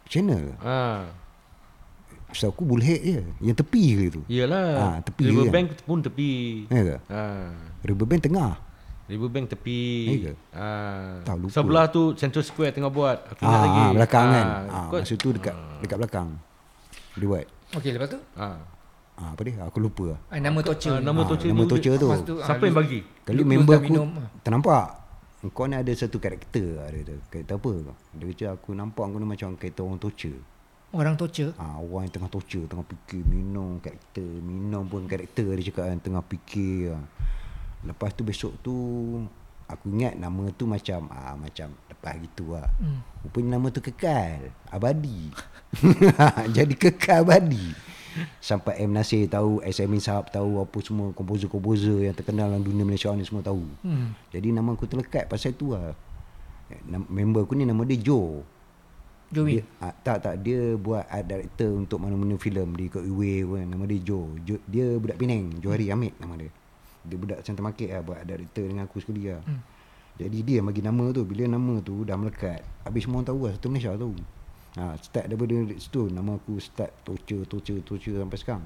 Channel. 0.03 0.57
Ha. 0.59 1.05
Sebab 2.31 2.49
aku 2.49 2.63
Bullhead 2.63 2.99
je. 2.99 3.21
Yang 3.39 3.57
tepi 3.61 3.83
ke 3.93 4.05
tu? 4.09 4.21
Iyalah. 4.25 4.69
Ah, 4.75 4.97
tepi 4.99 5.21
Riverbank 5.23 5.77
pun 5.83 6.01
tepi. 6.01 6.31
Ya 6.67 6.81
ke? 6.83 6.97
Ha. 7.07 7.23
Riverbank 7.83 8.21
tengah. 8.23 8.51
Riverbank 9.05 9.45
tepi. 9.47 9.81
Ya 10.07 10.17
ke? 10.23 10.33
Ha. 10.51 10.69
Tak, 11.21 11.35
lupa. 11.37 11.53
Sebelah 11.53 11.85
tu 11.87 12.15
Central 12.15 12.41
Square 12.41 12.73
tengah 12.73 12.89
buat. 12.89 13.21
Aku 13.29 13.39
ingat 13.39 13.53
Ah, 13.53 13.61
lagi. 13.61 13.79
ah, 13.79 13.91
belakang 13.93 14.25
Ah, 14.25 14.33
kan? 14.33 14.45
Ah, 14.49 14.85
kau- 14.89 14.99
masa 14.99 15.13
tu 15.15 15.29
dekat 15.29 15.53
dekat 15.79 15.97
belakang. 15.99 16.27
Dia 17.13 17.25
buat. 17.27 17.45
Okey, 17.73 17.89
lepas 17.91 18.09
tu 18.09 18.19
Ah. 18.33 18.57
Ah, 19.13 19.31
apa 19.31 19.41
dia? 19.43 19.61
Aku 19.63 19.77
lupa. 19.77 20.17
ah, 20.25 20.37
nama 20.37 20.59
Torture. 20.59 20.89
Ah, 20.89 20.99
ni. 20.99 21.05
nama 21.05 21.19
Ah, 21.19 21.27
Torture 21.27 21.47
nama 21.47 21.61
tu 21.61 21.67
dia- 21.69 21.69
Torture 21.69 21.95
tu. 21.95 22.09
Tu, 22.25 22.35
ah, 22.35 22.47
Siapa 22.47 22.63
yang 22.63 22.75
bagi? 22.75 22.99
Kali 23.23 23.41
member 23.43 23.75
aku 23.77 23.85
minum, 23.87 24.09
ternampak 24.41 24.85
kau 25.45 25.67
ni 25.67 25.75
ada 25.75 25.91
satu 25.91 26.17
karakter 26.17 26.65
lah 26.73 26.87
dia 26.87 27.03
kata. 27.03 27.15
Karakter 27.29 27.55
apa? 27.55 27.71
Dia 28.11 28.25
kata 28.25 28.45
aku 28.53 28.69
nampak 28.71 29.05
kau 29.05 29.17
ni 29.17 29.27
macam 29.27 29.53
karakter 29.53 29.81
orang 29.81 29.99
torture. 29.99 30.39
Orang 30.89 31.15
Torture. 31.15 31.51
Ah, 31.55 31.77
orang 31.77 32.05
yang 32.05 32.13
tengah 32.13 32.29
torture, 32.29 32.63
tengah 32.63 32.85
fikir 32.85 33.21
minum 33.23 33.77
karakter, 33.77 34.23
minum 34.23 34.85
pun 34.85 35.03
karakter 35.03 35.45
dia 35.51 35.67
cakap 35.67 35.83
kan 35.85 35.99
tengah 35.99 36.23
fikir. 36.23 36.91
ah. 36.91 37.03
Lepas 37.83 38.13
tu 38.13 38.23
besok 38.23 38.55
tu 38.59 38.73
aku 39.65 39.85
ingat 39.89 40.15
nama 40.15 40.47
tu 40.51 40.63
macam 40.63 41.05
ah 41.09 41.35
macam 41.35 41.69
lepas 41.85 42.13
gitu 42.15 42.53
lah. 42.53 42.69
Hmm. 42.77 43.03
Rupanya 43.21 43.57
nama 43.57 43.67
tu 43.67 43.79
kekal, 43.79 44.47
abadi. 44.67 45.27
Jadi 46.55 46.73
kekal 46.73 47.21
abadi. 47.21 47.73
Sampai 48.39 48.81
M 48.83 48.93
Nasir 48.93 49.25
tahu, 49.25 49.63
SME 49.65 49.99
Sahab 49.99 50.29
tahu 50.29 50.61
apa 50.61 50.77
semua 50.83 51.09
komposer-komposer 51.13 52.09
yang 52.09 52.15
terkenal 52.15 52.51
dalam 52.51 52.63
dunia 52.63 52.85
Malaysia 52.85 53.09
ni 53.13 53.25
semua 53.25 53.41
tahu. 53.41 53.63
Hmm. 53.81 54.13
Jadi 54.29 54.53
nama 54.53 54.73
aku 54.73 54.85
terlekat 54.85 55.25
pasal 55.29 55.57
tu 55.57 55.73
lah. 55.73 55.95
Member 56.89 57.45
aku 57.45 57.53
ni 57.53 57.65
nama 57.65 57.81
dia 57.85 57.99
Joe. 57.99 58.41
Joey. 59.33 59.59
Dia, 59.59 59.63
ah, 59.81 59.93
tak 60.05 60.21
tak 60.21 60.35
dia 60.45 60.77
buat 60.77 61.09
art 61.09 61.25
director 61.25 61.73
untuk 61.73 61.97
mana-mana 61.97 62.37
filem 62.37 62.69
di 62.77 62.85
kat 62.85 63.01
UA 63.01 63.49
kan 63.49 63.65
nama 63.65 63.83
dia 63.89 63.99
Joe. 64.05 64.37
Jo, 64.45 64.61
dia 64.69 64.85
budak 65.01 65.17
Penang, 65.17 65.57
Johari 65.57 65.89
Hamid 65.89 66.13
nama 66.21 66.37
dia. 66.37 66.53
Dia 67.03 67.17
budak 67.17 67.39
Central 67.41 67.65
Market 67.65 67.89
lah 67.89 68.01
buat 68.05 68.17
art 68.21 68.29
director 68.29 68.65
dengan 68.69 68.85
aku 68.85 69.01
sekali 69.01 69.33
lah. 69.33 69.41
Hmm. 69.41 69.61
Jadi 70.13 70.37
dia 70.45 70.61
bagi 70.61 70.85
nama 70.85 71.09
tu 71.09 71.25
bila 71.25 71.49
nama 71.49 71.81
tu 71.81 72.05
dah 72.05 72.13
melekat. 72.13 72.61
Habis 72.85 73.09
semua 73.09 73.25
orang 73.25 73.27
tahu 73.33 73.39
lah 73.49 73.51
satu 73.57 73.67
Malaysia 73.73 73.97
tahu. 73.97 74.13
Ha, 74.73 74.97
start 74.97 75.29
daripada 75.29 75.53
situ 75.77 76.09
nama 76.09 76.33
aku 76.41 76.57
start 76.57 76.89
torture 77.05 77.45
torture 77.45 77.81
torture 77.85 78.17
sampai 78.17 78.39
sekarang. 78.41 78.65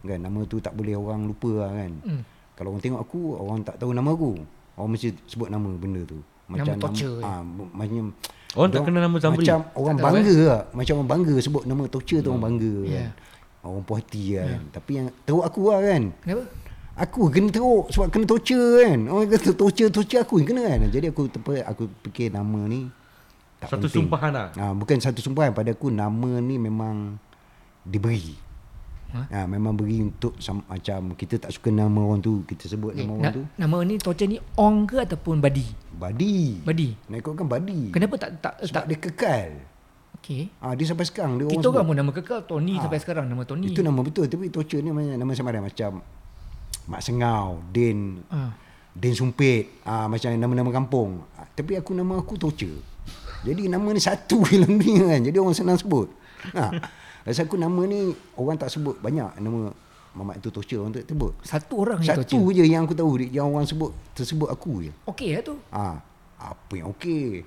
Kan 0.00 0.20
nama 0.22 0.40
tu 0.48 0.56
tak 0.64 0.72
boleh 0.72 0.96
orang 0.96 1.28
lupa 1.28 1.66
lah 1.66 1.70
kan. 1.76 1.92
Hmm. 2.04 2.22
Kalau 2.56 2.72
orang 2.72 2.82
tengok 2.82 3.00
aku 3.04 3.20
orang 3.36 3.60
tak 3.60 3.76
tahu 3.76 3.92
nama 3.92 4.10
aku. 4.16 4.32
Orang 4.76 4.90
mesti 4.96 5.12
sebut 5.28 5.52
nama 5.52 5.68
benda 5.76 6.04
tu. 6.08 6.20
Nama 6.46 6.78
torture, 6.78 7.20
ah, 7.26 7.42
macam 7.74 8.14
Orang 8.56 8.70
tak 8.72 8.82
kenal 8.88 9.02
nama 9.04 9.16
Zamri. 9.20 9.44
Macam 9.44 9.58
orang 9.76 9.96
Tak 9.98 10.02
tahu, 10.02 10.14
bangga 10.16 10.36
lah. 10.40 10.62
Macam 10.72 10.94
orang 10.96 11.10
bangga 11.12 11.34
sebut 11.44 11.62
nama 11.68 11.82
Torture 11.92 12.20
tu 12.24 12.28
orang 12.32 12.44
bangga 12.48 12.72
Yeah. 12.86 12.88
kan. 12.96 13.08
Orang 13.66 13.82
puas 13.84 13.98
hati 14.00 14.22
kan. 14.38 14.60
Tapi 14.72 14.90
yang 14.94 15.06
teruk 15.26 15.44
aku 15.44 15.60
lah 15.68 15.80
kan. 15.84 16.02
Kenapa? 16.24 16.44
Aku 16.96 17.20
kena 17.28 17.48
teruk 17.52 17.84
sebab 17.92 18.08
kena 18.08 18.24
torture 18.24 18.72
kan. 18.80 18.98
Orang 19.12 19.28
kata 19.28 19.50
torture, 19.52 19.90
torture 19.92 20.20
aku 20.24 20.40
yang 20.40 20.48
kena 20.48 20.62
kan. 20.64 20.88
Jadi 20.88 21.06
aku 21.12 21.22
terpa, 21.28 21.52
aku 21.68 21.82
fikir 22.08 22.32
nama 22.32 22.60
ni 22.64 22.88
tak 23.66 23.70
Satu 23.72 23.84
penting. 23.84 23.98
sumpahan 24.02 24.30
lah. 24.30 24.48
Ha, 24.52 24.72
bukan 24.72 24.96
satu 24.96 25.20
sumpahan 25.20 25.50
pada 25.50 25.68
aku 25.68 25.88
nama 25.88 26.38
ni 26.38 26.56
memang 26.56 27.18
diberi. 27.82 28.38
Ha? 29.06 29.22
Ha? 29.24 29.40
memang 29.44 29.72
beri 29.72 30.02
untuk 30.02 30.34
sam, 30.36 30.66
macam 30.66 31.14
kita 31.14 31.38
tak 31.38 31.50
suka 31.50 31.70
nama 31.70 31.94
orang 31.96 32.18
tu, 32.20 32.42
kita 32.42 32.66
sebut 32.66 32.90
Okay. 32.90 33.00
nama 33.00 33.12
Na, 33.12 33.18
orang 33.20 33.32
tu 33.32 33.42
nama 33.54 33.76
ni 33.80 33.94
Torture 33.96 34.26
ni 34.26 34.38
Ong 34.54 34.82
ke 34.84 34.98
ataupun 34.98 35.38
Badi? 35.38 35.62
badi. 35.92 36.58
Badi. 36.60 36.90
Nak 37.06 37.16
ikutkan 37.16 37.46
badi. 37.46 37.90
Kenapa 37.90 38.14
tak 38.16 38.30
tak 38.40 38.54
Sebab 38.60 38.74
tak 38.76 38.84
dia 38.84 38.98
kekal. 38.98 39.48
okey. 40.16 40.50
Ah 40.58 40.74
dia 40.74 40.84
sampai 40.84 41.04
sekarang 41.04 41.38
dia 41.38 41.46
Kita 41.46 41.70
orang 41.70 41.86
pun 41.86 41.96
nama 41.96 42.10
kekal 42.10 42.44
Tony 42.44 42.74
Ah. 42.74 42.82
sampai 42.82 42.98
sekarang 42.98 43.24
nama 43.24 43.42
Tony. 43.42 43.68
Itu 43.68 43.80
nama 43.80 44.00
betul 44.00 44.26
tapi 44.26 44.46
torture 44.48 44.78
ni 44.78 44.90
nama, 44.90 45.00
nama 45.14 45.30
samaran 45.32 45.62
macam 45.62 46.02
Mak 46.84 47.00
Sengau, 47.00 47.62
Din, 47.68 48.20
Ah. 48.26 48.58
Din 48.90 49.12
Sumpit, 49.12 49.80
ah 49.82 50.06
macam 50.06 50.32
nama-nama 50.32 50.70
kampung. 50.72 51.22
Ah, 51.32 51.46
tapi 51.46 51.74
aku 51.74 51.92
nama 51.92 52.16
aku 52.16 52.34
torture. 52.34 52.82
Jadi 53.42 53.68
nama 53.68 53.88
ni 53.90 54.00
satu 54.00 54.40
dalam 54.48 54.78
dunia 54.78 55.04
kan. 55.10 55.20
Jadi 55.24 55.36
orang 55.36 55.56
senang 55.56 55.76
sebut. 55.76 56.08
Ha. 56.54 56.70
Rasa 57.26 57.42
aku 57.42 57.58
nama 57.58 57.82
ni 57.84 58.14
orang 58.38 58.54
tak 58.54 58.70
sebut 58.70 58.96
banyak 58.96 59.42
nama 59.42 59.74
Mamat 60.16 60.40
itu 60.40 60.48
torture 60.48 60.80
orang 60.80 60.96
tak 60.96 61.04
sebut. 61.04 61.36
Satu 61.44 61.84
orang 61.84 62.00
yang 62.00 62.16
Satu 62.16 62.40
Torture. 62.40 62.56
je 62.56 62.64
yang 62.64 62.88
aku 62.88 62.96
tahu 62.96 63.20
yang 63.20 63.52
orang 63.52 63.68
sebut 63.68 63.92
tersebut 64.16 64.48
aku 64.48 64.88
je. 64.88 64.92
Okey 65.04 65.36
lah 65.36 65.42
tu. 65.44 65.54
Ah, 65.68 66.00
apa 66.40 66.72
yang 66.72 66.88
okey? 66.96 67.44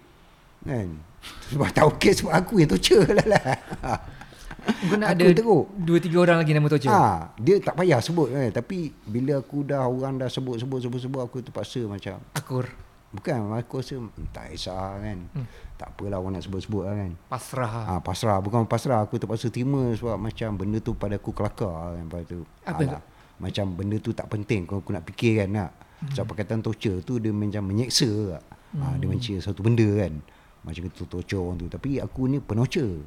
Kan? 0.61 1.01
Sebab 1.49 1.65
tak 1.73 1.89
okey 1.97 2.13
sebab 2.13 2.29
aku 2.37 2.61
yang 2.61 2.69
torture 2.69 3.09
lah 3.09 3.25
lah. 3.25 3.45
Kau 4.59 4.95
nak 5.01 5.17
Aku 5.17 5.23
ada 5.25 5.33
teruk. 5.33 5.65
dua 5.81 5.97
tiga 5.97 6.17
orang 6.21 6.37
lagi 6.45 6.53
nama 6.53 6.67
Torture. 6.69 6.93
Ha, 6.93 7.33
dia 7.41 7.57
tak 7.57 7.73
payah 7.73 7.97
sebut 8.03 8.27
kan. 8.29 8.53
Tapi 8.53 8.93
bila 9.01 9.41
aku 9.41 9.65
dah 9.65 9.87
orang 9.87 10.19
dah 10.19 10.29
sebut 10.29 10.61
sebut 10.61 10.83
sebut 10.83 10.99
sebut 10.99 11.21
aku 11.25 11.41
terpaksa 11.41 11.81
macam 11.89 12.21
Akur. 12.37 12.69
bukan 13.09 13.49
aku 13.55 13.81
rasa 13.81 13.97
hmm, 13.97 14.29
tak 14.29 14.53
kisah 14.53 14.99
kan. 14.99 15.17
Hmm. 15.33 15.47
Tak 15.79 15.95
apalah 15.95 16.19
orang 16.19 16.35
nak 16.35 16.43
sebut-sebut 16.43 16.83
lah 16.83 16.93
kan. 16.93 17.11
Pasrah. 17.25 17.71
Ha, 17.87 17.93
pasrah 18.03 18.37
bukan 18.37 18.67
pasrah 18.67 18.99
aku 18.99 19.15
terpaksa 19.15 19.47
terima 19.47 19.95
sebab 19.95 20.19
macam 20.19 20.49
benda 20.53 20.77
tu 20.77 20.91
pada 20.91 21.15
aku 21.15 21.31
kelakar 21.31 21.95
kan 21.95 22.05
pada 22.05 22.23
tu. 22.27 22.43
Apa 22.61 22.83
Alah, 22.83 23.01
macam 23.39 23.65
benda 23.71 23.95
tu 23.97 24.11
tak 24.11 24.27
penting 24.27 24.67
kalau 24.67 24.83
aku 24.83 24.91
nak 24.91 25.07
fikir 25.07 25.39
kan 25.39 25.49
nak. 25.49 25.71
Sebab 26.11 26.25
perkataan 26.29 26.59
torture 26.59 26.99
tu 26.99 27.15
dia 27.15 27.31
macam 27.31 27.63
menyeksa 27.65 28.07
tak. 28.29 28.43
Ha, 28.75 28.99
dia 28.99 29.07
macam 29.07 29.39
satu 29.39 29.61
benda 29.61 29.87
kan. 29.97 30.13
Macam 30.59 30.83
itu 30.83 31.03
torture 31.07 31.39
orang 31.39 31.55
tu. 31.57 31.67
Tapi 31.67 31.89
aku 31.97 32.27
ni 32.27 32.37
penocer. 32.37 32.99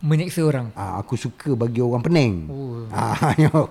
Menyeksa 0.00 0.40
orang. 0.42 0.72
Ah, 0.72 0.96
aku 0.96 1.14
suka 1.14 1.52
bagi 1.52 1.78
orang 1.78 2.00
pening. 2.00 2.34
Oh. 2.48 2.88
Ah, 2.88 3.14
yo. 3.38 3.68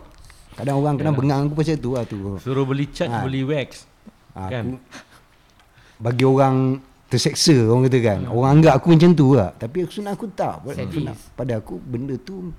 Kadang 0.53 0.77
orang 0.77 0.95
kena 0.95 1.11
bengang 1.11 1.49
aku 1.49 1.57
pasal 1.57 1.75
tu 1.75 1.91
lah 1.91 2.05
tu. 2.05 2.37
Suruh 2.37 2.63
beli 2.63 2.85
cat, 2.85 3.09
Ha. 3.09 3.25
beli 3.25 3.41
wax. 3.41 3.89
Ah, 4.31 4.47
Kan? 4.47 4.63
Aku 4.63 4.79
bagi 5.99 6.23
orang 6.23 6.81
terseksa 7.11 7.67
orang 7.67 7.91
kata 7.91 7.99
kan. 7.99 8.19
Orang 8.31 8.49
anggap 8.57 8.79
aku 8.79 8.95
macam 8.95 9.11
tu 9.11 9.35
lah. 9.35 9.51
Tapi 9.59 9.83
aku 9.83 9.91
sebenarnya 9.91 10.15
aku 10.15 10.27
tak. 10.31 10.55
Sadis. 10.63 10.87
Sebenarnya 10.87 11.15
Pada 11.35 11.53
aku 11.59 11.75
benda 11.75 12.15
tu 12.15 12.55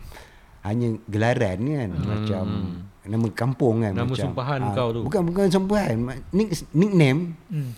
hanya 0.61 0.89
gelaran 1.09 1.57
ni 1.65 1.73
kan. 1.81 1.91
Macam 1.97 2.45
nama 3.03 3.27
kampung 3.33 3.81
kan. 3.81 3.93
Nama 3.97 4.05
macam, 4.05 4.27
sumpahan 4.29 4.61
ah, 4.61 4.75
kau 4.77 4.89
tu. 4.93 5.01
Bukan 5.09 5.21
bukan 5.25 5.45
sumpahan. 5.49 5.97
Nick, 6.37 6.69
nickname. 6.77 7.33
Hmm. 7.49 7.73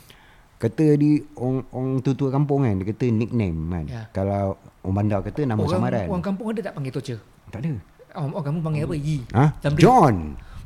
Kata 0.59 0.85
di 0.99 1.23
orang, 1.39 1.63
orang 1.71 2.03
tua-tua 2.03 2.29
kampung 2.35 2.67
kan. 2.67 2.75
Dia 2.83 2.87
kata 2.91 3.05
nickname 3.07 3.59
kan. 3.71 3.85
Ya. 3.87 4.03
Kalau 4.11 4.59
orang 4.83 4.95
bandar 4.99 5.23
kata 5.23 5.41
nama 5.47 5.63
Orang, 5.63 5.79
samaran. 5.79 6.07
orang 6.11 6.25
kampung 6.27 6.47
ada 6.51 6.61
tak 6.61 6.75
panggil 6.75 6.93
torture? 6.93 7.21
Tak 7.55 7.63
ada. 7.63 7.73
Orang, 8.19 8.31
orang 8.35 8.45
kampung 8.51 8.65
panggil 8.67 8.83
apa? 8.91 8.97
Yi. 8.99 9.19
Ha? 9.31 9.45
John. 9.79 10.15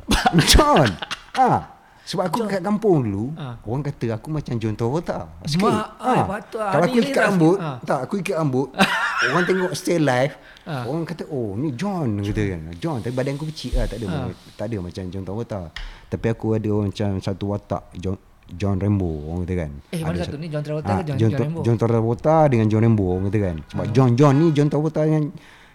John. 0.57 0.89
Ha. 1.37 1.78
Sebab 2.09 2.25
aku 2.25 2.49
kat 2.49 2.61
kampung 2.61 3.05
dulu, 3.05 3.37
Ha. 3.37 3.61
orang 3.61 3.85
kata 3.85 4.17
aku 4.17 4.33
macam 4.33 4.57
John 4.57 4.73
Travolta. 4.73 5.29
Sikit. 5.45 5.69
Mak, 5.69 5.87
ai, 6.01 6.19
patut 6.25 6.57
lah. 6.57 6.73
Kalau 6.73 6.85
aku 6.87 6.97
ikat 6.99 7.23
rambut. 7.23 7.57
Ha. 7.59 7.71
tak, 7.85 7.99
aku 8.03 8.15
ikat 8.19 8.37
rambut, 8.39 8.69
orang 9.29 9.45
tengok 9.45 9.73
stay 9.73 9.99
live, 9.99 10.33
Ha. 10.65 10.85
orang 10.85 11.05
kata, 11.05 11.29
oh 11.29 11.53
ni 11.53 11.69
John 11.73 12.17
kata 12.19 12.43
kan. 12.49 12.61
John, 12.75 12.99
tapi 12.99 13.13
badan 13.13 13.37
aku 13.37 13.47
kecil 13.47 13.77
lah, 13.77 13.85
tak 13.85 14.01
ada, 14.01 14.07
Ha. 14.09 14.21
tak 14.55 14.65
ada 14.67 14.77
macam 14.81 15.03
John 15.07 15.23
Travolta. 15.23 15.61
Tapi 16.09 16.27
aku 16.27 16.47
ada 16.55 16.69
orang 16.71 16.89
macam 16.89 17.11
satu 17.19 17.45
watak 17.47 17.83
John 17.95 18.17
John 18.49 18.81
Rambo 18.81 19.05
orang 19.29 19.45
kata 19.45 19.55
kan. 19.59 19.71
Eh, 19.91 20.01
mana 20.01 20.09
Ada 20.11 20.19
satu 20.25 20.33
sa- 20.33 20.41
ni? 20.41 20.49
John 20.49 20.65
Travolta 20.65 20.89
Ah, 20.89 20.97
ke 20.97 21.03
John, 21.05 21.17
John, 21.19 21.29
John 21.29 21.41
Rambo? 21.45 21.61
John 21.61 21.77
Travolta 21.77 22.37
dengan 22.49 22.67
John 22.67 22.81
Rambo 22.83 23.05
orang 23.07 23.25
kata 23.29 23.39
kan. 23.39 23.57
Sebab 23.69 23.87
John 23.93 24.11
John 24.17 24.35
ni 24.35 24.47
John 24.57 24.69
Travolta 24.69 25.01
dengan 25.05 25.25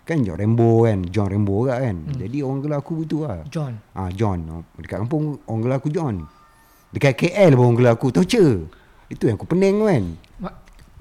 kan 0.04 0.20
John 0.24 0.38
Rambo 0.40 0.84
kan. 0.84 1.00
John 1.08 1.28
Rambo 1.32 1.68
kat 1.68 1.80
kan. 1.80 1.96
Jadi 2.20 2.38
orang 2.44 2.60
gelar 2.60 2.80
aku 2.84 2.92
begitu 3.04 3.24
lah. 3.24 3.44
John. 3.48 3.80
Ah 3.96 4.12
John. 4.12 4.44
Dekat 4.76 5.04
kampung 5.04 5.40
orang 5.48 5.62
gelar 5.64 5.78
aku 5.80 5.90
John. 5.90 6.28
Dekat 6.94 7.14
KL 7.18 7.52
pun 7.56 7.64
orang 7.74 7.78
gelar 7.80 7.94
aku 7.96 8.12
Torture. 8.12 8.68
Itu 9.08 9.28
yang 9.28 9.40
aku 9.40 9.48
pening 9.48 9.80
kan. 9.82 10.04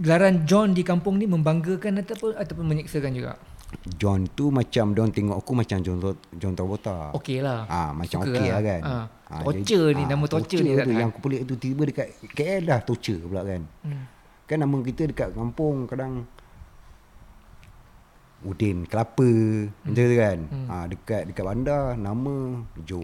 Gelaran 0.03 0.48
John 0.48 0.72
di 0.72 0.82
kampung 0.82 1.20
ni 1.20 1.28
membanggakan 1.28 2.03
ataupun 2.03 2.34
ataupun 2.34 2.64
menyeksakan 2.64 3.12
juga. 3.12 3.36
John 3.96 4.28
tu 4.36 4.53
macam 4.53 4.92
Don 4.92 5.09
tengok 5.09 5.40
aku 5.40 5.53
macam 5.57 5.80
John 5.80 5.98
John 6.36 6.53
Travolta. 6.53 7.12
Okey 7.16 7.40
lah. 7.40 7.64
Ah 7.66 7.90
macam 7.96 8.20
okey 8.20 8.53
lah 8.53 8.61
lah. 8.61 8.61
kan. 8.61 8.80
Ah. 8.84 9.07
Ah, 9.32 9.40
Torture 9.48 9.96
jadi- 9.96 9.96
ni, 9.96 10.03
ah, 10.05 10.09
nama 10.12 10.24
torture 10.28 10.61
ni 10.61 10.76
tak 10.76 10.84
tu 10.84 10.90
tahan. 10.92 11.00
yang 11.00 11.09
aku 11.09 11.20
pelik 11.24 11.40
tu 11.48 11.55
tiba 11.57 11.82
dekat 11.88 12.07
KL 12.36 12.62
dah 12.68 12.78
torture 12.84 13.20
pula 13.24 13.40
kan. 13.40 13.64
Hmm. 13.80 14.05
Kan 14.44 14.61
nama 14.61 14.76
kita 14.84 15.03
dekat 15.09 15.32
kampung 15.32 15.88
kadang 15.88 16.28
Udin 18.43 18.84
Kelapa 18.86 19.24
hmm. 19.24 19.86
macam 19.86 20.05
tu 20.05 20.16
kan. 20.18 20.38
Hmm. 20.51 20.66
Ha, 20.66 20.76
dekat 20.90 21.22
dekat 21.30 21.45
bandar 21.47 21.82
nama 21.95 22.34
Jo 22.82 23.03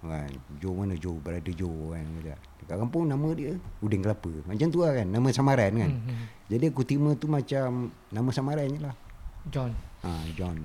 kan. 0.00 0.30
Jo 0.60 0.70
mana 0.72 0.94
Jo 0.96 1.12
berada 1.20 1.50
Jo 1.52 1.68
kan. 1.92 2.04
Dekat, 2.20 2.38
dekat 2.64 2.76
kampung 2.80 3.04
nama 3.08 3.28
dia 3.36 3.52
Udin 3.84 4.00
Kelapa. 4.00 4.32
Macam 4.48 4.66
tu 4.72 4.78
lah 4.80 4.92
kan 4.96 5.06
nama 5.08 5.28
samaran 5.32 5.72
kan. 5.76 5.90
Hmm, 5.92 6.02
hmm. 6.08 6.24
Jadi 6.48 6.64
aku 6.72 6.82
terima 6.84 7.10
tu 7.14 7.28
macam 7.28 7.92
nama 8.08 8.30
samaran 8.32 8.66
je 8.72 8.80
lah. 8.80 8.94
John. 9.48 9.72
Ha, 10.04 10.10
John. 10.36 10.56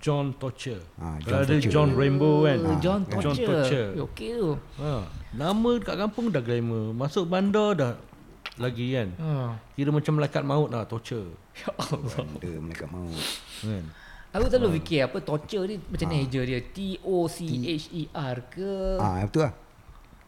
John 0.00 0.32
Torture. 0.40 0.80
Ah, 0.96 1.20
John 1.20 1.44
ada 1.44 1.52
Torture. 1.52 1.72
John 1.72 1.88
Rainbow 1.92 2.48
kan. 2.48 2.58
Oh, 2.64 2.76
John 2.80 3.00
John 3.04 3.36
Torture. 3.36 3.48
Torture. 3.52 3.88
Eh, 3.92 4.04
Okey 4.08 4.30
tu. 4.32 4.50
Ha. 4.80 5.04
Nama 5.36 5.70
dekat 5.76 5.96
kampung 6.00 6.32
dah 6.32 6.40
glamour. 6.40 6.96
Masuk 6.96 7.28
bandar 7.28 7.76
dah 7.76 7.92
lagi 8.60 8.86
kan. 8.92 9.08
Ha. 9.16 9.30
Kira 9.72 9.90
macam 9.90 10.12
malaikat 10.14 10.42
maut 10.42 10.68
lah 10.68 10.84
Torture. 10.84 11.32
Ya 11.56 11.72
Allah. 11.74 12.24
Benda 12.30 12.50
mereka 12.60 12.84
mau. 12.86 13.08
Kan. 13.58 13.84
Aku 14.30 14.46
selalu 14.46 14.78
fikir 14.78 15.02
apa 15.02 15.18
torture 15.18 15.66
ni 15.66 15.76
macam 15.82 16.06
Ah. 16.06 16.12
mana 16.12 16.22
eja 16.22 16.40
dia? 16.40 16.60
T 16.62 16.78
O 17.02 17.26
C 17.26 17.42
H 17.42 17.90
E 17.90 18.06
R 18.06 18.36
ke 18.46 18.72
Ah, 18.96 19.18
betul 19.20 19.42
lah. 19.42 19.54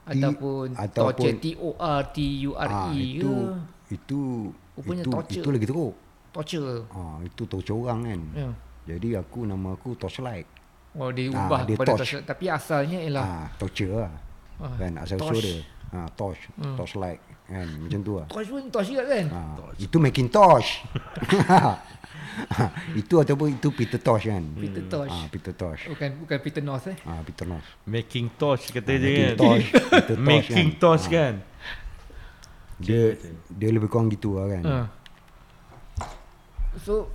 ataupun 0.04 0.66
ataupun- 0.74 1.14
torture 1.14 1.34
T 1.38 1.46
O 1.56 1.70
R 1.78 2.02
T 2.06 2.18
U 2.42 2.52
R 2.52 2.66
Ah, 2.68 2.90
E 2.90 2.98
itu 2.98 3.30
ke? 3.30 3.40
itu 3.94 4.18
Rupanya 4.74 4.98
itu 4.98 5.10
torture. 5.12 5.38
itu 5.38 5.50
lagi 5.52 5.66
teruk. 5.68 5.94
Torture. 6.32 6.78
Ah, 6.90 7.16
itu 7.20 7.42
torture 7.44 7.78
orang 7.78 8.00
kan. 8.02 8.20
Ya. 8.34 8.48
Jadi 8.88 9.08
aku 9.14 9.38
nama 9.44 9.68
aku 9.72 9.94
Torchlight. 9.94 10.48
Oh 10.92 11.08
dia 11.08 11.30
Ah, 11.30 11.38
ubah 11.40 11.60
dia 11.62 11.76
kepada 11.78 11.88
torch. 11.88 12.00
torture 12.02 12.22
tapi 12.26 12.44
asalnya 12.50 12.98
ialah 12.98 13.24
Ah, 13.24 13.46
torture 13.54 13.92
lah. 13.94 14.12
Ah, 14.58 14.74
kan 14.74 14.92
asal 14.98 15.16
torch. 15.16 15.30
usul 15.30 15.40
dia. 15.40 15.62
Ah, 15.88 16.08
torch, 16.10 16.42
Hmm. 16.54 16.74
torchlight 16.74 17.20
kan 17.52 17.68
macam 17.68 18.00
tu 18.00 18.12
lah. 18.16 18.26
torch 18.32 18.48
pun 18.48 18.62
torch 18.72 18.88
juga 18.88 19.04
kan? 19.04 19.26
Ah, 19.28 19.70
itu 19.76 19.96
Macintosh. 20.00 20.68
itu 23.00 23.14
ataupun 23.20 23.60
itu 23.60 23.68
Peter 23.76 24.00
Tosh 24.00 24.24
kan. 24.28 24.42
Peter 24.56 24.84
Tosh. 24.88 25.12
Ah, 25.12 25.26
Peter 25.28 25.52
Tosh. 25.52 25.82
Bukan 25.92 26.08
bukan 26.24 26.36
Peter 26.40 26.62
North 26.64 26.86
eh. 26.88 26.96
Ah, 27.04 27.20
Peter 27.20 27.44
Tosh. 27.44 27.66
Making 27.84 28.26
Torch 28.40 28.64
kata 28.72 28.88
Ah, 28.88 28.96
dia 28.96 29.12
kan. 29.12 29.36
Macintosh, 29.36 29.66
Peter 29.68 30.16
Tosh 30.16 30.24
Making 30.24 30.68
kan. 30.72 30.80
Torch 30.80 31.04
Ah, 31.04 31.10
kan. 31.12 31.34
Dia 32.82 33.02
dia 33.52 33.68
lebih 33.70 33.88
kurang 33.92 34.08
gitu 34.08 34.40
lah 34.40 34.46
kan. 34.48 34.62
Ha. 34.64 34.78
So 36.80 37.12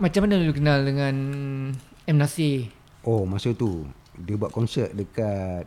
macam 0.00 0.24
mana 0.24 0.40
lu 0.40 0.54
kenal 0.54 0.80
dengan 0.86 1.14
M 2.06 2.16
Nasir? 2.16 2.70
Oh, 3.04 3.26
masa 3.28 3.52
tu 3.52 3.84
dia 4.16 4.36
buat 4.38 4.52
konsert 4.52 4.92
dekat 4.94 5.66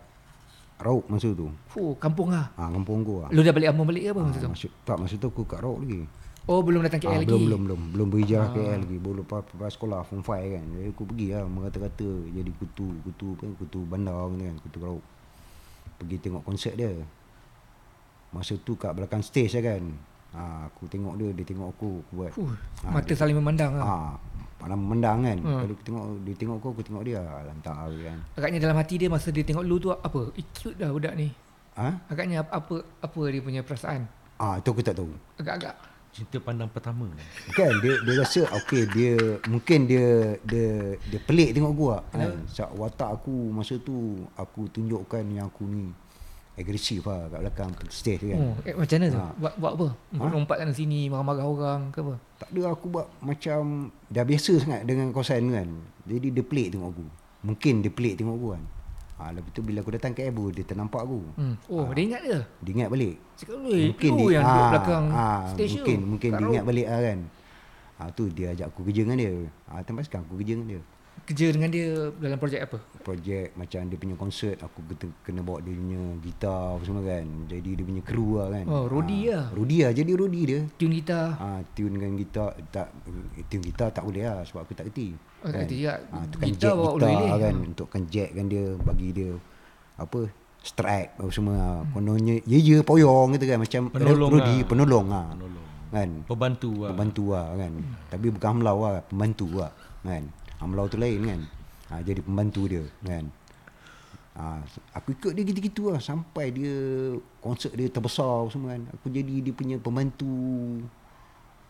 Rauk 0.75 1.05
masa 1.07 1.29
tu. 1.29 1.47
Fuh, 1.67 1.93
kampung 1.95 2.29
lah. 2.29 2.49
Ah, 2.53 2.67
kampung 2.67 3.01
aku 3.01 3.15
lah. 3.21 3.29
Lu 3.29 3.39
dah 3.39 3.51
balik 3.51 3.69
kampung 3.69 3.87
balik 3.87 4.01
ke 4.01 4.09
apa 4.09 4.19
Ah, 4.19 4.25
masa 4.25 4.39
tu? 4.39 4.49
masa, 4.49 4.67
tak, 4.83 4.97
masa 4.97 5.13
tu 5.15 5.27
aku 5.27 5.43
kat 5.43 5.59
Rauk 5.59 5.79
lagi. 5.79 6.03
Oh, 6.43 6.59
belum 6.59 6.81
datang 6.81 6.99
KL 6.99 7.07
Ah, 7.07 7.17
lagi. 7.17 7.27
belum 7.29 7.41
belum 7.41 7.61
belum 7.63 7.81
belum 7.93 8.07
berhijrah 8.09 8.41
Ah. 8.41 8.51
KL 8.51 8.79
lagi 8.81 8.97
belum 8.97 9.15
lepas, 9.21 9.47
lepas 9.47 9.71
sekolah 9.71 9.99
form 10.01 10.21
5 10.21 10.43
kan 10.49 10.65
jadi 10.67 10.87
aku 10.89 11.03
pergi 11.05 11.27
lah 11.31 11.43
merata-rata 11.45 12.09
jadi 12.27 12.51
kutu 12.53 12.87
kutu 13.01 13.27
apa 13.33 13.47
kutu 13.55 13.79
bandar 13.81 14.11
gitu 14.27 14.43
kan 14.43 14.55
kutu 14.59 14.77
Rauk 14.81 15.03
pergi 15.95 16.15
tengok 16.19 16.43
konsert 16.43 16.75
dia 16.75 16.91
masa 18.29 18.57
tu 18.57 18.75
kat 18.75 18.91
belakang 18.91 19.21
stage 19.21 19.53
lah 19.53 19.63
kan 19.69 19.83
ha, 20.33 20.41
aku 20.67 20.83
tengok 20.89 21.15
dia 21.15 21.31
dia 21.31 21.45
tengok 21.45 21.67
aku 21.69 21.89
aku 22.01 22.11
buat 22.13 22.31
Fuh, 22.33 22.51
Ah, 22.81 22.91
mata 22.91 23.13
saling 23.13 23.37
memandang 23.37 23.71
lah. 23.73 23.85
ha, 23.85 23.95
pandang 24.63 24.79
memandang 24.79 25.17
kan 25.21 25.37
Hmm. 25.37 25.59
kalau 25.59 25.73
aku 25.73 25.83
tengok 25.83 26.03
dia 26.21 26.33
tengok 26.33 26.55
aku 26.57 26.67
aku 26.69 26.81
tengok 26.81 27.03
dia 27.03 27.19
lantak 27.21 27.75
lah 27.75 27.87
kan 27.89 28.17
Agaknya 28.33 28.59
dalam 28.59 28.77
hati 28.77 28.95
dia 28.95 29.07
masa 29.07 29.27
dia 29.29 29.43
tengok 29.43 29.63
lu 29.63 29.75
tu 29.77 29.89
apa? 29.89 30.21
Eh, 30.33 30.45
cute 30.51 30.75
dah 30.75 30.89
budak 30.89 31.13
ni. 31.13 31.27
ha? 31.73 31.89
Agaknya 32.07 32.41
apa 32.41 32.51
apa, 32.55 32.75
apa 32.99 33.19
dia 33.27 33.41
punya 33.41 33.61
perasaan? 33.61 34.07
Ah 34.35 34.57
itu 34.57 34.67
aku 34.67 34.79
tak 34.79 34.95
tahu 34.95 35.11
Agak-agak. 35.37 35.75
Cinta 36.13 36.37
pandang 36.37 36.69
pertama. 36.69 37.09
Kan 37.51 37.73
dia 37.81 37.97
dia 37.99 38.13
rasa 38.15 38.45
okey 38.55 38.85
dia 38.87 39.17
mungkin 39.49 39.83
dia 39.83 40.37
dia 40.45 40.93
dia 41.01 41.19
pelik 41.19 41.51
tengok 41.51 41.73
gua 41.73 41.95
kan. 42.07 42.37
Sebab 42.47 42.69
watak 42.77 43.09
aku 43.15 43.33
masa 43.49 43.75
tu 43.77 44.21
aku 44.33 44.69
tunjukkan 44.69 45.25
yang 45.27 45.49
aku 45.49 45.65
ni 45.65 45.89
agresif 46.53 47.01
lah 47.09 47.25
kat 47.33 47.39
belakang 47.41 47.71
stage 47.89 48.21
tu 48.21 48.27
kan. 48.29 48.37
Oh, 48.37 48.53
eh, 48.61 48.75
macam 48.77 48.97
mana 49.01 49.07
tu? 49.09 49.19
Ha. 49.19 49.27
Buat 49.41 49.53
buat 49.57 49.73
apa? 49.73 49.87
Lompat 50.29 50.57
sana 50.61 50.73
sini 50.73 51.09
marah-marah 51.09 51.45
orang 51.49 51.81
ke 51.89 51.99
apa? 52.05 52.13
Tak 52.37 52.49
ada 52.53 52.61
aku 52.69 52.85
buat 52.93 53.07
macam 53.25 53.89
dah 54.13 54.23
biasa 54.25 54.51
sangat 54.61 54.81
dengan 54.85 55.09
kawasan 55.09 55.49
tu 55.49 55.53
kan. 55.57 55.69
Jadi 56.05 56.27
dia 56.29 56.43
pelik 56.45 56.67
tengok 56.77 56.89
aku. 56.93 57.05
Mungkin 57.43 57.73
dia 57.81 57.91
pelik 57.91 58.21
tengok 58.21 58.35
aku 58.37 58.47
kan. 58.53 58.63
Ha, 59.13 59.23
lepas 59.29 59.51
tu 59.53 59.61
bila 59.61 59.79
aku 59.81 59.91
datang 59.93 60.13
ke 60.13 60.25
Abu 60.25 60.53
dia 60.53 60.65
ternampak 60.65 61.01
aku. 61.01 61.21
Hmm. 61.37 61.55
Oh, 61.69 61.89
dia 61.89 62.03
ingat 62.05 62.21
dia. 62.21 62.39
Dia 62.61 62.71
ingat 62.75 62.89
balik. 62.93 63.15
Cakap 63.39 63.57
mungkin 63.57 64.11
dia, 64.13 64.33
yang 64.37 64.43
duduk 64.45 64.61
ah, 64.61 64.71
belakang 64.73 65.05
ah, 65.09 65.41
stage 65.53 65.71
tu. 65.73 65.75
mungkin 65.81 65.99
mungkin 66.05 66.29
Kat 66.29 66.37
dia 66.37 66.47
ingat 66.53 66.65
balik 66.65 66.87
lah 66.89 67.01
kan. 67.01 67.19
Ha, 67.93 68.01
tu 68.13 68.23
dia 68.29 68.47
ajak 68.53 68.67
aku 68.69 68.79
kerja 68.85 69.01
dengan 69.05 69.17
dia. 69.17 69.33
Ha, 69.69 69.81
sampai 69.81 70.03
sekarang 70.05 70.25
aku 70.29 70.35
kerja 70.37 70.53
dengan 70.53 70.67
dia. 70.77 70.81
Kerja 71.23 71.47
dengan 71.49 71.69
dia 71.69 71.87
dalam 72.13 72.35
projek 72.35 72.61
apa? 72.63 72.77
projek 72.99 73.51
macam 73.53 73.79
dia 73.83 73.95
punya 73.95 74.15
konsert 74.15 74.57
aku 74.57 74.79
kena, 74.85 75.07
kena 75.21 75.39
bawa 75.39 75.59
dia 75.59 75.71
punya 75.71 75.99
gitar 76.19 76.73
apa 76.73 76.83
semua 76.83 77.03
kan 77.03 77.23
jadi 77.45 77.69
dia 77.73 77.83
punya 77.83 77.99
kru 78.01 78.27
lah 78.35 78.47
kan 78.49 78.63
Oh, 78.65 78.85
Rodi 78.85 79.19
Ah, 79.25 79.31
lah. 79.33 79.45
Rodi 79.51 79.77
lah 79.79 79.91
jadi 79.91 80.11
Rodi 80.13 80.41
dia 80.45 80.59
Tune 80.73 80.93
gitar. 80.93 81.25
ha, 81.33 81.47
tune 81.69 81.93
dengan 81.93 82.11
gitar 82.13 82.49
tak 82.69 82.87
tune 83.45 83.59
gitar 83.61 83.87
tak 83.89 84.03
boleh 84.03 84.23
lah 84.23 84.39
sebab 84.41 84.61
aku 84.61 84.73
tak 84.73 84.87
kerti 84.87 85.15
Oh, 85.37 85.47
tak 85.47 85.59
kerti 85.61 85.75
juga. 85.77 85.93
ha, 86.05 86.17
Gitar 86.23 86.47
jack 86.55 86.73
bawa 86.73 86.89
gitar 86.89 87.11
boleh. 87.11 87.39
kan 87.39 87.53
Hmm. 87.53 87.67
untukkan 87.67 88.01
jack 88.05 88.29
kan 88.31 88.45
dia 88.45 88.63
bagi 88.77 89.07
dia 89.11 89.29
apa 89.95 90.19
strike 90.61 91.11
apa 91.13 91.29
semua 91.29 91.55
hmm. 91.77 91.87
kononnya 91.89 92.35
ya 92.41 92.57
ya 92.57 92.77
poyong 92.81 93.27
gitu 93.33 93.45
kan 93.45 93.59
macam 93.59 93.81
Penolong 93.89 94.31
Rodi 94.33 94.55
lah. 94.55 94.65
penolong 94.65 95.05
lah 95.09 95.25
Penolong. 95.29 95.65
kan 95.89 96.09
Pembantu 96.25 96.71
lah. 96.79 96.89
Pembantu 96.89 97.23
lah 97.29 97.47
kan 97.53 97.71
Tapi 98.09 98.25
bukan 98.29 98.47
hamlau 98.49 98.77
lah 98.81 99.03
Pembantu 99.03 99.47
lah 99.53 99.71
kan 100.01 100.23
Hamlau 100.63 100.87
tu 100.87 100.95
lain 100.95 101.19
kan 101.27 101.41
ha, 101.91 101.93
Jadi 101.99 102.23
pembantu 102.23 102.71
dia 102.71 102.83
kan 103.03 103.27
ha, 104.39 104.63
Aku 104.95 105.11
ikut 105.11 105.35
dia 105.35 105.43
gitu-gitu 105.43 105.91
lah 105.91 105.99
Sampai 105.99 106.55
dia 106.55 106.73
Konsert 107.43 107.75
dia 107.75 107.91
terbesar 107.91 108.47
semua 108.47 108.73
kan 108.73 108.87
Aku 108.95 109.11
jadi 109.11 109.43
dia 109.43 109.53
punya 109.53 109.75
pembantu 109.77 110.31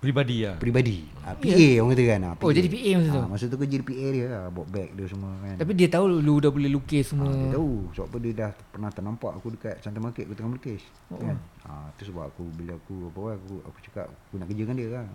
Peribadi 0.03 0.43
lah. 0.43 0.59
Peribadi. 0.59 1.07
Ah, 1.23 1.31
PA 1.31 1.67
orang 1.79 1.95
kata 1.95 2.03
kan. 2.11 2.21
Ah, 2.27 2.33
Oh, 2.43 2.51
jadi 2.51 2.67
PA 2.67 2.91
masa 2.99 3.07
tu? 3.07 3.21
Ah, 3.23 3.27
masa 3.31 3.43
tu 3.47 3.55
kerja 3.55 3.75
di 3.79 3.85
PA 3.87 4.07
dia 4.11 4.25
lah. 4.27 4.43
Bawa 4.51 4.65
bag 4.67 4.89
dia 4.99 5.07
semua 5.07 5.31
kan. 5.39 5.55
Tapi 5.63 5.71
dia 5.79 5.87
tahu 5.87 6.05
lu 6.19 6.43
dah 6.43 6.51
boleh 6.51 6.67
lukis 6.67 7.05
semua. 7.07 7.31
Ah, 7.31 7.39
dia 7.39 7.55
tahu 7.55 7.87
sebab 7.95 8.07
apa 8.11 8.17
dia 8.19 8.33
dah 8.35 8.51
pernah 8.51 8.89
ternampak 8.91 9.31
aku 9.39 9.47
dekat 9.55 9.79
Santa 9.79 10.03
Market 10.03 10.27
aku 10.27 10.35
tengah 10.35 10.51
melukis. 10.51 10.83
Oh. 11.07 11.23
Kan? 11.23 11.39
Ah, 11.63 11.87
tu 11.95 12.03
sebab 12.03 12.27
aku 12.27 12.43
bila 12.51 12.75
aku 12.75 12.95
apa 13.15 13.19
aku 13.39 13.53
aku 13.63 13.77
cakap 13.79 14.11
aku 14.11 14.33
nak 14.43 14.47
kerja 14.51 14.61
dengan 14.67 14.75
dia 14.75 14.89
lah. 14.91 15.07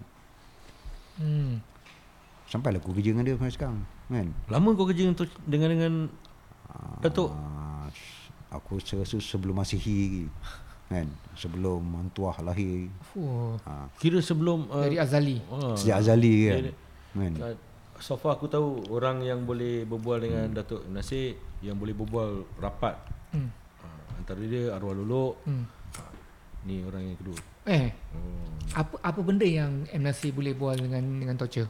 Hmm. 1.21 1.53
Sampailah 2.49 2.81
aku 2.81 2.97
kerja 2.97 3.13
dengan 3.13 3.25
dia 3.25 3.37
sampai 3.37 3.53
sekarang 3.53 3.79
kan. 4.09 4.27
Lama 4.49 4.69
kau 4.73 4.89
kerja 4.89 5.05
dengan, 5.05 5.17
dengan 5.45 5.69
dengan 5.69 5.95
Datuk? 6.99 7.29
Ah, 7.31 7.87
aku 8.51 8.81
rasa 8.81 9.17
sebelum 9.19 9.53
Masihi. 9.55 10.25
Kan? 10.89 11.05
Sebelum 11.37 11.85
mentuah 11.85 12.41
lahir. 12.41 12.89
Fuh. 13.07 13.61
Ah, 13.63 13.93
Kira 13.97 14.19
sebelum 14.19 14.65
uh, 14.67 14.81
Dari 14.83 14.97
Azali. 14.97 15.37
ah, 15.47 15.77
sejak 15.77 16.01
azali 16.01 16.35
kan. 16.49 16.57
dia- 16.65 16.79
Kan? 17.13 17.33
uh, 17.39 17.57
So 17.99 18.15
far 18.15 18.39
aku 18.39 18.47
tahu 18.47 18.89
orang 18.89 19.21
yang 19.21 19.43
boleh 19.43 19.83
berbual 19.85 20.23
dengan 20.23 20.49
Datuk 20.55 20.87
Nasir 20.89 21.35
yang 21.61 21.77
boleh 21.77 21.93
berbual 21.93 22.47
rapat. 22.57 22.95
Hmm. 23.35 23.51
Uh, 23.83 24.03
antara 24.17 24.41
dia 24.41 24.73
arwah 24.73 24.95
luluk. 24.95 25.37
Hmm. 25.45 25.67
Ni 26.65 26.81
orang 26.81 27.05
yang 27.05 27.19
kedua. 27.19 27.39
Eh, 27.69 27.93
Oh. 28.17 28.49
apa 28.73 28.97
apa 29.03 29.21
benda 29.21 29.45
yang 29.45 29.85
M 29.91 30.01
Nasir 30.01 30.33
boleh 30.33 30.57
bual 30.57 30.73
dengan 30.75 31.05
dengan 31.21 31.37
torture? 31.37 31.69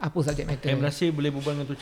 Apa 0.00 0.18
subjek 0.20 0.46
matter? 0.46 0.68
M 0.74 0.82
Nasir 0.82 1.10
boleh 1.14 1.30
berbual 1.30 1.54
dengan 1.54 1.66
tu 1.70 1.76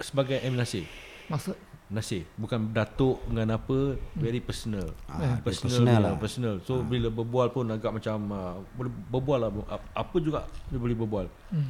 sebagai 0.00 0.38
M 0.42 0.54
Nasir. 0.56 0.84
Maksud 1.28 1.56
Nasir 1.88 2.28
bukan 2.36 2.68
datuk 2.72 3.24
dengan 3.28 3.56
apa 3.56 3.96
very 4.12 4.44
personal. 4.44 4.92
Ah, 5.08 5.40
personal, 5.40 5.72
personal 5.80 5.98
lah. 6.00 6.12
lah. 6.12 6.20
Personal. 6.20 6.54
So 6.64 6.84
bila 6.84 7.08
berbual 7.08 7.48
pun 7.48 7.64
agak 7.72 7.96
macam 7.96 8.16
uh, 8.28 8.60
boleh 8.76 8.92
berbual 9.08 9.38
lah 9.40 9.50
Ap- 9.72 9.88
apa 9.96 10.16
juga 10.20 10.44
dia 10.68 10.76
boleh 10.76 10.96
berbual. 10.96 11.26
Hmm. 11.48 11.68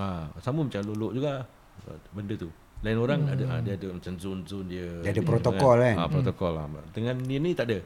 Ha, 0.00 0.32
sama 0.40 0.64
macam 0.64 0.80
luluk 0.88 1.12
juga 1.12 1.44
uh, 1.84 1.98
benda 2.16 2.32
tu. 2.36 2.48
Lain 2.82 2.98
orang 2.98 3.28
ada 3.28 3.44
ah, 3.46 3.60
dia 3.60 3.76
ada 3.76 3.92
macam 3.92 4.12
zone-zone 4.16 4.66
dia. 4.66 4.88
Dia 5.04 5.12
ada 5.14 5.22
protokol 5.22 5.76
kan? 5.84 5.96
Ah, 6.00 6.08
protokol 6.08 6.52
lah. 6.56 6.66
Dengan 6.90 7.14
dia 7.20 7.38
ni 7.38 7.52
tak 7.52 7.68
ada. 7.70 7.78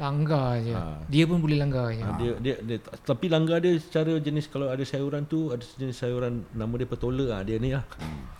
Langgar 0.00 0.56
je. 0.64 0.72
Ah. 0.72 0.96
Dia 1.04 1.24
pun 1.28 1.44
boleh 1.44 1.60
langgar 1.60 1.92
je. 1.92 2.00
Ah, 2.00 2.16
dia, 2.16 2.32
dia 2.40 2.56
dia 2.64 2.76
tapi 3.04 3.28
langgar 3.28 3.60
dia 3.60 3.76
secara 3.76 4.16
jenis 4.16 4.48
kalau 4.48 4.72
ada 4.72 4.80
sayuran 4.88 5.28
tu 5.28 5.52
ada 5.52 5.60
jenis 5.60 5.96
sayuran 6.00 6.48
nama 6.56 6.72
dia 6.80 6.88
petola 6.88 7.26
ah 7.36 7.42
dia 7.44 7.60
ni 7.60 7.76
lah. 7.76 7.84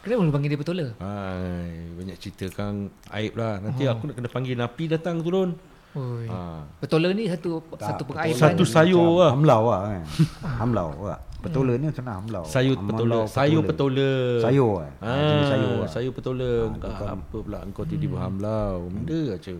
Kenapa 0.01 0.25
lu 0.25 0.33
panggil 0.33 0.51
dia 0.57 0.61
petola? 0.61 0.87
Hai, 0.97 1.93
banyak 1.93 2.17
cerita 2.17 2.49
kang 2.57 2.89
aib 3.13 3.37
lah. 3.37 3.61
Nanti 3.61 3.85
aku 3.85 4.09
nak 4.09 4.15
kena 4.17 4.29
panggil 4.33 4.57
Napi 4.57 4.85
datang 4.89 5.21
turun. 5.21 5.53
Oi. 5.93 6.25
Ha. 6.25 6.65
Petola 6.81 7.13
ni 7.13 7.29
satu 7.29 7.61
Tak, 7.77 7.85
satu 7.85 8.03
betul 8.09 8.17
pengaiban. 8.17 8.41
Satu 8.41 8.65
sayur 8.65 9.09
lah. 9.21 9.31
Hamlau 9.37 9.63
lah 9.69 9.81
kan. 9.85 10.03
hamlau 10.65 10.89
lah. 11.05 11.21
Petola 11.43 11.73
ni 11.77 11.85
macam 11.91 12.05
mana 12.07 12.15
hamlau? 12.17 12.43
Sayur 12.49 12.77
Hamlau 12.81 12.89
petola. 12.97 13.19
Sayur 13.29 13.63
petola. 13.67 14.11
Sayur 14.41 14.73
lah. 14.81 14.91
Ah, 15.05 15.21
jenis 15.21 15.47
sayur 15.53 15.73
lah. 15.77 15.89
sayur 15.93 16.13
petola. 16.17 16.51
Ah, 16.81 17.13
apa 17.13 17.37
pula 17.37 17.59
engkau 17.61 17.85
tiba-tiba 17.85 18.17
hamlau. 18.25 18.89
Benda 18.89 19.37
aja. 19.37 19.53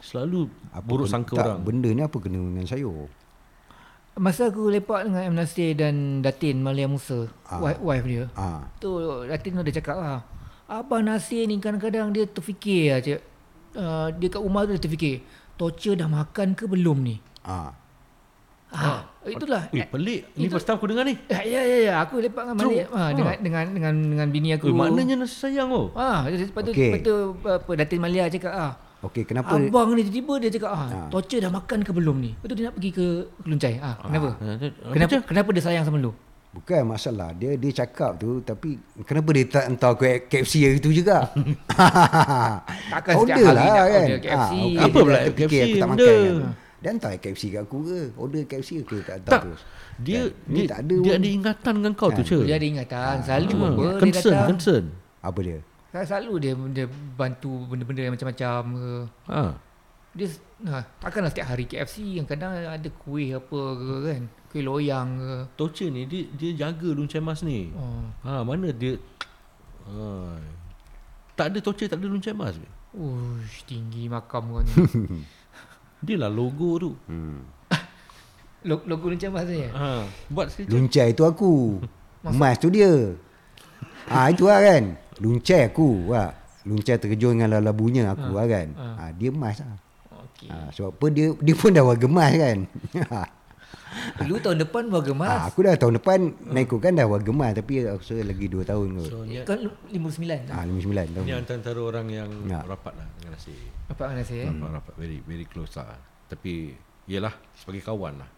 Selalu 0.00 0.48
buruk 0.82 1.04
ken- 1.04 1.12
sangka 1.14 1.34
tak, 1.34 1.44
orang. 1.46 1.60
Benda 1.60 1.88
ni 1.88 2.00
apa 2.00 2.16
kena 2.16 2.36
dengan 2.36 2.64
sayur? 2.64 3.06
Masa 4.12 4.48
aku 4.48 4.68
lepak 4.68 5.06
dengan 5.06 5.22
M 5.22 5.34
Nasir 5.34 5.72
dan 5.72 5.94
Datin 6.20 6.58
Malia 6.58 6.84
Musa, 6.84 7.30
Ah. 7.42 7.56
wife, 7.58 7.80
wife 7.80 8.04
dia. 8.04 8.24
Ah, 8.34 8.66
Tu 8.76 8.90
Datin 9.24 9.54
tu 9.54 9.62
dia 9.62 9.74
cakap 9.74 9.96
lah. 9.96 10.20
Abang 10.66 11.02
Nasir 11.02 11.44
ni 11.44 11.56
kadang-kadang 11.56 12.10
dia 12.10 12.24
terfikir 12.24 12.90
lah 12.90 13.00
cik. 13.00 13.20
Uh, 13.70 14.10
dia 14.12 14.28
kat 14.28 14.38
rumah 14.38 14.64
tu 14.64 14.72
dia 14.72 14.82
terfikir. 14.82 15.22
Torture 15.54 15.94
dah 15.94 16.06
makan 16.06 16.52
ke 16.52 16.64
belum 16.64 16.98
ni? 17.00 17.16
ah. 17.42 17.76
Ah, 18.68 19.02
itulah. 19.24 19.66
Ui, 19.68 19.82
pelik. 19.82 20.30
Ni 20.32 20.46
Itu- 20.46 20.54
first 20.54 20.62
time 20.62 20.78
aku 20.78 20.86
dengar 20.86 21.02
ni. 21.02 21.18
Ya 21.26 21.42
ya 21.42 21.60
ya, 21.60 21.78
ya. 21.82 21.94
aku 21.98 22.22
lepak 22.22 22.44
dengan 22.44 22.56
Malik 22.56 22.86
ha, 22.88 23.10
dengan 23.10 23.34
dengan 23.36 23.64
dengan 23.68 23.94
dengan 23.98 24.28
bini 24.30 24.54
aku. 24.54 24.64
Ui, 24.64 24.72
maknanya 24.72 25.18
nasi 25.18 25.34
sayang 25.34 25.70
oh. 25.70 25.90
Ah, 25.92 26.22
lepas 26.24 26.62
tu 26.62 26.70
Okey. 26.70 26.86
lepas 26.88 27.00
tu 27.02 27.14
apa 27.42 27.70
Datin 27.74 27.98
Malia 27.98 28.26
cakap 28.26 28.52
ah. 28.52 28.72
Okey, 29.00 29.24
kenapa? 29.24 29.56
Abang 29.56 29.92
ni 29.92 30.02
tiba-tiba 30.02 30.34
dia 30.38 30.50
cakap 30.52 30.70
ah, 30.70 30.84
Ah. 30.84 31.08
torture 31.08 31.40
dah 31.40 31.48
makan 31.48 31.80
ke 31.80 31.90
belum 31.90 32.16
ni? 32.18 32.36
Tu 32.38 32.52
dia 32.52 32.68
nak 32.68 32.76
pergi 32.76 32.90
ke 32.90 33.06
Keluncai. 33.38 33.74
Ah, 33.78 33.96
kenapa? 33.98 34.28
Ah, 34.36 34.54
dia- 34.54 34.76
Kenapa 34.86 35.08
macam- 35.10 35.24
kenapa 35.26 35.48
dia 35.50 35.62
sayang 35.62 35.84
sama 35.84 35.96
lu? 35.98 36.12
Bukan 36.50 36.82
masalah 36.84 37.30
dia 37.32 37.54
dia 37.54 37.70
cakap 37.72 38.18
tu 38.18 38.42
tapi 38.42 38.74
kenapa 39.02 39.30
dia 39.30 39.44
tak 39.48 39.64
hantar 39.64 39.94
ke 39.94 40.02
KFC 40.26 40.66
hari 40.66 40.78
tu 40.78 40.90
juga? 40.90 41.30
Takkan 42.92 43.14
setiap 43.16 43.38
hari 43.38 43.54
lah 43.54 43.64
nak 43.64 43.86
kan. 43.86 44.02
order 44.02 44.18
KFC. 44.18 44.34
Ah, 44.34 44.50
okey, 44.50 44.76
Apa 44.76 44.90
dia 44.90 45.00
pula 45.00 45.18
KFC 45.30 45.54
aku 45.62 45.76
tak 45.76 45.88
makan. 45.88 46.10
Kan? 46.10 46.52
Dia 46.80 46.88
hantar 46.90 47.10
KFC 47.14 47.42
kat 47.50 47.62
aku 47.62 47.78
ke? 47.82 48.00
Order 48.16 48.42
KFC 48.46 48.70
okey 48.82 48.98
tak 49.00 49.14
hantar 49.16 49.30
Tak. 49.30 49.40
terus. 49.46 49.60
Dia 49.98 50.18
Kan? 50.18 50.28
Ni 50.46 50.56
dia, 50.56 50.64
tak 50.66 50.78
ada 50.80 50.94
dia 50.94 51.00
pun. 51.06 51.14
ada 51.14 51.28
ingatan 51.30 51.72
dengan 51.74 51.92
kau 51.94 52.08
tu? 52.10 52.22
Cik. 52.22 52.42
Dia 52.42 52.54
ada 52.54 52.66
ingatan 52.66 53.14
selalu 53.22 53.46
Ah, 53.46 53.54
apa 53.54 53.80
dia 53.80 54.00
concern, 54.02 54.32
datang. 54.34 54.48
concern. 54.50 54.84
Apa 55.20 55.38
dia? 55.40 55.58
Kan 55.90 56.06
selalu 56.06 56.32
dia 56.38 56.52
dia 56.70 56.86
bantu 57.18 57.66
benda-benda 57.66 58.06
yang 58.06 58.14
macam-macam 58.14 58.60
ke. 58.78 58.92
Ha. 59.26 59.42
Dia 60.10 60.26
ha, 60.66 60.82
takkanlah 60.98 61.30
setiap 61.30 61.50
hari 61.50 61.66
KFC 61.66 62.18
yang 62.18 62.26
kadang 62.26 62.50
ada 62.54 62.88
kuih 63.02 63.34
apa 63.34 63.60
ke 63.74 63.94
kan. 64.06 64.22
Kuih 64.50 64.62
loyang 64.62 65.08
ke. 65.18 65.32
Torture 65.54 65.90
ni 65.90 66.06
dia 66.06 66.26
dia 66.30 66.50
jaga 66.66 66.90
luncai 66.90 67.18
mas 67.18 67.42
ni. 67.42 67.74
Oh. 67.74 68.06
Ha, 68.22 68.42
mana 68.42 68.70
dia 68.70 68.94
ha. 69.86 70.38
Tak 71.34 71.50
ada 71.50 71.58
torture, 71.58 71.88
tak 71.88 71.98
ada 71.98 72.06
luncai 72.06 72.34
mas. 72.34 72.54
Ush, 72.90 73.66
tinggi 73.66 74.10
makam 74.10 74.50
kau 74.50 74.62
ni. 74.62 74.74
Dia 76.06 76.16
lah 76.16 76.32
logo 76.32 76.80
tu. 76.80 76.90
Hmm. 77.06 77.44
Lo- 78.68 78.82
Logo 78.88 79.12
macam 79.12 79.36
mana 79.36 79.52
ya? 79.52 79.70
Ha, 79.70 79.88
buat 80.26 80.48
sekejap. 80.48 80.72
Luncai 80.74 81.08
tu 81.12 81.22
aku. 81.22 81.78
Emas 82.26 82.56
tu 82.56 82.68
dia. 82.68 83.14
Ah 84.10 84.28
itu 84.28 84.48
lah 84.48 84.60
kan. 84.60 84.96
Luncai 85.20 85.68
aku. 85.68 86.10
Wah. 86.10 86.32
Luncai 86.60 86.96
terkejut 86.96 87.32
dengan 87.32 87.56
labunya 87.60 88.08
aku 88.08 88.32
lah 88.32 88.44
kan. 88.44 88.68
Ah 88.76 89.10
dia 89.12 89.28
emas 89.28 89.60
lah. 89.60 89.76
Okey. 90.28 90.48
Ah, 90.48 90.68
sebab 90.70 90.92
apa 90.92 91.06
dia 91.08 91.26
dia 91.36 91.54
pun 91.54 91.70
dah 91.70 91.84
warga 91.84 92.04
emas 92.04 92.32
kan. 92.32 92.58
Lu 94.22 94.38
tahun 94.38 94.62
depan 94.62 94.86
warga 94.86 95.10
ah, 95.10 95.18
mas. 95.18 95.40
aku 95.50 95.66
dah 95.66 95.74
tahun 95.74 95.98
depan 95.98 96.18
naik 96.46 96.70
ikut 96.70 96.78
kan 96.78 96.92
dah 96.94 97.06
warga 97.06 97.26
emas 97.28 97.50
tapi 97.52 97.82
aku 97.82 97.98
rasa 97.98 98.22
lagi 98.22 98.46
2 98.46 98.62
tahun 98.62 98.86
kot. 98.96 99.08
So, 99.08 99.18
ni, 99.26 99.42
Kan 99.42 99.66
lu 99.66 99.70
59 99.90 100.46
Ah 100.46 100.62
59 100.62 101.10
tahun. 101.10 101.24
ni 101.26 101.32
antara 101.34 101.80
orang 101.80 102.06
yang 102.06 102.30
Ya. 102.46 102.62
rapat 102.62 102.94
lah 102.94 103.06
dengan 103.18 103.34
nasi. 103.34 103.50
Apa 103.90 104.02
mana 104.06 104.22
saya? 104.22 104.46
Rapat, 104.46 104.70
rapat. 104.78 104.92
Very, 104.94 105.18
very 105.26 105.42
close 105.42 105.74
lah. 105.74 105.98
Tapi, 106.30 106.78
yelah, 107.10 107.34
sebagai 107.52 107.82
kawan 107.82 108.14
lah. 108.16 108.28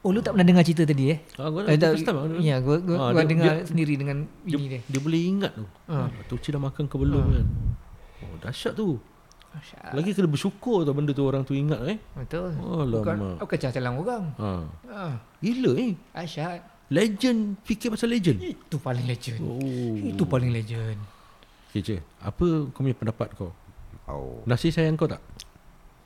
Oh 0.00 0.08
lu 0.08 0.22
tak 0.22 0.32
pernah 0.32 0.46
dengar 0.46 0.62
cerita 0.62 0.86
tadi 0.86 1.10
eh? 1.10 1.18
Ah, 1.34 1.50
gua 1.50 1.66
Eh, 1.66 1.74
tak- 1.74 1.92
first 1.92 2.06
time. 2.06 2.38
Ya, 2.38 2.56
gua 2.58 2.78
gua, 2.78 2.96
Ah, 2.96 3.10
gua 3.10 3.20
dia- 3.20 3.28
dengar 3.28 3.52
dia- 3.52 3.66
sendiri 3.66 3.94
dengan 3.94 4.22
Dia, 4.40 4.54
bini 4.54 4.66
dia. 4.68 4.80
dia 4.80 5.00
boleh 5.00 5.20
ingat 5.20 5.52
tu. 5.52 5.66
Ah. 5.84 6.06
Ha. 6.06 6.22
Tuci 6.24 6.48
dah 6.48 6.60
makan 6.60 6.84
ke 6.86 6.94
belum 6.94 7.24
kan. 7.28 7.46
Oh, 8.22 8.36
dahsyat 8.38 8.72
tu. 8.72 9.02
Masya 9.50 9.90
Lagi 9.90 10.14
kena 10.14 10.30
bersyukur 10.30 10.86
tau 10.86 10.94
benda 10.94 11.10
tu 11.10 11.26
orang 11.26 11.42
tu 11.42 11.52
ingat 11.52 11.82
eh. 11.84 11.98
Betul. 12.14 12.54
Alamak. 12.54 12.94
Bukan 12.94 13.16
bukan 13.36 13.58
cacalan 13.58 13.92
orang. 13.98 14.24
Ha. 14.38 14.50
Ah, 14.86 15.14
Gila 15.40 15.72
eh. 15.76 15.92
Asyad. 16.14 16.62
Legend 16.88 17.58
fikir 17.60 17.90
pasal 17.90 18.08
legend. 18.08 18.38
Itu 18.40 18.78
paling 18.78 19.02
legend. 19.04 19.38
Oh. 19.40 19.58
Itu 19.96 20.22
paling 20.24 20.50
legend. 20.50 20.98
Okay, 21.68 21.82
cik. 21.84 22.00
Apa 22.20 22.46
kau 22.68 22.80
punya 22.80 22.94
pendapat 22.94 23.30
kau? 23.34 23.50
Oh. 24.06 24.42
Nasi 24.42 24.70
sayang 24.70 24.94
kau 24.94 25.06
tak? 25.06 25.18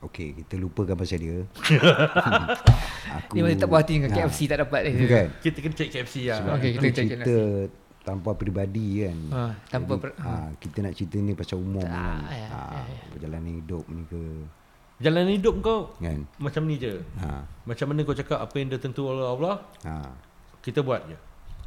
Okey, 0.04 0.36
kita 0.36 0.54
lupakan 0.56 0.94
pasal 0.94 1.18
dia. 1.18 1.38
aku 3.16 3.32
Dia 3.32 3.42
macam 3.42 3.58
tak 3.58 3.68
puas 3.68 3.80
hati 3.80 3.92
dengan 3.94 4.10
KFC 4.12 4.40
tak 4.44 4.58
dapat 4.60 4.80
dia. 4.84 5.06
Kan? 5.06 5.26
Kita 5.40 5.56
kena 5.58 5.74
cek 5.74 5.88
KFC 5.90 6.14
lah. 6.24 6.36
Sebab 6.38 6.52
Okey, 6.54 6.68
itu 6.68 6.78
kita 6.78 6.88
cek 6.92 7.06
cerita 7.08 7.36
tanpa 8.04 8.30
peribadi 8.32 8.88
kan. 9.00 9.18
Ha, 9.30 9.40
tanpa 9.66 9.92
Jadi, 9.94 10.02
per- 10.04 10.16
ah, 10.20 10.48
kita 10.54 10.76
nak 10.78 10.92
cerita 10.92 11.16
ni 11.18 11.32
pasal 11.32 11.56
umum 11.58 11.80
Tak, 11.80 11.88
kan. 11.88 12.20
ya, 12.28 12.48
Ah, 12.50 12.84
perjalanan 13.08 13.52
hidup 13.54 13.84
ni 13.88 14.02
ke 14.04 14.22
Jalan 14.94 15.26
hidup 15.26 15.54
kau 15.58 15.80
kan. 15.98 16.22
macam 16.38 16.62
ni 16.64 16.76
je. 16.76 17.02
Ha. 17.18 17.42
Macam 17.64 17.86
mana 17.88 18.04
kau 18.04 18.14
cakap 18.14 18.38
apa 18.38 18.54
yang 18.54 18.70
dah 18.70 18.78
tentu 18.78 19.02
oleh 19.04 19.26
Allah, 19.26 19.58
Ha. 19.82 20.06
kita 20.60 20.80
buat 20.80 21.02
je. 21.04 21.16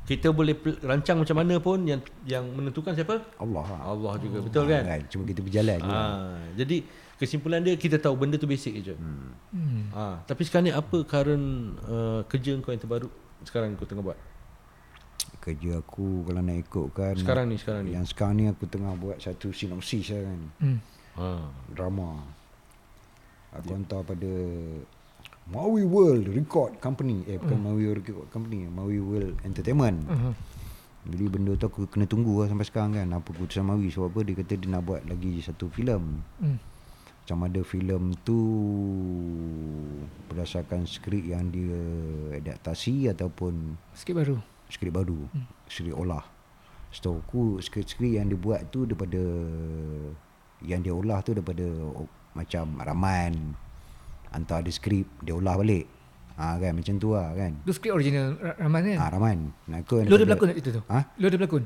Kita 0.08 0.32
boleh 0.32 0.56
rancang 0.88 1.20
macam 1.20 1.36
mana 1.36 1.60
pun 1.60 1.84
yang 1.84 2.00
yang 2.24 2.48
menentukan 2.48 2.96
siapa? 2.96 3.20
Allah 3.44 3.66
lah. 3.68 3.82
Allah 3.92 4.14
juga. 4.24 4.40
Betul 4.40 4.72
kan? 4.72 4.88
Kan? 4.88 5.02
Cuma 5.12 5.28
kita 5.28 5.44
berjalan 5.44 5.84
je. 5.84 5.92
Ah, 5.92 6.40
jadi 6.56 6.78
kesimpulan 7.20 7.60
dia 7.60 7.76
kita 7.76 8.00
tahu 8.00 8.16
benda 8.16 8.40
tu 8.40 8.48
basic 8.48 8.80
je. 8.88 8.96
Hmm. 8.96 9.36
Hmm. 9.52 9.84
Ah, 9.92 10.16
tapi 10.24 10.48
sekarang 10.48 10.72
ni 10.72 10.74
apa 10.74 11.04
current 11.04 11.76
uh, 11.92 12.24
kerja 12.24 12.56
kau 12.64 12.72
yang 12.72 12.80
terbaru 12.80 13.12
sekarang 13.44 13.76
kau 13.76 13.84
tengah 13.84 14.08
buat? 14.08 14.18
Kerja 15.44 15.84
aku 15.84 16.24
kalau 16.24 16.40
nak 16.40 16.58
ikutkan 16.60 17.14
Sekarang 17.20 17.46
ni, 17.52 17.56
sekarang 17.60 17.82
ni. 17.84 17.92
Yang 17.92 18.06
sekarang 18.16 18.34
ni 18.40 18.46
aku 18.48 18.64
tengah 18.64 18.96
buat 18.96 19.20
satu 19.20 19.52
sinopsis 19.52 20.16
lah 20.16 20.24
kan. 20.24 20.40
Hmm. 20.64 20.80
Ha. 21.20 21.28
Drama. 21.76 22.24
Aku 23.60 23.76
hantar 23.76 24.08
pada 24.08 24.32
Maui 25.48 25.88
World 25.88 26.28
Record 26.28 26.80
Company. 26.84 27.24
Eh 27.24 27.40
bukan 27.40 27.56
Maui 27.60 27.88
World 27.88 28.04
Record 28.04 28.28
Company, 28.30 28.68
Maui 28.68 29.00
World 29.00 29.40
Entertainment. 29.48 30.04
Uh-huh. 30.08 30.34
Jadi 31.08 31.24
benda 31.32 31.56
tu 31.56 31.72
aku 31.72 31.88
kena 31.88 32.04
tunggu 32.04 32.44
lah 32.44 32.52
sampai 32.52 32.68
sekarang 32.68 32.92
kan 32.92 33.08
Apa 33.16 33.32
keputusan 33.32 33.64
Mawi 33.64 33.88
Sebab 33.88 34.12
apa 34.12 34.28
dia 34.28 34.36
kata 34.36 34.60
dia 34.60 34.68
nak 34.68 34.84
buat 34.84 35.08
lagi 35.08 35.40
satu 35.40 35.72
filem 35.72 36.20
Hmm. 36.36 36.60
macam 37.24 37.48
ada 37.48 37.62
filem 37.64 38.12
tu 38.28 38.40
berdasarkan 40.28 40.84
skrip 40.84 41.24
yang 41.28 41.48
dia 41.48 41.76
adaptasi 42.40 43.08
ataupun 43.08 43.76
Sikit 43.96 44.16
baru. 44.20 44.36
skrip 44.68 44.92
baru, 44.96 45.28
hmm. 45.32 45.48
skrip 45.68 45.96
olah. 45.96 46.24
Setahu 46.88 47.20
aku 47.20 47.42
skrip-skrip 47.60 48.16
yang 48.16 48.32
dia 48.32 48.40
buat 48.40 48.64
tu 48.72 48.88
daripada 48.88 49.20
yang 50.64 50.80
dia 50.80 50.96
olah 50.96 51.20
tu 51.20 51.36
daripada 51.36 51.68
oh, 51.96 52.08
macam 52.32 52.80
Raman 52.80 53.34
hantar 54.32 54.64
ada 54.64 54.72
skrip 54.74 55.08
dia 55.24 55.34
olah 55.36 55.56
balik. 55.56 55.86
Ha 56.38 56.62
kan 56.62 56.72
macam 56.78 56.96
tu 57.02 57.18
lah 57.18 57.34
kan. 57.34 57.52
Tu 57.66 57.74
skrip 57.74 57.98
original 57.98 58.38
Ra- 58.38 58.58
Rahman 58.62 58.82
kan? 58.94 58.98
Ha 59.02 59.06
Raman. 59.10 59.38
Nah, 59.74 59.78
aku 59.82 60.06
Lu 60.06 60.16
ada 60.16 60.26
berlakon 60.26 60.54
itu 60.54 60.70
tu? 60.70 60.82
Ha? 60.86 61.00
Lu 61.18 61.26
ada 61.26 61.38
berlakon? 61.38 61.64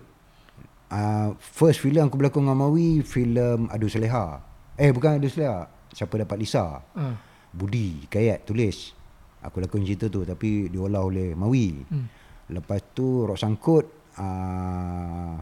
Uh, 0.91 1.35
first 1.39 1.79
filem 1.83 2.07
aku 2.07 2.15
berlakon 2.15 2.47
dengan 2.47 2.67
Mawi 2.67 3.03
filem 3.03 3.67
Adu 3.67 3.91
Seleha. 3.91 4.39
Eh 4.79 4.91
bukan 4.95 5.19
Adu 5.19 5.27
Seleha. 5.27 5.67
Siapa 5.91 6.15
dapat 6.23 6.39
Lisa? 6.39 6.79
Ha. 6.79 7.03
Budi 7.51 8.07
Kayat 8.07 8.47
tulis. 8.47 8.95
Aku 9.43 9.59
lakon 9.59 9.83
cerita 9.83 10.07
tu 10.07 10.23
tapi 10.23 10.71
diolah 10.71 11.03
oleh 11.03 11.35
Mawi. 11.35 11.83
Hmm. 11.91 12.07
Lepas 12.47 12.79
tu 12.95 13.27
Rok 13.27 13.35
Sangkut 13.35 13.85
uh, 14.15 15.35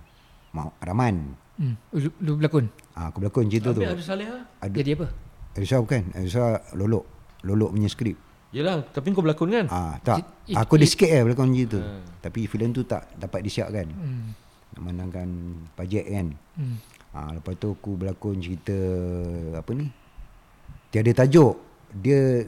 Raman. 0.81 1.15
Hmm. 1.59 1.75
Lu, 1.93 2.09
lu 2.17 2.31
berlakon? 2.41 2.65
Uh, 2.97 3.05
aku 3.13 3.21
berlakon 3.21 3.45
cerita 3.45 3.75
tu. 3.77 3.85
Habis 3.85 4.09
ada 4.09 4.09
Saleh 4.09 4.25
lah. 4.25 4.43
Ada 4.57 4.73
Jadi 4.73 4.91
apa? 4.97 5.07
Elsa 5.59 5.77
bukan. 5.77 6.03
Elsa 6.13 6.43
Lolok. 6.73 7.05
Lolok 7.41 7.71
punya 7.71 7.87
skrip. 7.87 8.15
Yelah, 8.49 8.81
tapi 8.81 9.11
kau 9.11 9.21
berlakon 9.21 9.51
kan? 9.51 9.65
Ah 9.67 9.99
tak. 9.99 10.25
It- 10.43 10.57
Aku 10.57 10.73
ada 10.73 10.81
it- 10.81 10.89
sikit 10.89 11.05
eh 11.05 11.21
berlakon 11.21 11.51
cerita 11.51 11.69
tu. 11.69 11.79
Hmm. 11.79 12.01
Tapi 12.17 12.39
filem 12.45 12.71
tu 12.71 12.81
tak 12.81 13.05
dapat 13.13 13.39
disiapkan. 13.41 13.85
Hmm. 13.85 14.33
Nak 14.71 14.81
menangkan 14.81 15.27
bajet 15.73 16.05
kan. 16.07 16.27
Hmm. 16.55 16.75
Ha, 17.09 17.33
lepas 17.33 17.53
tu 17.55 17.69
aku 17.69 17.93
berlakon 17.95 18.37
cerita 18.37 18.73
apa 19.53 19.69
ni? 19.71 19.89
Tiada 20.89 21.11
tajuk. 21.15 21.55
Dia 21.91 22.45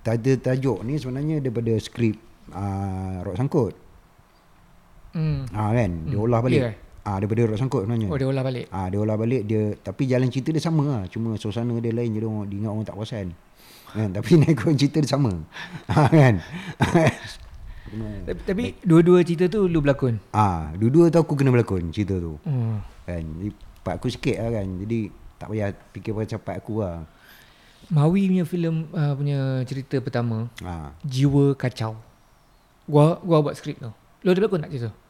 tiada 0.00 0.32
tajuk 0.40 0.82
ni 0.82 0.96
sebenarnya 0.96 1.38
daripada 1.38 1.74
skrip 1.76 2.14
uh, 2.48 3.22
Rok 3.22 3.34
Sangkut. 3.36 3.74
Hmm. 5.12 5.46
Ha 5.48 5.70
kan, 5.72 5.90
dia 6.04 6.14
Hmm. 6.14 6.24
olah 6.24 6.40
balik. 6.40 6.60
Ya. 6.60 6.72
Ah 7.04 7.16
ha, 7.16 7.18
daripada 7.20 7.44
Rok 7.44 7.60
Sangkut 7.60 7.84
sebenarnya. 7.84 8.08
Oh 8.08 8.16
dia 8.16 8.24
olah 8.24 8.40
balik. 8.40 8.66
Ah 8.72 8.88
ha, 8.88 8.88
dia 8.88 8.96
olah 8.96 9.16
balik 9.20 9.44
dia 9.44 9.76
tapi 9.76 10.08
jalan 10.08 10.32
cerita 10.32 10.56
dia 10.56 10.64
sama 10.64 10.82
lah. 10.88 11.02
Cuma 11.12 11.36
suasana 11.36 11.76
dia 11.76 11.92
lain 11.92 12.16
je 12.16 12.24
orang 12.24 12.48
dia 12.48 12.56
ingat 12.64 12.70
orang 12.72 12.84
tak 12.88 12.96
perasan. 12.96 13.26
Kan? 13.92 14.08
Tapi 14.16 14.30
naik 14.40 14.64
cerita 14.80 14.96
dia 15.04 15.10
sama. 15.12 15.32
Ha 15.92 16.08
kan. 16.24 16.34
Tapi, 18.24 18.40
tapi 18.48 18.64
dua-dua 18.80 19.20
cerita 19.20 19.52
tu 19.52 19.68
lu 19.68 19.84
berlakon. 19.84 20.16
Ah, 20.32 20.72
ha, 20.72 20.80
dua-dua 20.80 21.12
tu 21.12 21.20
aku 21.20 21.36
kena 21.36 21.52
berlakon 21.52 21.92
cerita 21.92 22.16
tu. 22.16 22.40
Hmm. 22.48 22.80
Kan. 23.04 23.20
Jadi 23.20 23.50
part 23.84 24.00
aku 24.00 24.08
sikit 24.08 24.40
lah 24.40 24.64
kan. 24.64 24.66
Jadi 24.80 24.98
tak 25.36 25.52
payah 25.52 25.76
fikir 25.92 26.16
pasal 26.16 26.40
part 26.40 26.56
aku 26.56 26.80
lah. 26.80 27.04
Mawi 27.92 28.32
punya 28.32 28.48
filem 28.48 28.88
uh, 28.96 29.12
punya 29.12 29.60
cerita 29.68 30.00
pertama 30.00 30.48
Ha. 30.64 30.96
Jiwa 31.04 31.52
Kacau. 31.52 32.00
Gua 32.88 33.20
gua 33.20 33.44
buat 33.44 33.60
skrip 33.60 33.76
tu. 33.76 33.92
Lu 34.24 34.32
ada 34.32 34.40
berlakon 34.40 34.64
tak 34.64 34.72
cerita? 34.72 34.88
tu? 34.88 35.04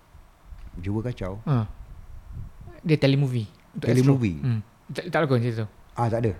Jiwa 0.83 1.07
kacau. 1.07 1.39
Ha. 1.47 1.84
Dia 2.85 2.97
telemovie. 2.97 3.49
Untuk 3.73 3.89
Telemovie? 3.89 4.37
Astro. 4.37 4.47
Hmm. 4.47 4.61
Tak, 4.87 5.05
tak 5.09 5.19
berlakon 5.19 5.41
cerita 5.41 5.59
tu. 5.59 5.69
Ah 5.95 6.07
tak 6.07 6.21
ada. 6.21 6.33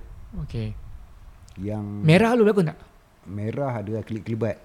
Okay. 0.45 0.69
Yang 1.57 1.85
Merah 2.03 2.31
lu 2.35 2.43
berlakon 2.45 2.69
tak? 2.69 2.79
merah 3.25 3.73
ada 3.75 4.05
klip-kelibat. 4.05 4.61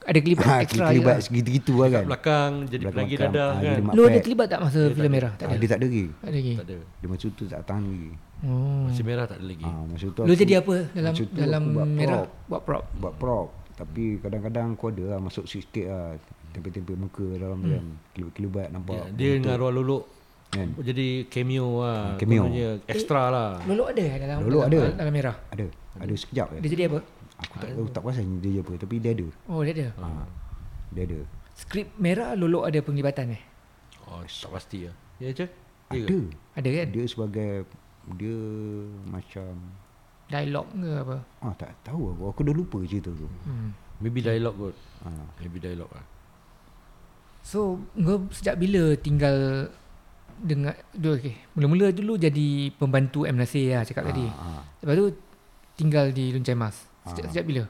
Ada 0.00 0.18
kelibat 0.18 0.42
Ha, 0.42 0.54
ekstra 0.58 0.88
klip-kelibat 0.88 1.12
je 1.12 1.14
lah. 1.14 1.22
segitu-gitu 1.22 1.74
lah 1.76 1.88
kan. 1.92 2.04
Belakang 2.08 2.52
jadi 2.66 2.82
Belakang 2.82 2.98
lagi 2.98 3.14
belakang. 3.14 3.32
dadah 3.36 3.48
Ah, 3.48 3.60
kan? 3.60 3.78
Lu 3.92 4.02
ada 4.02 4.10
pet. 4.10 4.22
terlibat 4.24 4.46
tak 4.48 4.60
masa 4.60 4.80
Dia 4.80 4.94
filem 4.96 5.12
Merah? 5.12 5.32
Tak 5.32 5.44
Ah, 5.44 5.46
ada. 5.46 5.60
dia 5.60 5.68
tak 5.68 5.78
ada 5.78 5.86
lagi. 5.86 6.04
Tak 6.10 6.26
ada 6.26 6.34
lagi. 6.34 6.54
Tak 6.56 6.66
ada. 6.66 6.76
Dia 6.90 7.06
masa 7.06 7.26
tu 7.30 7.44
tak 7.46 7.60
tahan 7.62 7.82
lagi. 7.84 8.10
Oh. 8.40 8.82
Masih 8.88 9.04
merah 9.04 9.26
tak 9.28 9.36
ada 9.36 9.46
lagi. 9.46 9.68
Ah, 9.68 9.82
masa 9.84 10.06
tu 10.08 10.20
Lu 10.20 10.26
aku 10.26 10.40
jadi 10.40 10.54
apa 10.56 10.74
dalam 10.90 11.12
masa 11.12 11.22
tu 11.22 11.34
dalam 11.36 11.60
aku 11.62 11.70
buat 11.70 11.86
Merah? 11.86 12.16
prop. 12.16 12.28
Buat 12.48 12.62
prop. 12.64 12.84
Buat 12.98 13.14
prop. 13.14 13.48
Tapi 13.76 14.02
kadang-kadang 14.18 14.66
aku 14.74 14.84
ada 14.88 15.04
lah 15.06 15.18
masuk 15.20 15.44
sikit 15.46 15.86
lah. 15.86 16.06
Tempel-tempel 16.50 16.96
muka 16.98 17.26
dalam 17.36 17.58
hmm. 17.60 17.70
kan. 17.70 17.84
Kelibat-kelibat 18.10 18.66
nampak. 18.74 18.96
Ya, 18.96 19.04
dia 19.12 19.30
dengan 19.36 19.54
arwah 19.54 19.70
lolok 19.70 20.04
Kan? 20.50 20.74
jadi 20.82 21.30
cameo 21.30 21.78
lah. 21.78 22.18
Cameo. 22.18 22.42
Kononnya 22.50 22.82
Extra 22.90 23.30
lah. 23.30 23.50
Lolok 23.70 23.94
ada 23.94 24.02
eh 24.02 24.14
dalam 24.18 24.38
Lolok 24.42 24.66
dalam, 24.66 24.82
ada. 24.90 24.98
dalam 24.98 25.12
Merah. 25.14 25.36
Ada. 25.54 25.66
Ada 26.02 26.14
sekejap 26.18 26.46
Dia 26.50 26.58
je. 26.58 26.70
jadi 26.74 26.82
apa? 26.90 26.98
Aku 27.40 27.54
tak 27.56 27.68
tahu 27.72 27.86
tak 27.94 28.00
perasan 28.02 28.26
dia 28.42 28.58
apa. 28.58 28.72
Tapi 28.74 28.94
dia 28.98 29.10
ada. 29.14 29.26
Oh 29.46 29.60
dia 29.62 29.72
ada. 29.78 29.86
Ha. 30.02 30.06
Dia 30.90 31.02
ada. 31.06 31.18
Skrip 31.54 31.88
Merah 32.02 32.34
Lolok 32.34 32.66
ada 32.66 32.78
penglibatan 32.82 33.38
eh? 33.38 33.42
Oh, 34.10 34.26
tak 34.26 34.50
pasti 34.50 34.90
lah. 34.90 34.96
Ya 35.22 35.30
je. 35.30 35.46
Ya 35.94 36.02
Ada. 36.02 36.10
ke? 36.10 36.20
Ada 36.58 36.68
kan? 36.82 36.88
Dia 36.90 37.04
sebagai 37.06 37.50
dia 38.18 38.38
macam 39.06 39.52
Dialog 40.30 40.66
ke 40.70 40.90
apa? 40.94 41.16
ah 41.42 41.54
tak 41.58 41.70
tahu 41.82 42.14
aku. 42.14 42.22
Aku 42.30 42.40
dah 42.46 42.54
lupa 42.54 42.78
cerita 42.86 43.10
tu. 43.14 43.26
Hmm. 43.46 43.70
Maybe 44.02 44.22
dialog 44.22 44.54
kot. 44.58 44.76
Ha. 45.06 45.10
Maybe 45.42 45.58
dialog 45.62 45.90
lah. 45.94 46.06
So 47.42 47.82
kau 47.98 48.26
sejak 48.34 48.58
bila 48.58 48.94
tinggal 48.98 49.70
dengan 50.40 50.72
dulu 50.90 51.14
okay. 51.14 51.34
Mula-mula 51.52 51.86
dulu 51.90 52.16
jadi 52.16 52.48
pembantu 52.72 53.22
M 53.22 53.36
Nasir 53.36 53.72
lah 53.72 53.82
cakap 53.82 54.04
tadi. 54.06 54.24
Ha. 54.24 54.64
Lepas 54.80 54.94
tu 54.94 55.06
tinggal 55.74 56.10
di 56.10 56.30
Luncai 56.30 56.54
Mas. 56.54 56.76
Sejak, 57.06 57.24
Ah. 57.24 57.30
sejak 57.30 57.44
bila? 57.44 57.64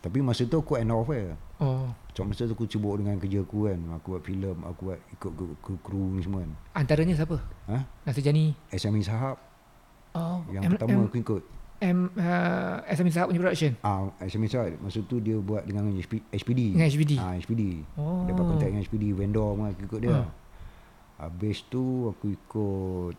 Tapi 0.00 0.18
masa 0.18 0.42
tu 0.42 0.56
aku 0.56 0.74
end 0.74 0.88
off 0.88 1.08
eh. 1.10 1.36
Oh, 1.60 1.92
Macam 2.08 2.24
masa 2.26 2.48
tu 2.48 2.54
aku 2.54 2.64
sibuk 2.64 2.96
dengan 2.96 3.20
kerja 3.20 3.44
aku 3.44 3.68
kan. 3.68 3.80
Aku 3.94 4.06
buat 4.10 4.24
filem, 4.24 4.56
aku 4.62 4.80
buat 4.86 5.00
ikut 5.10 5.30
kru, 5.30 5.46
kru, 5.60 5.74
kru 5.78 6.02
ni 6.10 6.24
semua 6.24 6.40
kan. 6.40 6.52
antaranya 6.74 7.14
siapa? 7.14 7.36
Ha? 7.66 7.78
Nasir 8.02 8.22
Jani. 8.22 8.56
SME 8.70 9.00
Sahab 9.00 9.36
Oh, 10.10 10.42
yang 10.48 10.66
M, 10.66 10.70
pertama 10.74 10.90
M, 10.90 11.04
aku 11.04 11.18
ikut. 11.20 11.42
M, 11.80 11.98
uh, 12.10 12.76
SME 12.88 13.08
Sahab 13.08 13.28
punya 13.28 13.40
production 13.40 13.72
Ah, 13.80 14.08
SME 14.22 14.48
Sahab 14.48 14.72
masa 14.80 15.00
tu 15.02 15.16
dia 15.16 15.36
buat 15.36 15.62
dengan 15.62 15.92
HP, 15.92 16.24
HPD. 16.30 16.60
dengan 16.74 16.88
HBD. 16.88 17.12
Ah, 17.14 17.36
HPD. 17.36 17.62
Oh. 17.94 18.24
Dapat 18.24 18.42
kontak 18.42 18.66
dengan 18.66 18.82
HPD 18.82 19.04
vendor 19.12 19.52
pun 19.52 19.64
aku 19.66 19.84
ikut 19.86 20.00
dia. 20.00 20.16
Ah. 20.16 20.26
Habis 21.20 21.60
tu 21.68 22.08
aku 22.08 22.32
ikut 22.32 23.14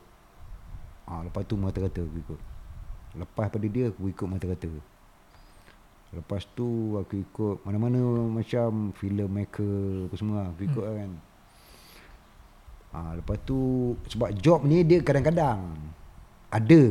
ah 1.06 1.22
lepas 1.22 1.46
tu 1.46 1.54
mata-kata 1.54 2.02
aku 2.02 2.18
ikut. 2.18 2.40
Lepas 3.14 3.46
pada 3.54 3.68
dia 3.70 3.94
aku 3.94 4.10
ikut 4.10 4.26
mata-kata. 4.26 4.72
Lepas 6.12 6.50
tu 6.58 6.98
aku 6.98 7.22
ikut 7.22 7.56
mana-mana 7.62 8.02
macam 8.26 8.90
filem 8.98 9.30
maker 9.30 10.10
apa 10.10 10.16
semua 10.18 10.50
aku 10.50 10.66
ikut 10.66 10.82
hmm. 10.82 10.98
kan. 10.98 11.12
Ah 12.92 13.12
lepas 13.14 13.38
tu 13.46 13.94
sebab 14.10 14.34
job 14.34 14.66
ni 14.66 14.82
dia 14.82 15.06
kadang-kadang 15.06 15.78
ada, 16.50 16.84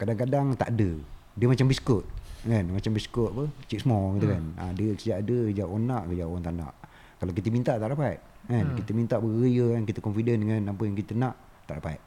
kadang-kadang 0.00 0.56
tak 0.56 0.72
ada. 0.72 0.90
Dia 1.36 1.46
macam 1.46 1.68
biskut 1.68 2.08
kan, 2.48 2.64
macam 2.72 2.90
biskut 2.96 3.30
apa? 3.36 3.44
Cik 3.68 3.84
semua 3.84 4.16
gitu 4.16 4.26
Hmm. 4.26 4.34
kan. 4.34 4.44
Ah 4.56 4.70
dia 4.72 4.96
kejap 4.96 5.16
ada, 5.20 5.38
kejap 5.52 5.66
orang 5.68 5.84
nak, 5.84 6.02
kejap 6.08 6.26
orang 6.26 6.42
tak 6.42 6.54
nak. 6.56 6.74
Kalau 7.18 7.32
kita 7.34 7.48
minta 7.52 7.72
tak 7.76 7.88
dapat 7.92 8.16
kan. 8.48 8.64
Hmm. 8.64 8.74
Kita 8.74 8.90
minta 8.90 9.14
beria 9.16 9.76
kan, 9.76 9.82
kita 9.84 10.00
confident 10.00 10.38
dengan 10.38 10.60
apa 10.68 10.82
yang 10.82 10.96
kita 10.96 11.12
nak, 11.12 11.34
tak 11.64 11.78
dapat. 11.78 12.00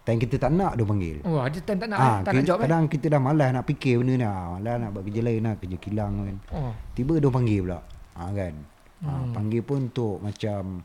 Time 0.00 0.16
kita 0.16 0.38
tak 0.38 0.50
nak 0.50 0.72
dia 0.74 0.82
panggil. 0.82 1.16
Oh, 1.22 1.38
ada 1.38 1.52
time 1.52 1.76
tak 1.76 1.88
nak 1.88 1.98
Ah, 1.98 2.18
tak 2.24 2.32
nak 2.32 2.34
kita, 2.34 2.46
job 2.46 2.56
eh? 2.56 2.62
kadang 2.64 2.84
kita 2.88 3.06
dah 3.06 3.20
malas 3.20 3.48
nak 3.52 3.64
fikir 3.64 3.94
benda 4.00 4.14
ni. 4.14 4.24
Ah, 4.24 4.46
malas 4.50 4.74
nak 4.78 4.90
buat 4.90 5.02
kerja 5.04 5.20
lain 5.20 5.40
lah, 5.42 5.54
kerja 5.54 5.76
kilang 5.76 6.12
kan. 6.16 6.36
Oh. 6.50 6.72
Tiba 6.94 7.12
dia 7.16 7.28
panggil 7.28 7.60
pula. 7.60 7.78
Ha, 8.14 8.22
kan. 8.30 8.54
Ha, 9.00 9.10
Hmm. 9.10 9.32
panggil 9.32 9.60
pun 9.60 9.78
untuk 9.86 10.20
macam 10.20 10.84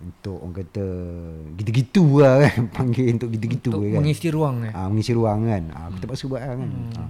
untuk 0.00 0.40
orang 0.40 0.56
kata 0.56 0.86
gitu-gitu 1.56 2.04
lah 2.18 2.34
kan. 2.42 2.58
Panggil 2.76 3.12
untuk 3.12 3.28
gitu-gitu 3.30 3.68
Untuk 3.70 3.84
kan. 3.86 4.00
mengisi 4.00 4.28
ruang 4.28 4.56
eh. 4.64 4.72
Ha, 4.72 4.88
mengisi 4.88 5.12
ruang 5.12 5.38
kan. 5.44 5.62
Ha, 5.68 5.80
kita 5.92 6.04
paksa 6.04 6.24
buat 6.24 6.40
lah 6.40 6.56
kan. 6.56 6.70
Ha. 6.96 7.02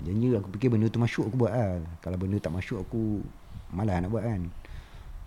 Janji 0.00 0.26
aku 0.32 0.48
fikir 0.54 0.68
benda 0.70 0.86
tu 0.86 0.96
masuk 0.96 1.26
aku 1.26 1.36
buat 1.36 1.50
lah. 1.50 1.82
Kalau 1.98 2.16
benda 2.16 2.38
tak 2.38 2.54
masuk 2.54 2.78
aku 2.78 3.18
malas 3.70 3.98
nak 3.98 4.10
buat 4.10 4.22
kan. 4.22 4.40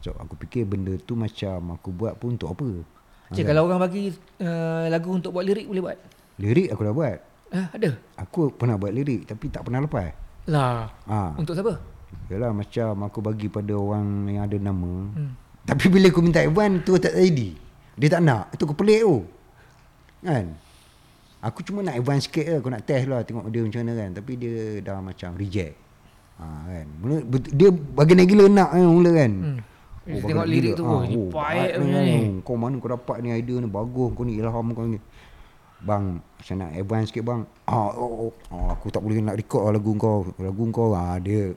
So 0.03 0.11
aku 0.19 0.35
fikir 0.35 0.67
benda 0.67 0.99
tu 0.99 1.15
macam 1.15 1.79
aku 1.79 1.95
buat 1.95 2.19
pun 2.19 2.35
untuk 2.35 2.51
apa. 2.51 2.67
Ha, 2.67 3.31
Cik, 3.31 3.47
kan? 3.47 3.55
kalau 3.55 3.71
orang 3.71 3.79
bagi 3.79 4.11
uh, 4.43 4.91
lagu 4.91 5.15
untuk 5.15 5.31
buat 5.31 5.47
lirik 5.47 5.63
boleh 5.71 5.79
buat? 5.79 5.97
Lirik 6.43 6.75
aku 6.75 6.81
dah 6.83 6.93
buat. 6.93 7.17
Ah, 7.55 7.67
ada. 7.71 7.89
Aku 8.19 8.51
pernah 8.51 8.75
buat 8.75 8.91
lirik 8.91 9.23
tapi 9.23 9.47
tak 9.47 9.63
pernah 9.63 9.79
lepas. 9.79 10.11
Lah. 10.51 10.91
Ha. 11.07 11.39
Untuk 11.39 11.55
siapa? 11.55 11.79
Yalah 12.27 12.51
macam 12.51 13.07
aku 13.07 13.23
bagi 13.23 13.47
pada 13.47 13.71
orang 13.79 14.27
yang 14.27 14.43
ada 14.43 14.57
nama. 14.59 14.91
Hmm. 15.15 15.31
Tapi 15.63 15.87
bila 15.87 16.11
aku 16.11 16.19
minta 16.19 16.43
Iwan 16.43 16.83
tu 16.83 16.99
tak 16.99 17.15
jadi. 17.15 17.55
Dia 17.95 18.19
tak 18.19 18.21
nak. 18.27 18.51
Itu 18.51 18.67
aku 18.67 18.75
pelik 18.75 19.07
tu. 19.07 19.23
Kan? 20.19 20.51
Aku 21.39 21.63
cuma 21.63 21.79
nak 21.79 21.95
Iwan 21.95 22.19
sikit 22.19 22.43
je. 22.43 22.55
Aku 22.59 22.67
nak 22.67 22.83
test 22.83 23.07
lah 23.07 23.23
tengok 23.23 23.47
dia 23.47 23.63
macam 23.63 23.79
mana 23.87 23.93
kan. 23.95 24.09
Tapi 24.19 24.31
dia 24.35 24.83
dah 24.83 24.99
macam 24.99 25.29
reject. 25.39 25.79
Ha, 26.43 26.45
kan? 26.67 26.85
Mula, 26.99 27.15
dia 27.55 27.69
bagian 27.71 28.27
gila 28.27 28.45
nak 28.51 28.69
kan 28.75 28.83
mula 28.83 29.11
kan. 29.15 29.31
Hmm. 29.31 29.59
Oh, 30.03 30.11
Dia 30.11 30.19
tengok 30.19 30.47
lirik 30.51 30.73
tu, 30.75 30.83
Ah, 30.83 30.99
oh, 30.99 31.01
ni 31.07 31.15
baik 31.15 31.31
baik 31.31 31.71
punya 31.79 31.99
ni. 32.03 32.17
Kau 32.43 32.55
mana 32.59 32.75
kau 32.75 32.91
dapat 32.91 33.17
ni 33.23 33.31
idea 33.31 33.55
ni 33.63 33.71
bagus. 33.71 34.11
Kau 34.11 34.27
ni 34.27 34.35
ilham 34.35 34.67
kau 34.75 34.83
ni. 34.83 34.99
Bang, 35.83 36.19
saya 36.43 36.67
nak 36.67 36.75
advance 36.75 37.07
sikit 37.11 37.23
bang. 37.23 37.47
Ah, 37.63 37.91
oh, 37.95 38.27
oh, 38.27 38.33
oh, 38.51 38.67
aku 38.71 38.91
tak 38.91 38.99
boleh 38.99 39.23
nak 39.23 39.39
record 39.39 39.71
lagu 39.71 39.95
kau. 39.95 40.27
Lagu 40.43 40.63
kau 40.75 40.91
ah 40.91 41.15
dia 41.23 41.55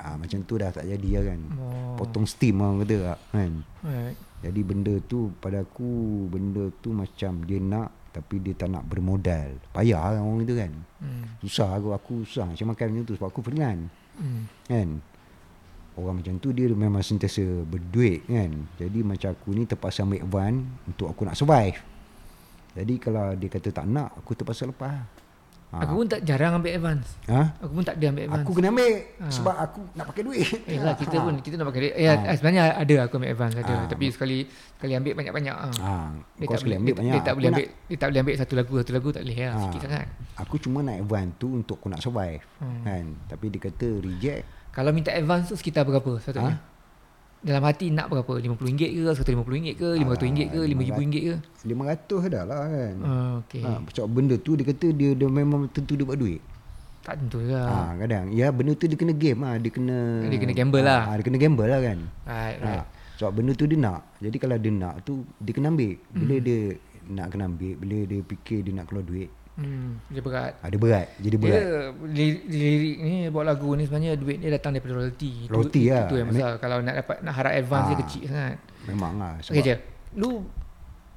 ah 0.00 0.16
macam 0.16 0.40
tu 0.48 0.56
dah 0.56 0.72
tak 0.72 0.88
jadi 0.88 1.20
lah 1.20 1.24
kan. 1.32 1.40
Oh. 1.60 1.96
Potong 2.00 2.24
steam 2.24 2.64
lah 2.64 2.72
kata 2.80 2.96
lah, 3.04 3.18
kan. 3.32 3.52
Right. 3.84 4.16
Jadi 4.44 4.60
benda 4.64 4.94
tu 5.04 5.32
pada 5.40 5.64
aku 5.64 6.24
benda 6.28 6.68
tu 6.84 6.92
macam 6.92 7.40
dia 7.48 7.56
nak 7.56 7.88
Tapi 8.14 8.38
dia 8.38 8.54
tak 8.54 8.70
nak 8.70 8.86
bermodal. 8.86 9.58
Payah 9.74 10.14
lah 10.14 10.22
orang 10.22 10.46
itu 10.46 10.54
kan. 10.54 10.70
Hmm. 11.02 11.24
Susah 11.42 11.74
aku, 11.74 11.90
aku 11.90 12.22
susah 12.22 12.46
macam 12.46 12.70
makan 12.70 12.86
macam 12.94 13.04
tu 13.10 13.14
sebab 13.18 13.28
aku 13.28 13.42
freelance. 13.42 13.90
Hmm. 14.14 14.46
Kan? 14.70 14.88
Orang 15.94 16.18
macam 16.18 16.34
tu 16.36 16.50
dia 16.50 16.66
memang 16.68 17.00
sentiasa 17.00 17.40
berduit 17.62 18.26
kan. 18.26 18.50
Jadi 18.76 18.98
macam 19.00 19.30
aku 19.30 19.50
ni 19.50 19.62
terpaksa 19.62 20.02
ambil 20.02 20.20
advance 20.20 20.58
untuk 20.84 21.06
aku 21.06 21.22
nak 21.22 21.34
survive. 21.34 21.78
Jadi 22.74 22.94
kalau 22.98 23.30
dia 23.32 23.46
kata 23.48 23.70
tak 23.70 23.86
nak, 23.86 24.10
aku 24.16 24.34
terpaksa 24.34 24.66
lepas. 24.66 25.06
Ha. 25.70 25.82
Aku 25.82 25.94
pun 25.96 26.06
tak 26.06 26.22
jarang 26.22 26.54
ambil 26.54 26.70
advance. 26.72 27.18
ha? 27.26 27.50
Aku 27.58 27.70
pun 27.72 27.82
tak 27.82 27.98
ada 27.98 28.06
ambil 28.08 28.22
advance. 28.24 28.42
Aku 28.42 28.52
kena 28.52 28.68
ambil 28.70 28.90
Ha. 28.94 29.24
sebab 29.28 29.54
aku 29.56 29.80
nak 29.92 30.06
pakai 30.06 30.22
duit. 30.22 30.46
Eh 30.70 30.78
lah 30.78 30.94
kita 30.94 31.16
pun 31.18 31.34
kita 31.36 31.54
nak 31.54 31.66
pakai 31.66 31.80
duit. 31.80 31.94
Ya 31.96 32.12
Ha. 32.16 32.30
sebenarnya 32.32 32.62
ada 32.76 32.94
aku 33.00 33.14
ambil 33.16 33.30
advance 33.32 33.54
ada 33.56 33.74
Ha. 33.76 33.86
tapi 33.86 34.04
sekali 34.08 34.38
sekali 34.46 34.92
ambil 34.94 35.12
banyak-banyak 35.16 35.50
ah. 35.52 35.70
Ha, 35.76 35.92
Dia 36.32 36.44
kau 36.44 36.54
tak 36.54 36.62
boleh 36.64 36.78
ambil 36.78 36.86
dia, 36.88 36.98
banyak. 37.00 37.10
dia 37.12 37.20
tak 37.20 37.34
boleh 37.34 37.42
nak- 37.44 37.58
ambil 37.58 37.66
dia 37.84 37.96
tak 37.96 38.06
boleh 38.06 38.20
ambil 38.22 38.34
satu 38.36 38.52
lagu 38.54 38.72
satu 38.76 38.92
lagu 38.92 39.08
tak 39.10 39.22
boleh 39.24 39.36
lah 39.36 39.50
Ha. 39.50 39.62
sikit 39.64 39.80
sangat. 39.82 40.06
Aku 40.36 40.54
cuma 40.58 40.78
nak 40.80 40.96
advance 40.96 41.32
tu 41.36 41.48
untuk 41.52 41.76
aku 41.76 41.88
nak 41.88 42.00
survive. 42.00 42.42
Hmm. 42.58 42.82
Kan? 42.84 43.04
Tapi 43.26 43.46
dia 43.48 43.60
kata 43.60 43.86
reject. 44.00 44.42
Kalau 44.74 44.90
minta 44.90 45.14
advance 45.14 45.48
tu 45.48 45.56
sekitar 45.56 45.86
berapa 45.86 46.18
satunya? 46.18 46.58
Ha? 46.58 46.72
Dalam 47.44 47.62
hati 47.62 47.92
nak 47.92 48.08
berapa? 48.08 48.40
RM50 48.40 48.68
ke? 48.72 48.86
RM150 48.90 49.76
ke? 49.76 49.88
RM500 50.00 50.48
ke? 50.48 50.60
RM5,000 50.64 51.12
ke? 51.12 51.34
500 51.62 52.32
dah 52.32 52.42
lah 52.42 52.62
kan. 52.66 52.94
Ah, 53.04 53.32
okay. 53.38 53.62
Ha, 53.62 53.84
sebab 53.86 54.08
benda 54.10 54.34
tu 54.34 54.56
dia 54.56 54.64
kata 54.64 54.86
dia, 54.90 55.12
dia 55.12 55.28
memang 55.28 55.68
tentu 55.68 55.92
dia 55.92 56.02
buat 56.02 56.16
duit. 56.16 56.40
Tak 57.04 57.20
tentu 57.20 57.44
juga. 57.44 57.68
Ha, 57.68 58.00
kadang 58.00 58.32
ya 58.32 58.48
benda 58.48 58.72
tu 58.72 58.88
dia 58.88 58.96
kena 58.96 59.12
game 59.12 59.44
lah, 59.44 59.60
dia 59.60 59.68
kena 59.68 60.24
Dia 60.24 60.40
kena 60.40 60.54
gamble 60.56 60.80
lah. 60.80 61.00
Ha, 61.04 61.10
dia 61.20 61.24
kena 61.28 61.38
gamble 61.38 61.66
lah 61.68 61.80
kan. 61.84 61.98
Right, 62.24 62.56
Ha, 62.56 62.64
right. 62.64 62.84
sebab 63.20 63.30
benda 63.36 63.52
tu 63.52 63.64
dia 63.68 63.76
nak. 63.76 64.00
Jadi 64.18 64.36
kalau 64.40 64.56
dia 64.56 64.72
nak 64.72 64.94
tu 65.04 65.12
dia 65.36 65.52
kena 65.52 65.68
ambil. 65.68 65.92
Bila 66.10 66.34
Hmm. 66.34 66.44
dia 66.48 66.58
nak 67.04 67.26
kena 67.28 67.44
ambil, 67.44 67.74
bila 67.76 67.98
dia 68.08 68.20
fikir 68.24 68.58
dia 68.64 68.72
nak 68.72 68.88
keluar 68.88 69.04
duit, 69.04 69.28
Hmm, 69.54 70.02
dia 70.08 70.18
berat. 70.18 70.52
ha, 70.56 70.66
dia 70.66 70.76
berat. 70.76 71.06
Jadi 71.16 71.30
Dia 71.30 71.38
berat. 71.38 71.62
lirik, 72.04 72.40
lirik 72.44 72.96
ni 72.98 73.14
buat 73.28 73.44
lagu 73.44 73.70
ni 73.72 73.84
sebenarnya 73.84 74.12
duit 74.14 74.38
dia 74.38 74.50
datang 74.50 74.74
daripada 74.74 74.98
royalty. 74.98 75.46
Royalty 75.46 75.80
itu, 75.80 75.90
lah. 75.90 76.04
Itu 76.04 76.14
yang 76.16 76.28
besar. 76.28 76.50
Kalau 76.58 76.76
nak 76.80 76.94
dapat 76.96 77.16
nak 77.20 77.34
harap 77.34 77.52
advance 77.52 77.86
dia 77.86 77.92
Ah. 77.92 78.00
kecil 78.00 78.22
sangat. 78.26 78.58
Memang 78.84 79.12
lah. 79.14 79.32
Okey 79.40 79.62
je. 79.62 79.74
Lu 80.14 80.42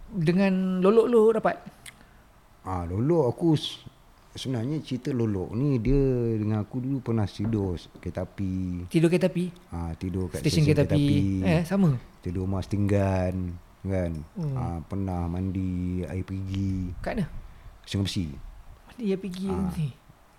dengan 0.07 0.53
lolok 0.79 1.05
lu 1.05 1.21
dapat 1.31 1.55
Ah, 2.61 2.83
Lolok 2.83 3.25
aku 3.27 3.55
sebenarnya 4.33 4.77
cerita 4.81 5.09
Lolok 5.09 5.49
ni 5.51 5.79
dia 5.79 5.97
dengan 6.35 6.59
aku 6.59 6.77
dulu 6.77 6.99
pernah 7.01 7.25
tidur 7.25 7.73
kereta 7.97 8.21
api. 8.21 8.85
tidur 8.85 9.07
kereta 9.07 9.27
api, 9.27 9.45
Ah, 9.71 9.95
tidur 9.95 10.27
kat 10.27 10.43
stesen 10.43 10.61
kereta 10.61 10.83
api. 10.85 11.41
Eh, 11.41 11.63
sama. 11.63 11.95
Tidur 12.19 12.43
rumah 12.43 12.59
setinggan 12.59 13.55
kan. 13.81 14.11
Hmm. 14.35 14.53
Ah, 14.53 14.79
pernah 14.83 15.25
mandi 15.25 16.03
air 16.03 16.21
pergi 16.21 16.91
Kat 16.99 17.15
mana? 17.15 17.25
Sungai 17.87 18.03
Besi. 18.03 18.25
Dia 18.97 19.15
pergi 19.15 19.47
Ah. 19.47 19.71
ni. 19.71 19.89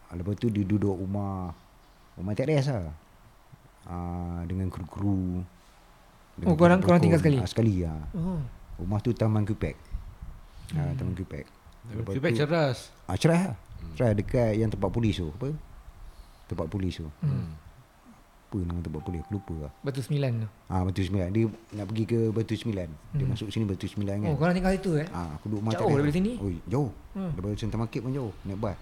Ah, 0.07 0.15
lepas 0.15 0.35
tu 0.35 0.49
dia 0.49 0.63
duduk 0.63 0.93
rumah 0.93 1.53
rumah 2.13 2.35
teres 2.35 2.67
lah. 2.67 2.93
Ah, 3.85 4.45
dengan 4.45 4.69
kru-kru. 4.69 5.41
Oh, 6.41 6.55
korang- 6.55 6.79
korang 6.79 7.01
tinggal 7.01 7.19
sekali? 7.19 7.39
Ah, 7.39 7.49
sekali 7.49 7.83
ah. 7.83 7.99
Oh. 8.13 8.39
Rumah 8.79 9.01
tu 9.01 9.11
Taman 9.11 9.43
Kupek. 9.43 9.75
Ah, 10.73 10.93
Taman 10.93 11.15
Kupek. 11.15 11.49
Feedback 11.89 12.33
tu- 12.33 12.39
cerdas. 12.39 12.93
Ah, 13.09 13.17
cerah 13.17 13.43
lah. 13.49 13.57
Cerah 13.95 14.13
dekat 14.13 14.55
yang 14.55 14.69
tempat 14.69 14.91
polis 14.91 15.17
tu. 15.17 15.33
Apa? 15.33 15.51
Tempat 16.47 16.67
polis 16.69 16.95
tu. 16.95 17.09
Hmm. 17.21 17.57
Apa 18.49 18.65
nama 18.65 18.81
tempat 18.81 19.05
polis? 19.05 19.21
Aku 19.21 19.37
lupa 19.37 19.55
lah. 19.61 19.73
Batu 19.79 20.01
Sembilan 20.01 20.31
tu. 20.41 20.49
Ah, 20.67 20.81
Batu 20.81 21.01
Sembilan. 21.01 21.29
Dia 21.29 21.45
nak 21.77 21.85
pergi 21.85 22.05
ke 22.09 22.19
Batu 22.33 22.55
Sembilan. 22.55 22.89
Dia 22.89 23.21
Hmm. 23.21 23.29
masuk 23.29 23.53
sini 23.53 23.69
Batu 23.69 23.85
Sembilan 23.85 24.17
kan. 24.19 24.29
Oh, 24.33 24.37
korang 24.37 24.55
tinggal 24.57 24.73
situ 24.73 24.91
eh? 24.97 25.07
Ah, 25.11 25.37
aku 25.37 25.45
duduk 25.47 25.61
rumah 25.61 25.73
Jauh 25.75 25.93
daripada 25.93 26.15
sini? 26.15 26.33
Oh, 26.35 26.49
jauh. 26.65 26.91
Hmm. 27.13 27.31
Daripada 27.31 27.55
Santa 27.55 27.77
Market 27.77 28.01
pun 28.01 28.11
jauh. 28.11 28.33
Naik 28.43 28.57
bas. 28.57 28.77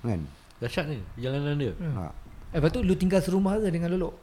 Kan? 0.00 0.20
Dahsyat 0.56 0.84
ni 0.86 1.02
perjalanan 1.12 1.54
dia. 1.56 1.72
Hmm. 1.74 1.94
Ha. 1.98 2.04
Eh, 2.50 2.56
lepas 2.56 2.70
tu 2.70 2.80
lu 2.80 2.94
tinggal 2.94 3.18
serumah 3.18 3.58
ke 3.58 3.68
dengan 3.68 3.90
lolok? 3.90 4.14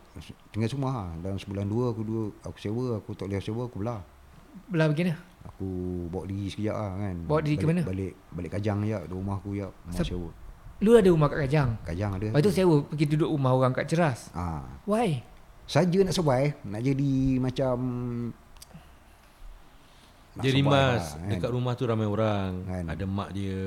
Tinggal 0.50 0.70
semua 0.70 0.90
ha. 0.90 1.04
Dalam 1.18 1.36
sebulan 1.36 1.66
dua 1.66 1.92
aku 1.92 2.02
dua 2.02 2.24
aku 2.42 2.58
sewa, 2.58 2.84
aku 2.96 3.12
tak 3.14 3.28
boleh 3.28 3.40
sewa 3.40 3.62
aku 3.66 3.78
belah. 3.78 4.00
Belah 4.66 4.88
begini. 4.88 5.12
Aku 5.46 5.68
bawa 6.08 6.24
diri 6.24 6.48
sekejap 6.48 6.72
lah 6.74 6.92
kan. 6.98 7.16
Bawa 7.24 7.40
diri 7.42 7.56
ke 7.56 7.64
balik, 7.64 7.72
mana? 7.74 7.82
Balik 7.86 8.14
balik 8.32 8.52
Kajang 8.54 8.80
je, 8.82 8.96
di 8.98 9.12
rumah 9.12 9.36
aku 9.36 9.50
je, 9.54 9.68
rumah 9.68 9.92
Sep- 9.94 10.08
sewa. 10.08 10.32
Lu 10.78 10.94
ada 10.94 11.08
rumah 11.08 11.26
kat 11.26 11.40
Kajang. 11.44 11.70
Kajang 11.82 12.12
ada. 12.14 12.26
Lepas 12.28 12.40
tu 12.40 12.52
sewa 12.52 12.76
pergi 12.84 13.06
duduk 13.08 13.30
rumah 13.30 13.52
orang 13.52 13.72
kat 13.72 13.86
Ceras. 13.86 14.30
Ah, 14.32 14.62
Why? 14.84 15.26
saja 15.64 16.00
nak 16.00 16.14
survive, 16.14 16.56
nak 16.64 16.80
jadi 16.80 17.14
macam 17.38 17.76
nak 20.32 20.40
Dia 20.40 20.54
survive 20.54 20.64
rimas 20.64 21.02
lah, 21.04 21.18
kan. 21.18 21.30
dekat 21.30 21.50
rumah 21.50 21.74
tu 21.74 21.84
ramai 21.84 22.06
orang. 22.06 22.52
Kan. 22.64 22.84
Ada 22.88 23.04
mak 23.04 23.30
dia, 23.32 23.58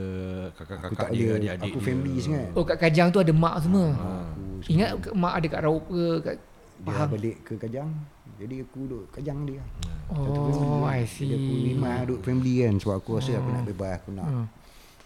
kakak-kakak 0.54 1.08
dia, 1.10 1.26
ada, 1.26 1.34
adik-adik 1.36 1.66
aku 1.66 1.76
dia. 1.76 1.84
family 1.84 2.14
sangat. 2.16 2.48
Oh 2.54 2.62
kat 2.62 2.78
Kajang 2.78 3.08
tu 3.10 3.18
ada 3.18 3.32
mak 3.34 3.54
semua. 3.58 3.86
Aku 3.90 4.70
Ingat 4.70 4.90
ke- 4.98 5.12
mak 5.12 5.34
ada 5.34 5.46
kat 5.46 5.60
Raup 5.60 5.84
ke 5.84 6.02
kat 6.20 6.36
dia 6.80 6.86
Pahang. 6.86 7.08
balik 7.10 7.36
ke 7.42 7.52
Kajang. 7.58 7.90
Jadi 8.38 8.54
aku 8.62 8.78
duduk 8.80 9.04
Kajang 9.10 9.38
dia. 9.44 9.62
Oh, 10.08 10.80
I 10.82 11.02
Jadi 11.02 11.26
aku 11.28 11.52
see. 11.52 11.64
rimas 11.68 11.98
duduk 12.02 12.20
family 12.22 12.54
kan 12.62 12.74
sebab 12.76 12.94
aku 12.96 13.10
rasa 13.18 13.32
aku 13.34 13.50
nak 13.50 13.64
bebas, 13.66 13.92
aku 13.98 14.10
nak 14.10 14.26
Hmm. 14.26 14.46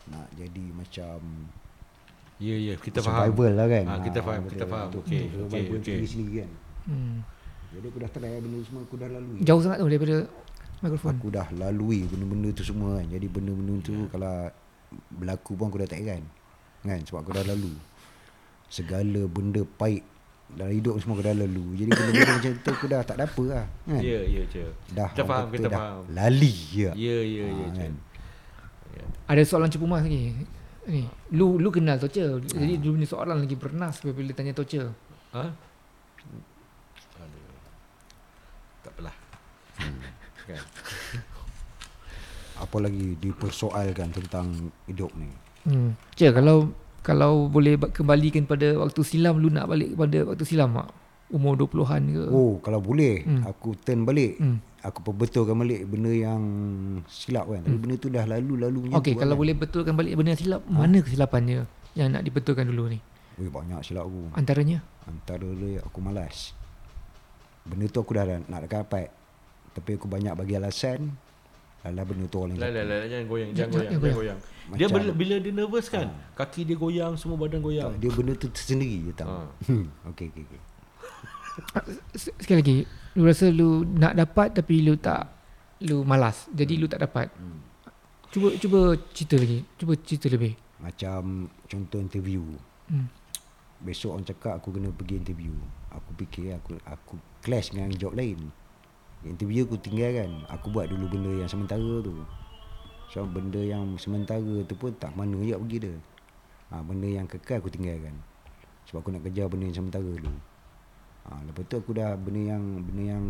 nak 0.07 0.27
jadi 0.35 0.65
macam 0.71 1.19
Ya, 2.45 2.57
ya, 2.62 2.74
kita 2.76 3.01
faham. 3.01 3.24
survival 3.24 3.53
lah 3.57 3.66
kan. 3.66 3.84
Ah, 3.86 3.99
kita 3.99 4.18
faham, 4.20 4.42
kita 4.45 4.64
faham. 4.66 4.88
Okey, 4.95 5.22
okey, 5.42 5.62
okey. 5.72 5.95
diri 5.97 6.07
sendiri 6.07 6.32
kan. 6.38 6.51
Hmm. 6.84 7.16
Jadi 7.72 7.86
aku 7.88 7.99
dah 7.99 8.11
try 8.12 8.36
benda 8.36 8.59
semua 8.61 8.80
aku 8.82 8.95
dah 8.95 9.09
lalui. 9.09 9.38
Jauh 9.40 9.61
sangat 9.61 9.78
tu 9.80 9.88
daripada 9.88 10.16
mikrofon. 10.78 11.14
Aku 11.16 11.28
dah 11.32 11.49
lalui 11.51 12.01
benda-benda 12.05 12.49
tu 12.53 12.62
semua 12.62 13.01
kan. 13.01 13.07
Jadi 13.09 13.26
benda-benda 13.26 13.74
tu 13.80 13.95
kalau 14.07 14.34
berlaku 15.11 15.53
pun 15.57 15.66
aku 15.66 15.78
dah 15.80 15.88
tak 15.88 15.99
heran. 15.99 16.22
Kan 16.82 17.01
sebab 17.01 17.24
aku 17.24 17.32
dah 17.32 17.45
lalu. 17.47 17.72
Segala 18.68 19.20
benda 19.24 19.64
pahit 19.64 20.05
dalam 20.51 20.70
hidup 20.70 21.01
semua 21.01 21.16
aku 21.16 21.24
dah 21.24 21.34
lalu. 21.34 21.64
Jadi 21.74 21.90
benda-benda 21.90 22.32
macam 22.36 22.53
tu 22.55 22.70
aku 22.70 22.86
dah 22.86 23.01
tak 23.01 23.16
ada 23.16 23.24
apa 23.24 23.42
lah. 23.49 23.64
Kan? 23.82 24.01
Ya, 24.05 24.20
ya, 24.20 24.42
je. 24.45 24.64
Dah 24.92 25.09
Kita 25.09 25.24
faham, 25.24 25.47
kita 25.49 25.66
dah 25.66 25.80
faham. 25.80 26.03
Lali 26.12 26.53
je. 26.70 26.90
Ya, 26.92 26.92
ya, 26.92 27.16
ya, 27.24 27.45
Ah, 27.49 27.70
je. 27.72 27.80
kan. 27.80 27.92
Ada 29.24 29.40
soalan 29.42 29.66
cepu 29.66 29.88
mas 29.88 30.05
lagi. 30.05 30.36
Ni, 30.87 31.03
lu 31.30 31.57
lu 31.57 31.68
kenal 31.68 31.97
Torture. 31.97 32.41
Jadi 32.41 32.76
dulu 32.76 32.97
punya 32.97 33.09
soalan 33.09 33.41
lagi 33.41 33.55
bernas 33.55 34.01
bila 34.01 34.30
tanya 34.30 34.53
Torture. 34.53 34.93
Ha? 35.32 35.45
Aduh. 37.16 37.55
Tak 38.80 38.93
apalah. 38.93 39.14
kan. 40.45 40.61
Apa 42.57 42.76
lagi 42.78 43.16
dipersoalkan 43.16 44.12
tentang 44.12 44.47
hidup 44.85 45.11
ni. 45.14 45.26
Hmm. 45.64 45.97
Cik, 46.12 46.37
kalau 46.37 46.70
kalau 47.01 47.49
boleh 47.49 47.74
ba- 47.74 47.91
kembalikan 47.91 48.45
pada 48.45 48.76
waktu 48.76 49.01
silam 49.03 49.37
lu 49.37 49.49
nak 49.49 49.66
balik 49.66 49.93
kepada 49.93 50.18
waktu 50.26 50.45
silam 50.45 50.70
tak? 50.72 50.89
Umur 51.26 51.57
20-an 51.57 52.03
ke? 52.07 52.24
Oh 52.30 52.61
kalau 52.61 52.78
boleh 52.78 53.24
Hmm. 53.24 53.43
aku 53.43 53.74
turn 53.78 54.05
balik. 54.05 54.37
Hmm. 54.39 54.61
Aku 54.85 55.01
perbetulkan 55.01 55.57
balik 55.57 55.89
benda 55.89 56.12
yang 56.12 56.41
silap 57.09 57.49
kan. 57.49 57.64
Tapi 57.64 57.78
benda 57.80 57.97
tu 57.97 58.12
dah 58.12 58.24
lalu-lalu 58.28 58.78
punya 58.85 58.95
Okey, 59.01 59.16
kalau 59.16 59.32
kan. 59.32 59.41
boleh 59.41 59.55
betulkan 59.57 59.95
balik 59.97 60.12
benda 60.12 60.30
yang 60.30 60.43
silap, 60.45 60.61
mana 60.68 61.01
kesilapannya 61.01 61.64
yang 61.95 62.12
nak 62.12 62.20
dibetulkan 62.20 62.68
dulu 62.68 62.93
ni? 62.93 62.99
Ui, 63.41 63.49
banyak 63.49 63.80
silap 63.80 64.05
aku. 64.05 64.37
Antaranya? 64.37 64.85
Antara 65.05 65.49
dia 65.51 65.80
aku 65.80 65.99
malas. 65.99 66.53
Benda 67.64 67.89
tu 67.89 67.99
aku 67.99 68.12
dah 68.12 68.24
nak 68.45 68.68
dapat. 68.68 69.09
Tapi 69.72 69.97
aku 69.97 70.05
banyak 70.05 70.37
bagi 70.37 70.55
alasan. 70.55 71.16
Alah 71.80 72.05
benda 72.05 72.24
tu 72.26 72.41
orang 72.41 72.57
lain. 72.57 72.64
lah, 72.64 72.80
lah, 72.80 73.05
jangan 73.05 73.26
goyang, 73.26 73.51
Jangan 73.53 73.70
goyang, 73.70 73.85
goyang. 73.85 74.01
jangan 74.01 74.16
goyang. 74.16 74.39
Dia 74.41 74.87
Macam- 74.89 74.93
bila, 74.97 75.11
bila 75.12 75.35
dia 75.37 75.53
nervous 75.53 75.87
kan, 75.89 76.07
kaki 76.32 76.61
dia 76.64 76.76
goyang, 76.76 77.12
semua 77.16 77.37
badan 77.37 77.61
goyang. 77.61 77.93
Tak, 77.93 78.01
Dia 78.01 78.11
benda 78.12 78.32
tu 78.32 78.49
tersendiri 78.49 79.05
je 79.05 79.12
tau. 79.12 79.28
Ha. 79.28 79.45
Hmm. 79.68 79.85
Okey 80.12 80.28
okey 80.28 80.45
okey. 80.47 80.61
Se- 82.15 82.35
Sekali 82.39 82.59
lagi, 82.61 82.79
lu 83.15 83.23
rasa 83.27 83.47
lu 83.51 83.87
nak 83.87 84.19
dapat 84.19 84.55
tapi 84.55 84.83
lu 84.83 84.99
tak 84.99 85.31
lu 85.85 86.03
malas. 86.03 86.47
Jadi 86.51 86.79
lu 86.79 86.87
tak 86.87 87.03
dapat. 87.05 87.31
Hmm. 87.35 87.61
Cuba 88.35 88.51
cuba 88.59 88.81
cerita 89.15 89.39
lagi. 89.39 89.63
Cuba 89.79 89.93
cerita 89.95 90.27
lebih. 90.27 90.59
Macam 90.83 91.49
contoh 91.71 91.99
interview. 92.03 92.43
Hmm. 92.91 93.07
Besok 93.85 94.19
orang 94.19 94.27
cakap 94.27 94.59
aku 94.59 94.75
kena 94.75 94.91
pergi 94.91 95.23
interview. 95.23 95.55
Aku 95.95 96.11
fikir 96.19 96.59
aku 96.59 96.79
aku 96.83 97.15
clash 97.45 97.71
dengan 97.71 97.95
job 97.95 98.17
lain. 98.17 98.51
Interview 99.23 99.65
aku 99.65 99.79
tinggalkan. 99.79 100.43
Aku 100.51 100.75
buat 100.75 100.91
dulu 100.91 101.07
benda 101.09 101.31
yang 101.31 101.51
sementara 101.51 102.03
tu. 102.03 102.13
So 103.13 103.23
benda 103.29 103.63
yang 103.63 103.95
sementara 104.01 104.67
tu 104.67 104.75
pun 104.75 104.91
tak 104.99 105.15
mana 105.15 105.39
je 105.39 105.55
pergi 105.55 105.79
dia. 105.87 105.95
Ha, 106.73 106.83
benda 106.83 107.07
yang 107.07 107.31
kekal 107.31 107.63
aku 107.63 107.71
tinggalkan. 107.71 108.19
Sebab 108.91 109.05
aku 109.05 109.11
nak 109.15 109.23
kerja 109.23 109.47
benda 109.47 109.71
yang 109.71 109.79
sementara 109.79 110.05
dulu. 110.05 110.35
Ha, 111.25 111.41
lepas 111.49 111.64
tu 111.64 111.81
aku 111.81 111.97
dah 111.97 112.20
benda 112.20 112.53
yang 112.53 112.85
benda 112.85 113.16
yang 113.16 113.25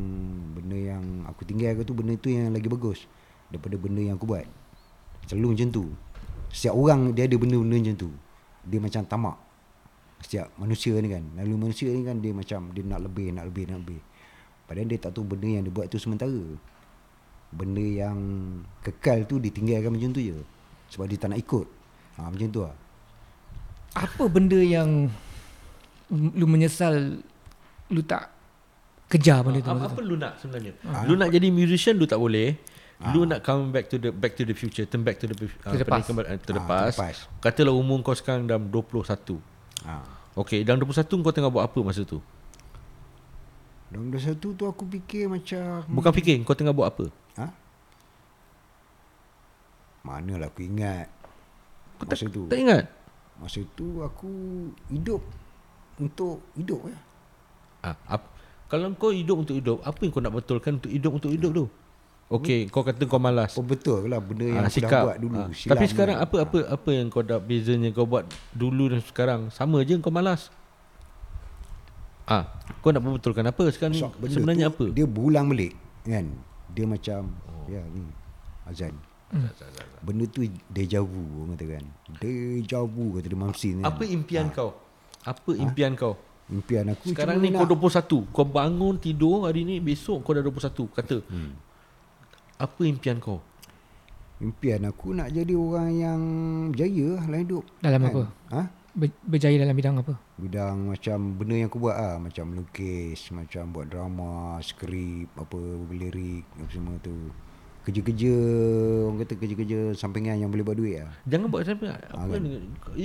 benda 0.51 0.79
yang 0.79 1.05
aku 1.31 1.47
tinggalkan 1.47 1.87
tu 1.87 1.95
benda 1.95 2.19
tu 2.19 2.27
yang 2.27 2.51
lagi 2.51 2.67
bagus 2.67 3.07
daripada 3.55 3.79
benda 3.79 4.03
yang 4.03 4.19
aku 4.19 4.27
buat. 4.27 4.47
Selalu 5.31 5.55
macam 5.55 5.69
tu. 5.71 5.85
Setiap 6.51 6.75
orang 6.75 7.15
dia 7.15 7.31
ada 7.31 7.37
benda-benda 7.39 7.77
macam 7.79 7.97
tu. 7.99 8.11
Dia 8.67 8.79
macam 8.83 9.03
tamak. 9.07 9.37
Setiap 10.27 10.51
manusia 10.59 10.95
ni 10.99 11.09
kan. 11.11 11.25
Lalu 11.39 11.55
manusia 11.55 11.89
ni 11.95 12.03
kan 12.03 12.19
dia 12.19 12.33
macam 12.35 12.75
dia 12.75 12.83
nak 12.83 13.01
lebih, 13.07 13.31
nak 13.31 13.45
lebih, 13.47 13.65
nak 13.71 13.79
lebih. 13.87 14.01
Padahal 14.65 14.89
dia 14.91 14.99
tak 14.99 15.11
tahu 15.15 15.25
benda 15.29 15.49
yang 15.49 15.63
dia 15.63 15.73
buat 15.75 15.87
tu 15.87 15.99
sementara. 16.01 16.43
benda 17.55 17.85
yang 17.87 18.19
kekal 18.83 19.23
tu 19.31 19.39
ditinggalkan 19.39 19.95
macam 19.95 20.11
tu 20.11 20.19
je. 20.19 20.39
Sebab 20.91 21.07
dia 21.07 21.19
tak 21.19 21.31
nak 21.31 21.39
ikut. 21.39 21.67
Ha, 22.19 22.27
macam 22.27 22.49
tu 22.51 22.61
lah. 22.67 22.75
Apa 23.95 24.27
benda 24.27 24.59
yang 24.59 25.07
lu 26.11 26.47
menyesal 26.51 27.23
lu 27.93 28.01
tak 28.01 28.33
kejar 29.07 29.45
benda 29.45 29.61
tu? 29.61 29.69
apa, 29.69 29.77
masa 29.77 29.93
apa 29.93 30.01
tu? 30.01 30.09
lu 30.09 30.17
nak 30.17 30.33
sebenarnya? 30.41 30.73
Lu 31.05 31.15
nak 31.15 31.29
jadi 31.29 31.49
musician 31.49 31.95
lu 31.95 32.07
tak 32.07 32.19
boleh. 32.19 32.57
Lu 33.13 33.29
nak 33.29 33.45
come 33.45 33.69
back 33.69 33.91
to 33.91 34.01
the 34.01 34.09
back 34.09 34.33
to 34.33 34.47
the 34.47 34.57
future, 34.57 34.87
turn 34.87 35.05
back 35.05 35.21
to 35.21 35.29
the 35.29 35.37
uh, 35.37 35.77
the 35.77 35.85
past. 35.85 36.09
Kembali, 36.09 36.25
uh, 36.25 36.39
to 36.41 36.53
the 36.53 36.63
Ah, 36.63 36.65
past. 36.65 36.97
to 36.97 37.03
the 37.03 37.11
past. 37.11 37.21
Katalah 37.43 37.75
umur 37.75 38.01
kau 38.01 38.17
sekarang 38.17 38.49
dalam 38.49 38.73
21. 38.73 39.37
Ha. 39.85 39.95
Okey, 40.35 40.65
dalam 40.65 40.81
21 40.81 41.21
kau 41.21 41.35
tengah 41.35 41.53
buat 41.53 41.69
apa 41.69 41.79
masa 41.85 42.01
tu? 42.03 42.19
Dalam 43.93 44.09
masa 44.09 44.33
tu 44.33 44.57
tu 44.57 44.65
aku 44.65 44.89
fikir 44.89 45.29
macam 45.29 45.85
Bukan 45.87 46.11
fikir 46.11 46.41
kau 46.43 46.57
tengah 46.57 46.73
buat 46.73 46.91
apa? 46.91 47.07
Ha? 47.39 47.47
Manalah 50.03 50.51
aku 50.51 50.67
ingat 50.67 51.07
Kau 51.97 52.05
Masa 52.09 52.27
tu 52.27 52.45
Tak 52.51 52.59
ingat? 52.59 52.85
Masa 53.39 53.61
tu 53.73 54.03
aku 54.03 54.31
hidup 54.91 55.23
Untuk 55.97 56.43
hidup 56.59 56.81
ya. 56.91 56.99
Ah, 57.85 57.97
ap, 58.09 58.33
kalau 58.65 58.89
kau 58.97 59.13
hidup 59.13 59.45
untuk 59.45 59.61
hidup, 59.61 59.85
apa 59.85 60.01
yang 60.01 60.11
kau 60.11 60.25
nak 60.25 60.33
betulkan 60.33 60.81
untuk 60.81 60.89
hidup 60.89 61.13
untuk 61.13 61.29
hidup 61.29 61.53
tu? 61.53 61.67
Okey, 62.33 62.73
kau 62.73 62.81
kata 62.81 63.05
kau 63.05 63.21
malas. 63.21 63.53
Oh 63.55 63.61
betul 63.61 64.09
lah 64.09 64.17
benda 64.17 64.49
yang 64.49 64.65
Ah, 64.65 64.73
aku 64.73 64.81
dah 64.81 65.05
buat 65.05 65.17
dulu 65.21 65.41
silam 65.53 65.71
Tapi 65.77 65.85
sekarang 65.85 66.17
apa 66.17 66.37
apa 66.41 66.59
apa 66.73 66.91
yang 66.91 67.07
kau 67.13 67.21
dah 67.21 67.37
bezanya 67.37 67.93
kau 67.93 68.09
buat 68.09 68.25
dulu 68.57 68.97
dan 68.97 69.05
sekarang? 69.05 69.53
Sama 69.53 69.85
je 69.85 70.01
kau 70.01 70.09
malas. 70.09 70.49
Ah, 72.25 72.49
kau 72.81 72.89
nak 72.89 73.05
betulkan 73.05 73.45
apa 73.45 73.69
sekarang 73.69 73.93
ni? 73.93 74.01
So, 74.01 74.09
Sebenarnya 74.17 74.73
tu, 74.73 74.89
apa? 74.89 74.97
Dia 74.97 75.05
berulang 75.05 75.53
balik 75.53 75.77
kan 76.09 76.25
Dia 76.73 76.89
macam 76.89 77.37
oh. 77.49 77.69
Ya 77.69 77.85
ni 77.93 78.09
Azan 78.65 78.97
Hmm. 79.35 79.51
Benda 79.99 80.31
tu 80.31 80.47
deja 80.71 81.03
vu 81.03 81.43
orang 81.43 81.59
kata 81.59 81.67
kan 81.67 81.85
Deja 82.23 82.87
vu 82.87 83.19
kata 83.19 83.27
dia 83.27 83.35
Mamsin 83.35 83.83
kan 83.83 83.91
Apa 83.91 84.07
impian 84.07 84.47
kau? 84.47 84.79
Apa 85.27 85.59
impian 85.59 85.99
kau? 85.99 86.15
Impian 86.47 86.93
aku 86.93 87.09
Sekarang 87.09 87.41
ni 87.41 87.49
nak, 87.49 87.65
kau 87.65 87.73
21 87.75 88.29
Kau 88.29 88.45
bangun 88.45 89.01
tidur 89.01 89.49
hari 89.49 89.65
ni 89.65 89.81
Besok 89.81 90.21
kau 90.21 90.33
dah 90.33 90.45
21 90.45 90.93
Kata 90.93 91.17
Hmm. 91.25 91.57
Apa 92.55 92.81
impian 92.85 93.17
kau? 93.17 93.41
Impian 94.39 94.85
aku 94.85 95.11
nak 95.11 95.31
jadi 95.31 95.55
orang 95.55 95.91
yang 95.91 96.21
Berjaya 96.69 97.17
lah 97.17 97.25
dalam 97.25 97.41
hidup 97.43 97.65
Dalam 97.81 98.01
kan? 98.01 98.11
apa? 98.11 98.23
Ha? 98.51 98.63
Ber- 98.95 99.21
berjaya 99.25 99.57
dalam 99.59 99.75
bidang 99.75 99.97
apa? 99.99 100.15
Bidang 100.37 100.77
macam 100.87 101.19
benda 101.35 101.55
yang 101.57 101.67
aku 101.67 101.81
buat 101.81 101.97
lah 101.97 102.17
Macam 102.21 102.45
melukis 102.47 103.21
Macam 103.31 103.73
buat 103.73 103.89
drama 103.89 104.61
Skrip 104.61 105.33
Apa 105.35 105.59
lirik 105.91 106.45
Apa 106.55 106.71
semua 106.71 106.95
tu 107.01 107.15
Kerja-kerja 107.85 108.33
Orang 109.05 109.21
kata 109.21 109.37
kerja-kerja 109.37 109.79
Sampingan 109.93 110.37
yang 110.37 110.49
boleh 110.49 110.65
buat 110.65 110.75
duit 110.75 111.05
lah 111.05 111.13
Jangan 111.25 111.47
buat 111.47 111.63
sampai 111.63 111.93
Ah, 111.93 112.01
apa 112.17 112.33
kan? 112.33 112.41
ni? 112.41 112.51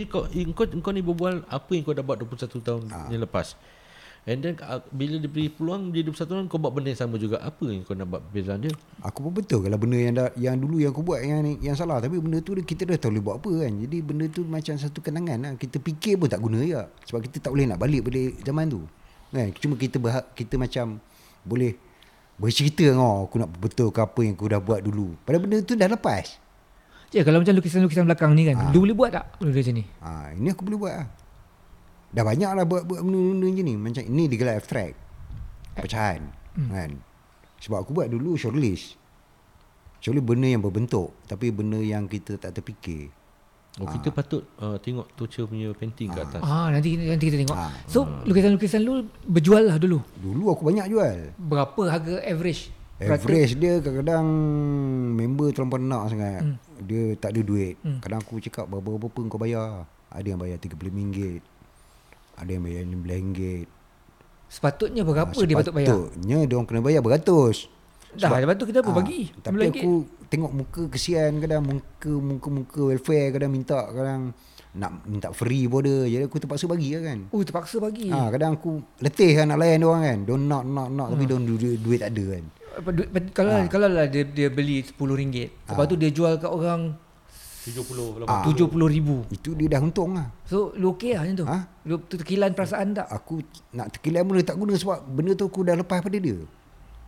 Kau, 0.08 0.24
eh, 0.26 0.44
kau 0.48 0.66
kau 0.66 0.92
ni 0.92 1.02
berbual 1.02 1.44
apa 1.46 1.70
yang 1.70 1.84
kau 1.84 1.92
dah 1.92 2.02
buat 2.02 2.18
21 2.18 2.60
tahun 2.60 2.82
Ah. 2.90 3.08
yang 3.08 3.22
lepas. 3.22 3.60
And 4.24 4.40
then 4.40 4.60
uh, 4.60 4.84
bila 4.90 5.18
diberi 5.18 5.48
peluang 5.48 5.90
dia 5.90 6.04
21 6.04 6.28
tahun 6.28 6.44
kau 6.48 6.60
buat 6.60 6.70
benda 6.70 6.92
yang 6.92 7.02
sama 7.02 7.16
juga. 7.16 7.40
Apa 7.40 7.66
yang 7.66 7.82
kau 7.82 7.92
nak 7.92 8.06
buat 8.06 8.22
perbezaan 8.22 8.62
dia? 8.62 8.74
Aku 9.02 9.20
pun 9.22 9.32
betul 9.34 9.60
kalau 9.60 9.76
benda 9.76 9.98
yang 9.98 10.14
dah, 10.14 10.30
yang 10.36 10.56
dulu 10.56 10.78
yang 10.78 10.92
aku 10.92 11.02
buat 11.02 11.20
yang 11.20 11.40
yang 11.58 11.74
salah 11.74 11.98
tapi 11.98 12.20
benda 12.20 12.38
tu 12.40 12.54
kita 12.54 12.84
dah 12.84 12.96
tahu 12.96 13.16
boleh 13.16 13.24
buat 13.24 13.36
apa 13.40 13.52
kan. 13.64 13.72
Jadi 13.80 13.98
benda 14.00 14.26
tu 14.28 14.42
macam 14.44 14.76
satu 14.76 15.00
kenangan 15.00 15.38
lah. 15.40 15.52
Kita 15.56 15.76
fikir 15.78 16.16
pun 16.16 16.28
tak 16.28 16.40
guna 16.40 16.60
ya. 16.62 16.88
Sebab 17.04 17.20
kita 17.22 17.42
tak 17.42 17.52
boleh 17.52 17.66
nak 17.66 17.80
balik 17.80 18.06
pada 18.06 18.22
zaman 18.44 18.66
tu. 18.68 18.82
Kan? 19.30 19.50
Cuma 19.56 19.74
kita 19.76 19.98
berhak, 19.98 20.26
kita 20.34 20.56
macam 20.56 21.00
boleh 21.42 21.74
bercerita 22.40 22.88
oh, 22.96 23.28
aku 23.28 23.36
nak 23.44 23.52
betul 23.60 23.92
ke 23.92 24.00
apa 24.00 24.20
yang 24.24 24.34
aku 24.34 24.48
dah 24.48 24.64
buat 24.64 24.80
dulu. 24.80 25.20
Padahal 25.28 25.44
benda 25.44 25.58
tu 25.60 25.76
dah 25.76 25.92
lepas. 25.92 26.40
Ya 27.12 27.26
kalau 27.28 27.44
macam 27.44 27.54
lukisan-lukisan 27.58 28.06
belakang 28.06 28.32
ni 28.38 28.48
kan, 28.48 28.70
lu 28.72 28.86
boleh 28.86 28.96
buat 28.96 29.12
tak 29.12 29.26
benda 29.42 29.52
macam 29.52 29.74
ni? 29.76 29.84
Ha, 30.00 30.10
ini 30.38 30.48
aku 30.54 30.62
boleh 30.64 30.80
buat 30.80 30.94
lah. 30.94 31.08
Dah 32.10 32.24
banyak 32.26 32.52
lah 32.58 32.66
buat, 32.66 32.84
buat 32.90 33.02
benda-benda 33.06 33.46
macam 33.50 33.66
ni. 33.66 33.76
Macam 33.78 34.04
ini 34.08 34.24
digelar 34.26 34.58
abstrak. 34.58 34.94
Pecahan. 35.78 36.22
Hmm. 36.58 36.70
Kan? 36.74 36.92
Sebab 37.62 37.86
aku 37.86 37.92
buat 37.94 38.10
dulu 38.10 38.34
shortlist. 38.34 38.98
Shortlist 40.02 40.26
benda 40.26 40.48
yang 40.50 40.64
berbentuk. 40.64 41.14
Tapi 41.30 41.54
benda 41.54 41.78
yang 41.78 42.10
kita 42.10 42.42
tak 42.42 42.58
terfikir. 42.58 43.14
Oh, 43.80 43.88
kita 43.88 44.12
patut 44.12 44.44
uh, 44.60 44.76
tengok 44.82 45.08
Tocha 45.16 45.46
punya 45.48 45.72
painting 45.72 46.12
kat 46.12 46.28
atas. 46.28 46.42
Ah 46.44 46.68
nanti 46.68 47.00
nanti 47.00 47.32
kita 47.32 47.38
tengok. 47.46 47.56
Ah. 47.56 47.72
So 47.88 48.04
lukisan-lukisan 48.28 48.82
lu 48.84 49.08
berjual 49.24 49.70
lah 49.72 49.78
dulu. 49.80 50.04
Dulu 50.20 50.52
aku 50.52 50.68
banyak 50.68 50.90
jual. 50.92 51.32
Berapa 51.38 51.82
harga 51.88 52.20
average? 52.26 52.76
Average 53.00 53.56
dia 53.56 53.80
kadang-kadang 53.80 54.28
member 55.16 55.56
terlampau 55.56 55.80
nak 55.80 56.12
sangat. 56.12 56.44
Hmm. 56.44 56.60
Dia 56.84 57.16
tak 57.16 57.32
ada 57.32 57.42
duit. 57.46 57.80
Hmm. 57.80 58.04
Kadang 58.04 58.20
aku 58.20 58.44
cakap 58.44 58.68
berapa-berapa 58.68 59.20
kau 59.32 59.40
bayar. 59.40 59.88
Ada 60.12 60.28
yang 60.36 60.40
bayar 60.42 60.60
RM35. 60.60 61.40
Ada 62.36 62.50
yang 62.52 62.64
bayar 62.68 62.84
RM16. 62.84 63.64
Sepatutnya 64.50 65.06
berapa 65.06 65.32
Ah, 65.32 65.46
dia 65.46 65.56
patut 65.56 65.74
bayar? 65.78 65.88
Sepatutnya 65.88 66.38
dia 66.44 66.56
orang 66.58 66.68
kena 66.68 66.82
bayar 66.84 67.00
beratus. 67.00 67.72
Dah, 68.12 68.30
lepas 68.36 68.56
tu 68.56 68.66
kita 68.66 68.80
apa 68.80 68.90
Ah, 68.90 68.98
bagi? 68.98 69.30
Tapi 69.32 69.56
RM10. 69.56 69.70
aku 69.76 69.92
tengok 70.26 70.52
muka 70.52 70.82
kesian 70.88 71.38
kadang 71.38 71.62
muka 71.62 72.12
muka 72.12 72.48
muka 72.50 72.80
welfare 72.84 73.30
kadang 73.32 73.52
minta 73.52 73.86
kadang 73.86 74.34
nak 74.72 75.02
minta 75.04 75.30
free 75.30 75.66
pun 75.66 75.82
ada. 75.82 76.06
Jadi 76.06 76.24
aku 76.24 76.38
terpaksa 76.38 76.66
bagi 76.66 76.94
lah 76.94 77.02
kan. 77.04 77.20
Oh 77.30 77.42
terpaksa 77.42 77.78
bagi. 77.78 78.10
Ha, 78.10 78.30
kadang 78.30 78.54
aku 78.56 78.72
letih 79.00 79.34
kan 79.36 79.46
nak 79.48 79.58
layan 79.58 79.78
dia 79.78 79.88
orang 79.88 80.04
kan. 80.04 80.20
Don't 80.24 80.44
knock 80.44 80.64
knock 80.64 80.90
knock 80.90 81.08
Hmm. 81.08 81.16
tapi 81.16 81.26
don't 81.26 81.46
duit, 81.46 81.78
duit 81.78 82.00
tak 82.00 82.12
ada 82.12 82.26
kan. 82.32 82.44
Apa, 82.72 82.90
du- 82.92 83.10
kalau 83.32 83.52
Ah. 83.52 83.66
kalau 83.66 83.88
lah 83.88 84.06
dia 84.06 84.24
dia 84.24 84.48
beli 84.48 84.82
RM10, 84.82 85.50
lepas 85.68 85.86
tu 85.86 85.96
dia 85.96 86.10
jual 86.10 86.38
kat 86.38 86.48
orang 86.48 86.94
70 87.62 88.26
Ah. 88.26 88.42
RM70,000. 88.42 89.10
Itu 89.32 89.54
dia 89.54 89.68
dah 89.68 89.82
untung 89.82 90.14
lah. 90.14 90.30
So 90.44 90.74
lu 90.74 90.94
okey 90.94 91.14
lah 91.14 91.22
macam 91.24 91.36
tu? 91.36 91.46
Ha? 91.46 91.58
Lu 91.84 91.96
terkilan 92.00 92.50
perasaan 92.52 92.94
tak? 92.94 93.06
Aku 93.08 93.42
nak 93.72 93.90
terkilan 93.92 94.22
pun 94.22 94.42
tak 94.42 94.56
guna 94.56 94.74
sebab 94.74 94.98
benda 95.04 95.34
tu 95.34 95.46
aku 95.46 95.62
dah 95.62 95.76
lepas 95.76 96.00
pada 96.00 96.16
dia. 96.16 96.38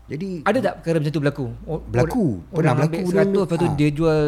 Jadi 0.04 0.44
Ada 0.44 0.60
tak 0.60 0.74
perkara 0.80 0.96
macam 0.98 1.12
tu 1.12 1.22
berlaku? 1.22 1.46
O- 1.64 1.84
Berlaku. 1.84 2.26
Orang, 2.28 2.52
Pernah 2.52 2.72
orang 2.72 2.78
berlaku 2.82 2.98
ambil 3.00 3.14
100 3.14 3.28
dulu. 3.28 3.40
lepas 3.40 3.58
tu 3.58 3.66
Ah. 3.66 3.76
dia 3.76 3.90
jual 3.90 4.20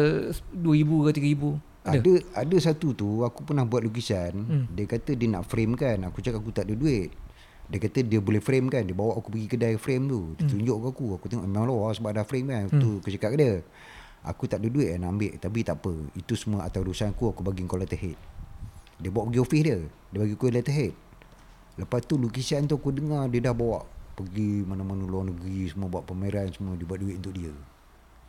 RM2,000 0.54 0.90
ke 0.90 1.08
RM3,000. 1.12 1.42
Ada? 1.84 1.92
Ada 1.94 2.12
ada 2.34 2.56
satu 2.58 2.88
tu 2.92 3.08
aku 3.20 3.40
pernah 3.42 3.62
buat 3.62 3.82
lukisan. 3.82 4.32
Hmm. 4.34 4.64
Dia 4.70 4.84
kata 4.86 5.10
dia 5.12 5.28
nak 5.28 5.44
frame 5.44 5.74
kan. 5.74 6.00
Aku 6.04 6.18
cakap 6.18 6.40
aku 6.40 6.48
tak 6.50 6.64
ada 6.64 6.74
duit. 6.74 7.12
Dia 7.64 7.78
kata 7.78 7.98
dia 8.00 8.18
boleh 8.18 8.40
frame 8.40 8.68
kan. 8.68 8.82
Dia 8.82 8.92
bawa 8.92 9.12
aku 9.14 9.28
pergi 9.28 9.48
kedai 9.50 9.74
frame 9.74 10.04
tu. 10.06 10.20
Dia 10.34 10.44
tunjuk 10.46 10.76
ke 10.78 10.86
aku. 10.90 11.06
Aku 11.14 11.26
tengok 11.26 11.44
memang 11.44 11.64
lawa 11.64 11.92
sebab 11.92 12.10
ada 12.10 12.22
frame 12.22 12.48
kan. 12.48 12.64
Hmm. 12.66 12.80
Tu 12.80 12.88
aku 12.98 13.08
cakap 13.10 13.30
ke 13.30 13.38
dia. 13.38 13.54
Aku 14.22 14.48
tak 14.48 14.58
ada 14.58 14.68
duit 14.68 14.88
kan 14.88 14.98
nak 14.98 15.10
ambil. 15.12 15.32
Tapi 15.36 15.58
tak 15.60 15.76
apa. 15.78 15.92
Itu 16.14 16.32
semua 16.32 16.64
atas 16.64 16.80
urusan 16.80 17.12
aku. 17.12 17.28
Aku 17.28 17.44
bagi 17.44 17.60
kau 17.62 17.76
letterhead. 17.76 18.16
Dia 18.96 19.12
bawa 19.12 19.28
pergi 19.28 19.40
office 19.42 19.62
dia. 19.62 19.78
Dia 19.84 20.18
bagi 20.18 20.32
aku 20.32 20.48
letterhead. 20.48 20.92
Lepas 21.76 22.00
tu 22.02 22.16
lukisan 22.16 22.64
tu 22.64 22.72
aku 22.72 22.88
dengar 22.88 23.28
dia 23.28 23.42
dah 23.42 23.52
bawa 23.52 23.84
pergi 24.14 24.62
mana-mana 24.62 25.02
luar 25.02 25.26
negeri 25.26 25.66
semua 25.66 25.86
buat 25.88 26.02
pameran 26.02 26.48
semua 26.48 26.74
dia 26.74 26.82
buat 26.82 26.96
duit 26.96 27.18
untuk 27.18 27.34
dia. 27.34 27.50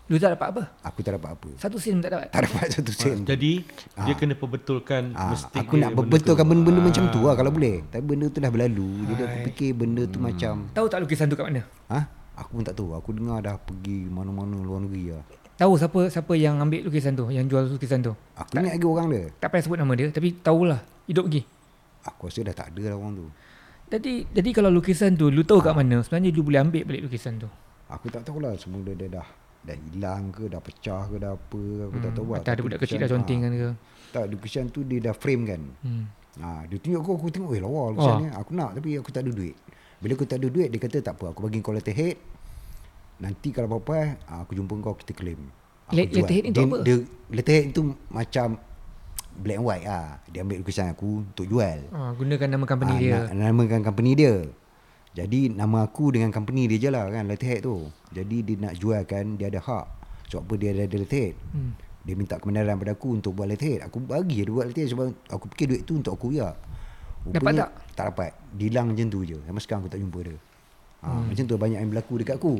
Lu 0.05 0.21
tak 0.21 0.38
dapat 0.38 0.47
apa? 0.47 0.61
Aku 0.83 1.01
tak 1.01 1.17
dapat 1.17 1.33
apa. 1.33 1.49
Satu 1.57 1.77
sen 1.77 1.97
pun 1.97 2.03
tak 2.03 2.13
dapat. 2.13 2.29
Tak 2.29 2.41
dapat 2.45 2.65
satu 2.69 2.91
sen. 2.91 3.25
Jadi 3.25 3.65
dia 3.97 4.13
kena 4.13 4.33
perbetulkan 4.33 5.09
Ah, 5.11 5.33
mistake 5.33 5.65
aku 5.65 5.81
nak 5.81 5.97
tu. 5.97 6.05
benda-benda 6.05 6.77
Ah. 6.77 6.86
macam 6.86 7.03
tu 7.09 7.19
lah 7.21 7.33
kalau 7.33 7.49
boleh. 7.49 7.81
Tapi 7.88 8.03
benda 8.03 8.25
tu 8.27 8.38
dah 8.38 8.51
berlalu. 8.51 8.89
Jadi 9.03 9.21
aku 9.23 9.38
fikir 9.49 9.69
benda 9.73 10.05
tu 10.05 10.17
Hmm. 10.17 10.29
macam 10.29 10.53
Tahu 10.71 10.86
tak 10.86 10.99
lukisan 11.01 11.25
tu 11.25 11.33
kat 11.33 11.45
mana? 11.47 11.61
ha? 11.89 11.99
Aku 12.36 12.49
pun 12.51 12.61
tak 12.61 12.75
tahu. 12.75 12.93
Aku 12.93 13.09
dengar 13.11 13.41
dah 13.41 13.57
pergi 13.57 14.05
mana-mana 14.05 14.53
luar 14.59 14.83
negeri 14.83 15.09
lah. 15.09 15.25
Tahu 15.55 15.73
siapa 15.73 15.99
siapa 16.05 16.33
yang 16.36 16.59
ambil 16.59 16.83
lukisan 16.83 17.15
tu, 17.15 17.25
yang 17.27 17.47
jual 17.47 17.65
lukisan 17.65 18.03
tu. 18.03 18.13
Aku 18.36 18.51
ingat 18.53 18.75
lagi 18.75 18.86
orang 18.86 19.07
dia. 19.07 19.23
Tak 19.39 19.49
payah 19.49 19.63
sebut 19.63 19.77
nama 19.79 19.93
dia, 19.95 20.11
tapi 20.11 20.36
tahulah 20.36 20.83
hidup 21.05 21.25
lagi. 21.25 21.41
Aku 22.03 22.27
rasa 22.27 22.43
dah 22.43 22.53
tak 22.53 22.67
ada 22.69 22.91
lah 22.91 22.95
orang 22.95 23.13
tu. 23.15 23.25
Jadi 23.86 24.25
jadi 24.33 24.49
kalau 24.49 24.73
lukisan 24.73 25.13
tu 25.13 25.29
lu 25.29 25.45
tahu 25.45 25.61
kat 25.61 25.77
mana, 25.77 26.01
sebenarnya 26.01 26.33
lu 26.33 26.41
boleh 26.41 26.59
ambil 26.61 26.83
balik 26.89 27.01
lukisan 27.05 27.38
tu. 27.38 27.49
Aku 27.86 28.09
tak 28.09 28.25
tahulah 28.25 28.57
semua 28.57 28.81
dia, 28.81 28.97
dia 28.97 29.21
dah 29.21 29.27
dah 29.65 29.77
hilang 29.77 30.33
ke, 30.33 30.49
dah 30.49 30.61
pecah 30.61 31.05
ke, 31.09 31.15
dah 31.21 31.38
apa. 31.38 31.61
Aku 31.89 31.97
tak 32.01 32.11
tahu 32.13 32.27
lah. 32.33 32.41
Atau 32.41 32.51
ada 32.53 32.61
budak 32.65 32.79
kecil 32.81 32.97
dah 33.01 33.09
conteng 33.09 33.39
ah, 33.41 33.43
kan 33.45 33.51
ke. 33.53 33.69
Tak, 34.13 34.25
lukisan 34.29 34.65
tu 34.73 34.81
dia 34.86 34.99
dah 35.01 35.13
frame 35.13 35.43
kan. 35.45 35.61
Hmm. 35.86 36.05
Ha, 36.41 36.67
dia 36.67 36.77
tunjuk 36.81 36.99
aku, 37.01 37.11
aku 37.17 37.27
tengok, 37.33 37.51
eh 37.53 37.61
lawa 37.61 37.93
lukisan 37.93 38.15
ni. 38.25 38.27
Aku 38.33 38.51
nak 38.53 38.77
tapi 38.77 38.89
aku 38.97 39.09
tak 39.13 39.21
ada 39.25 39.31
duit. 39.33 39.55
Bila 40.01 40.11
aku 40.17 40.25
tak 40.25 40.38
ada 40.41 40.47
duit, 40.49 40.67
dia 40.69 40.79
kata 40.81 40.97
tak 41.01 41.13
apa, 41.17 41.25
aku 41.33 41.39
bagi 41.45 41.61
kau 41.61 41.73
letterhead. 41.73 42.17
Nanti 43.21 43.49
kalau 43.53 43.69
apa-apa, 43.69 44.19
ah, 44.27 44.43
aku 44.45 44.57
jumpa 44.57 44.73
kau, 44.81 44.97
kita 44.97 45.13
claim. 45.13 45.39
Aku 45.89 45.93
Let- 45.93 46.09
jual. 46.09 46.25
letterhead 46.25 46.43
ni 46.43 46.49
untuk 46.51 46.65
apa? 46.65 46.77
Dia, 46.81 46.95
letterhead 47.31 47.65
tu 47.69 47.81
macam 48.09 48.47
black 49.39 49.57
and 49.59 49.65
white 49.65 49.86
ah. 49.88 50.19
Dia 50.31 50.43
ambil 50.43 50.63
lukisan 50.63 50.91
aku 50.91 51.23
untuk 51.27 51.45
jual. 51.47 51.88
Ah, 51.91 52.11
gunakan 52.15 52.47
nama 52.47 52.65
company 52.67 52.93
Ah, 52.93 52.99
dia. 52.99 53.17
Na, 53.31 53.51
namakan 53.51 53.81
company 53.83 54.11
dia. 54.15 54.36
Jadi 55.15 55.47
nama 55.47 55.88
aku 55.88 56.11
dengan 56.11 56.27
company 56.31 56.67
dia 56.67 56.77
je 56.77 56.89
lah 56.91 57.07
kan 57.07 57.23
letterhead 57.27 57.63
tu. 57.63 57.88
Jadi 58.11 58.43
dia 58.43 58.55
nak 58.59 58.73
jualkan 58.75 59.39
dia 59.39 59.47
ada 59.47 59.63
hak. 59.63 59.86
Sebab 60.27 60.41
apa 60.43 60.53
dia 60.59 60.69
ada, 60.75 60.83
ada 60.83 60.97
letterhead. 60.99 61.33
Hmm. 61.55 61.71
Dia 62.05 62.13
minta 62.13 62.36
kebenaran 62.38 62.75
pada 62.75 62.91
aku 62.93 63.15
untuk 63.15 63.31
buat 63.31 63.47
letterhead. 63.47 63.88
Aku 63.88 64.03
bagi 64.03 64.43
dia 64.43 64.51
buat 64.51 64.67
letterhead 64.67 64.91
sebab 64.91 65.05
aku 65.31 65.45
fikir 65.55 65.65
duit 65.71 65.81
tu 65.88 65.95
untuk 65.95 66.19
aku 66.19 66.36
ya. 66.36 66.51
Dapat 67.25 67.51
tak? 67.57 67.69
Tak 67.95 68.05
dapat. 68.11 68.31
Dia 68.53 68.65
hilang 68.69 68.91
macam 68.91 69.07
tu 69.07 69.23
je. 69.23 69.39
Sampai 69.41 69.61
sekarang 69.63 69.81
aku 69.88 69.89
tak 69.89 70.01
jumpa 70.03 70.19
dia. 70.21 70.36
Ha, 71.01 71.07
hmm. 71.09 71.23
Macam 71.31 71.43
tu 71.47 71.53
banyak 71.57 71.79
yang 71.79 71.89
berlaku 71.89 72.13
dekat 72.21 72.36
aku. 72.38 72.55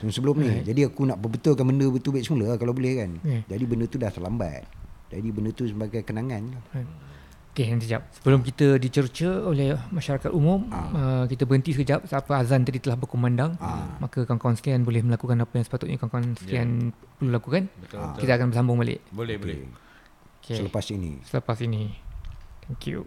So, 0.00 0.08
sebelum 0.08 0.40
ni. 0.40 0.64
Jadi 0.64 0.88
aku 0.88 1.04
nak 1.04 1.20
perbetulkan 1.20 1.64
benda 1.68 1.84
betul 1.92 2.16
baik 2.16 2.24
semula 2.24 2.54
lah, 2.54 2.56
kalau 2.56 2.72
boleh 2.72 3.04
kan. 3.04 3.10
Yeah. 3.20 3.42
Jadi 3.52 3.64
benda 3.68 3.84
tu 3.84 4.00
dah 4.00 4.08
terlambat. 4.08 4.64
Jadi 5.14 5.28
benda 5.30 5.50
tu 5.54 5.64
sebagai 5.70 6.02
kenangan. 6.02 6.42
Okey, 7.54 7.70
nanti 7.70 7.86
sekejap. 7.86 8.02
Sebelum 8.18 8.42
kita 8.42 8.66
dicerca 8.82 9.30
oleh 9.46 9.78
masyarakat 9.94 10.34
umum, 10.34 10.66
uh, 10.74 11.22
kita 11.30 11.46
berhenti 11.46 11.70
sekejap. 11.70 12.02
Siapa 12.10 12.42
azan 12.42 12.66
tadi 12.66 12.82
telah 12.82 12.98
berkumandang, 12.98 13.54
maka 14.02 14.26
kawan-kawan 14.26 14.58
sekalian 14.58 14.82
boleh 14.82 15.06
melakukan 15.06 15.38
apa 15.38 15.54
yang 15.54 15.62
sepatutnya 15.62 15.96
kawan-kawan 16.02 16.34
sekalian 16.34 16.90
perlu 16.90 17.30
lakukan. 17.30 17.70
Betul, 17.78 18.02
betul. 18.02 18.20
Kita 18.26 18.32
akan 18.34 18.46
bersambung 18.50 18.76
balik. 18.82 18.98
Boleh, 19.14 19.38
boleh. 19.38 19.70
Okay. 20.42 20.58
Selepas 20.58 20.84
ini. 20.90 21.22
Selepas 21.22 21.62
ini. 21.62 21.94
Thank 22.66 22.90
you. 22.90 23.06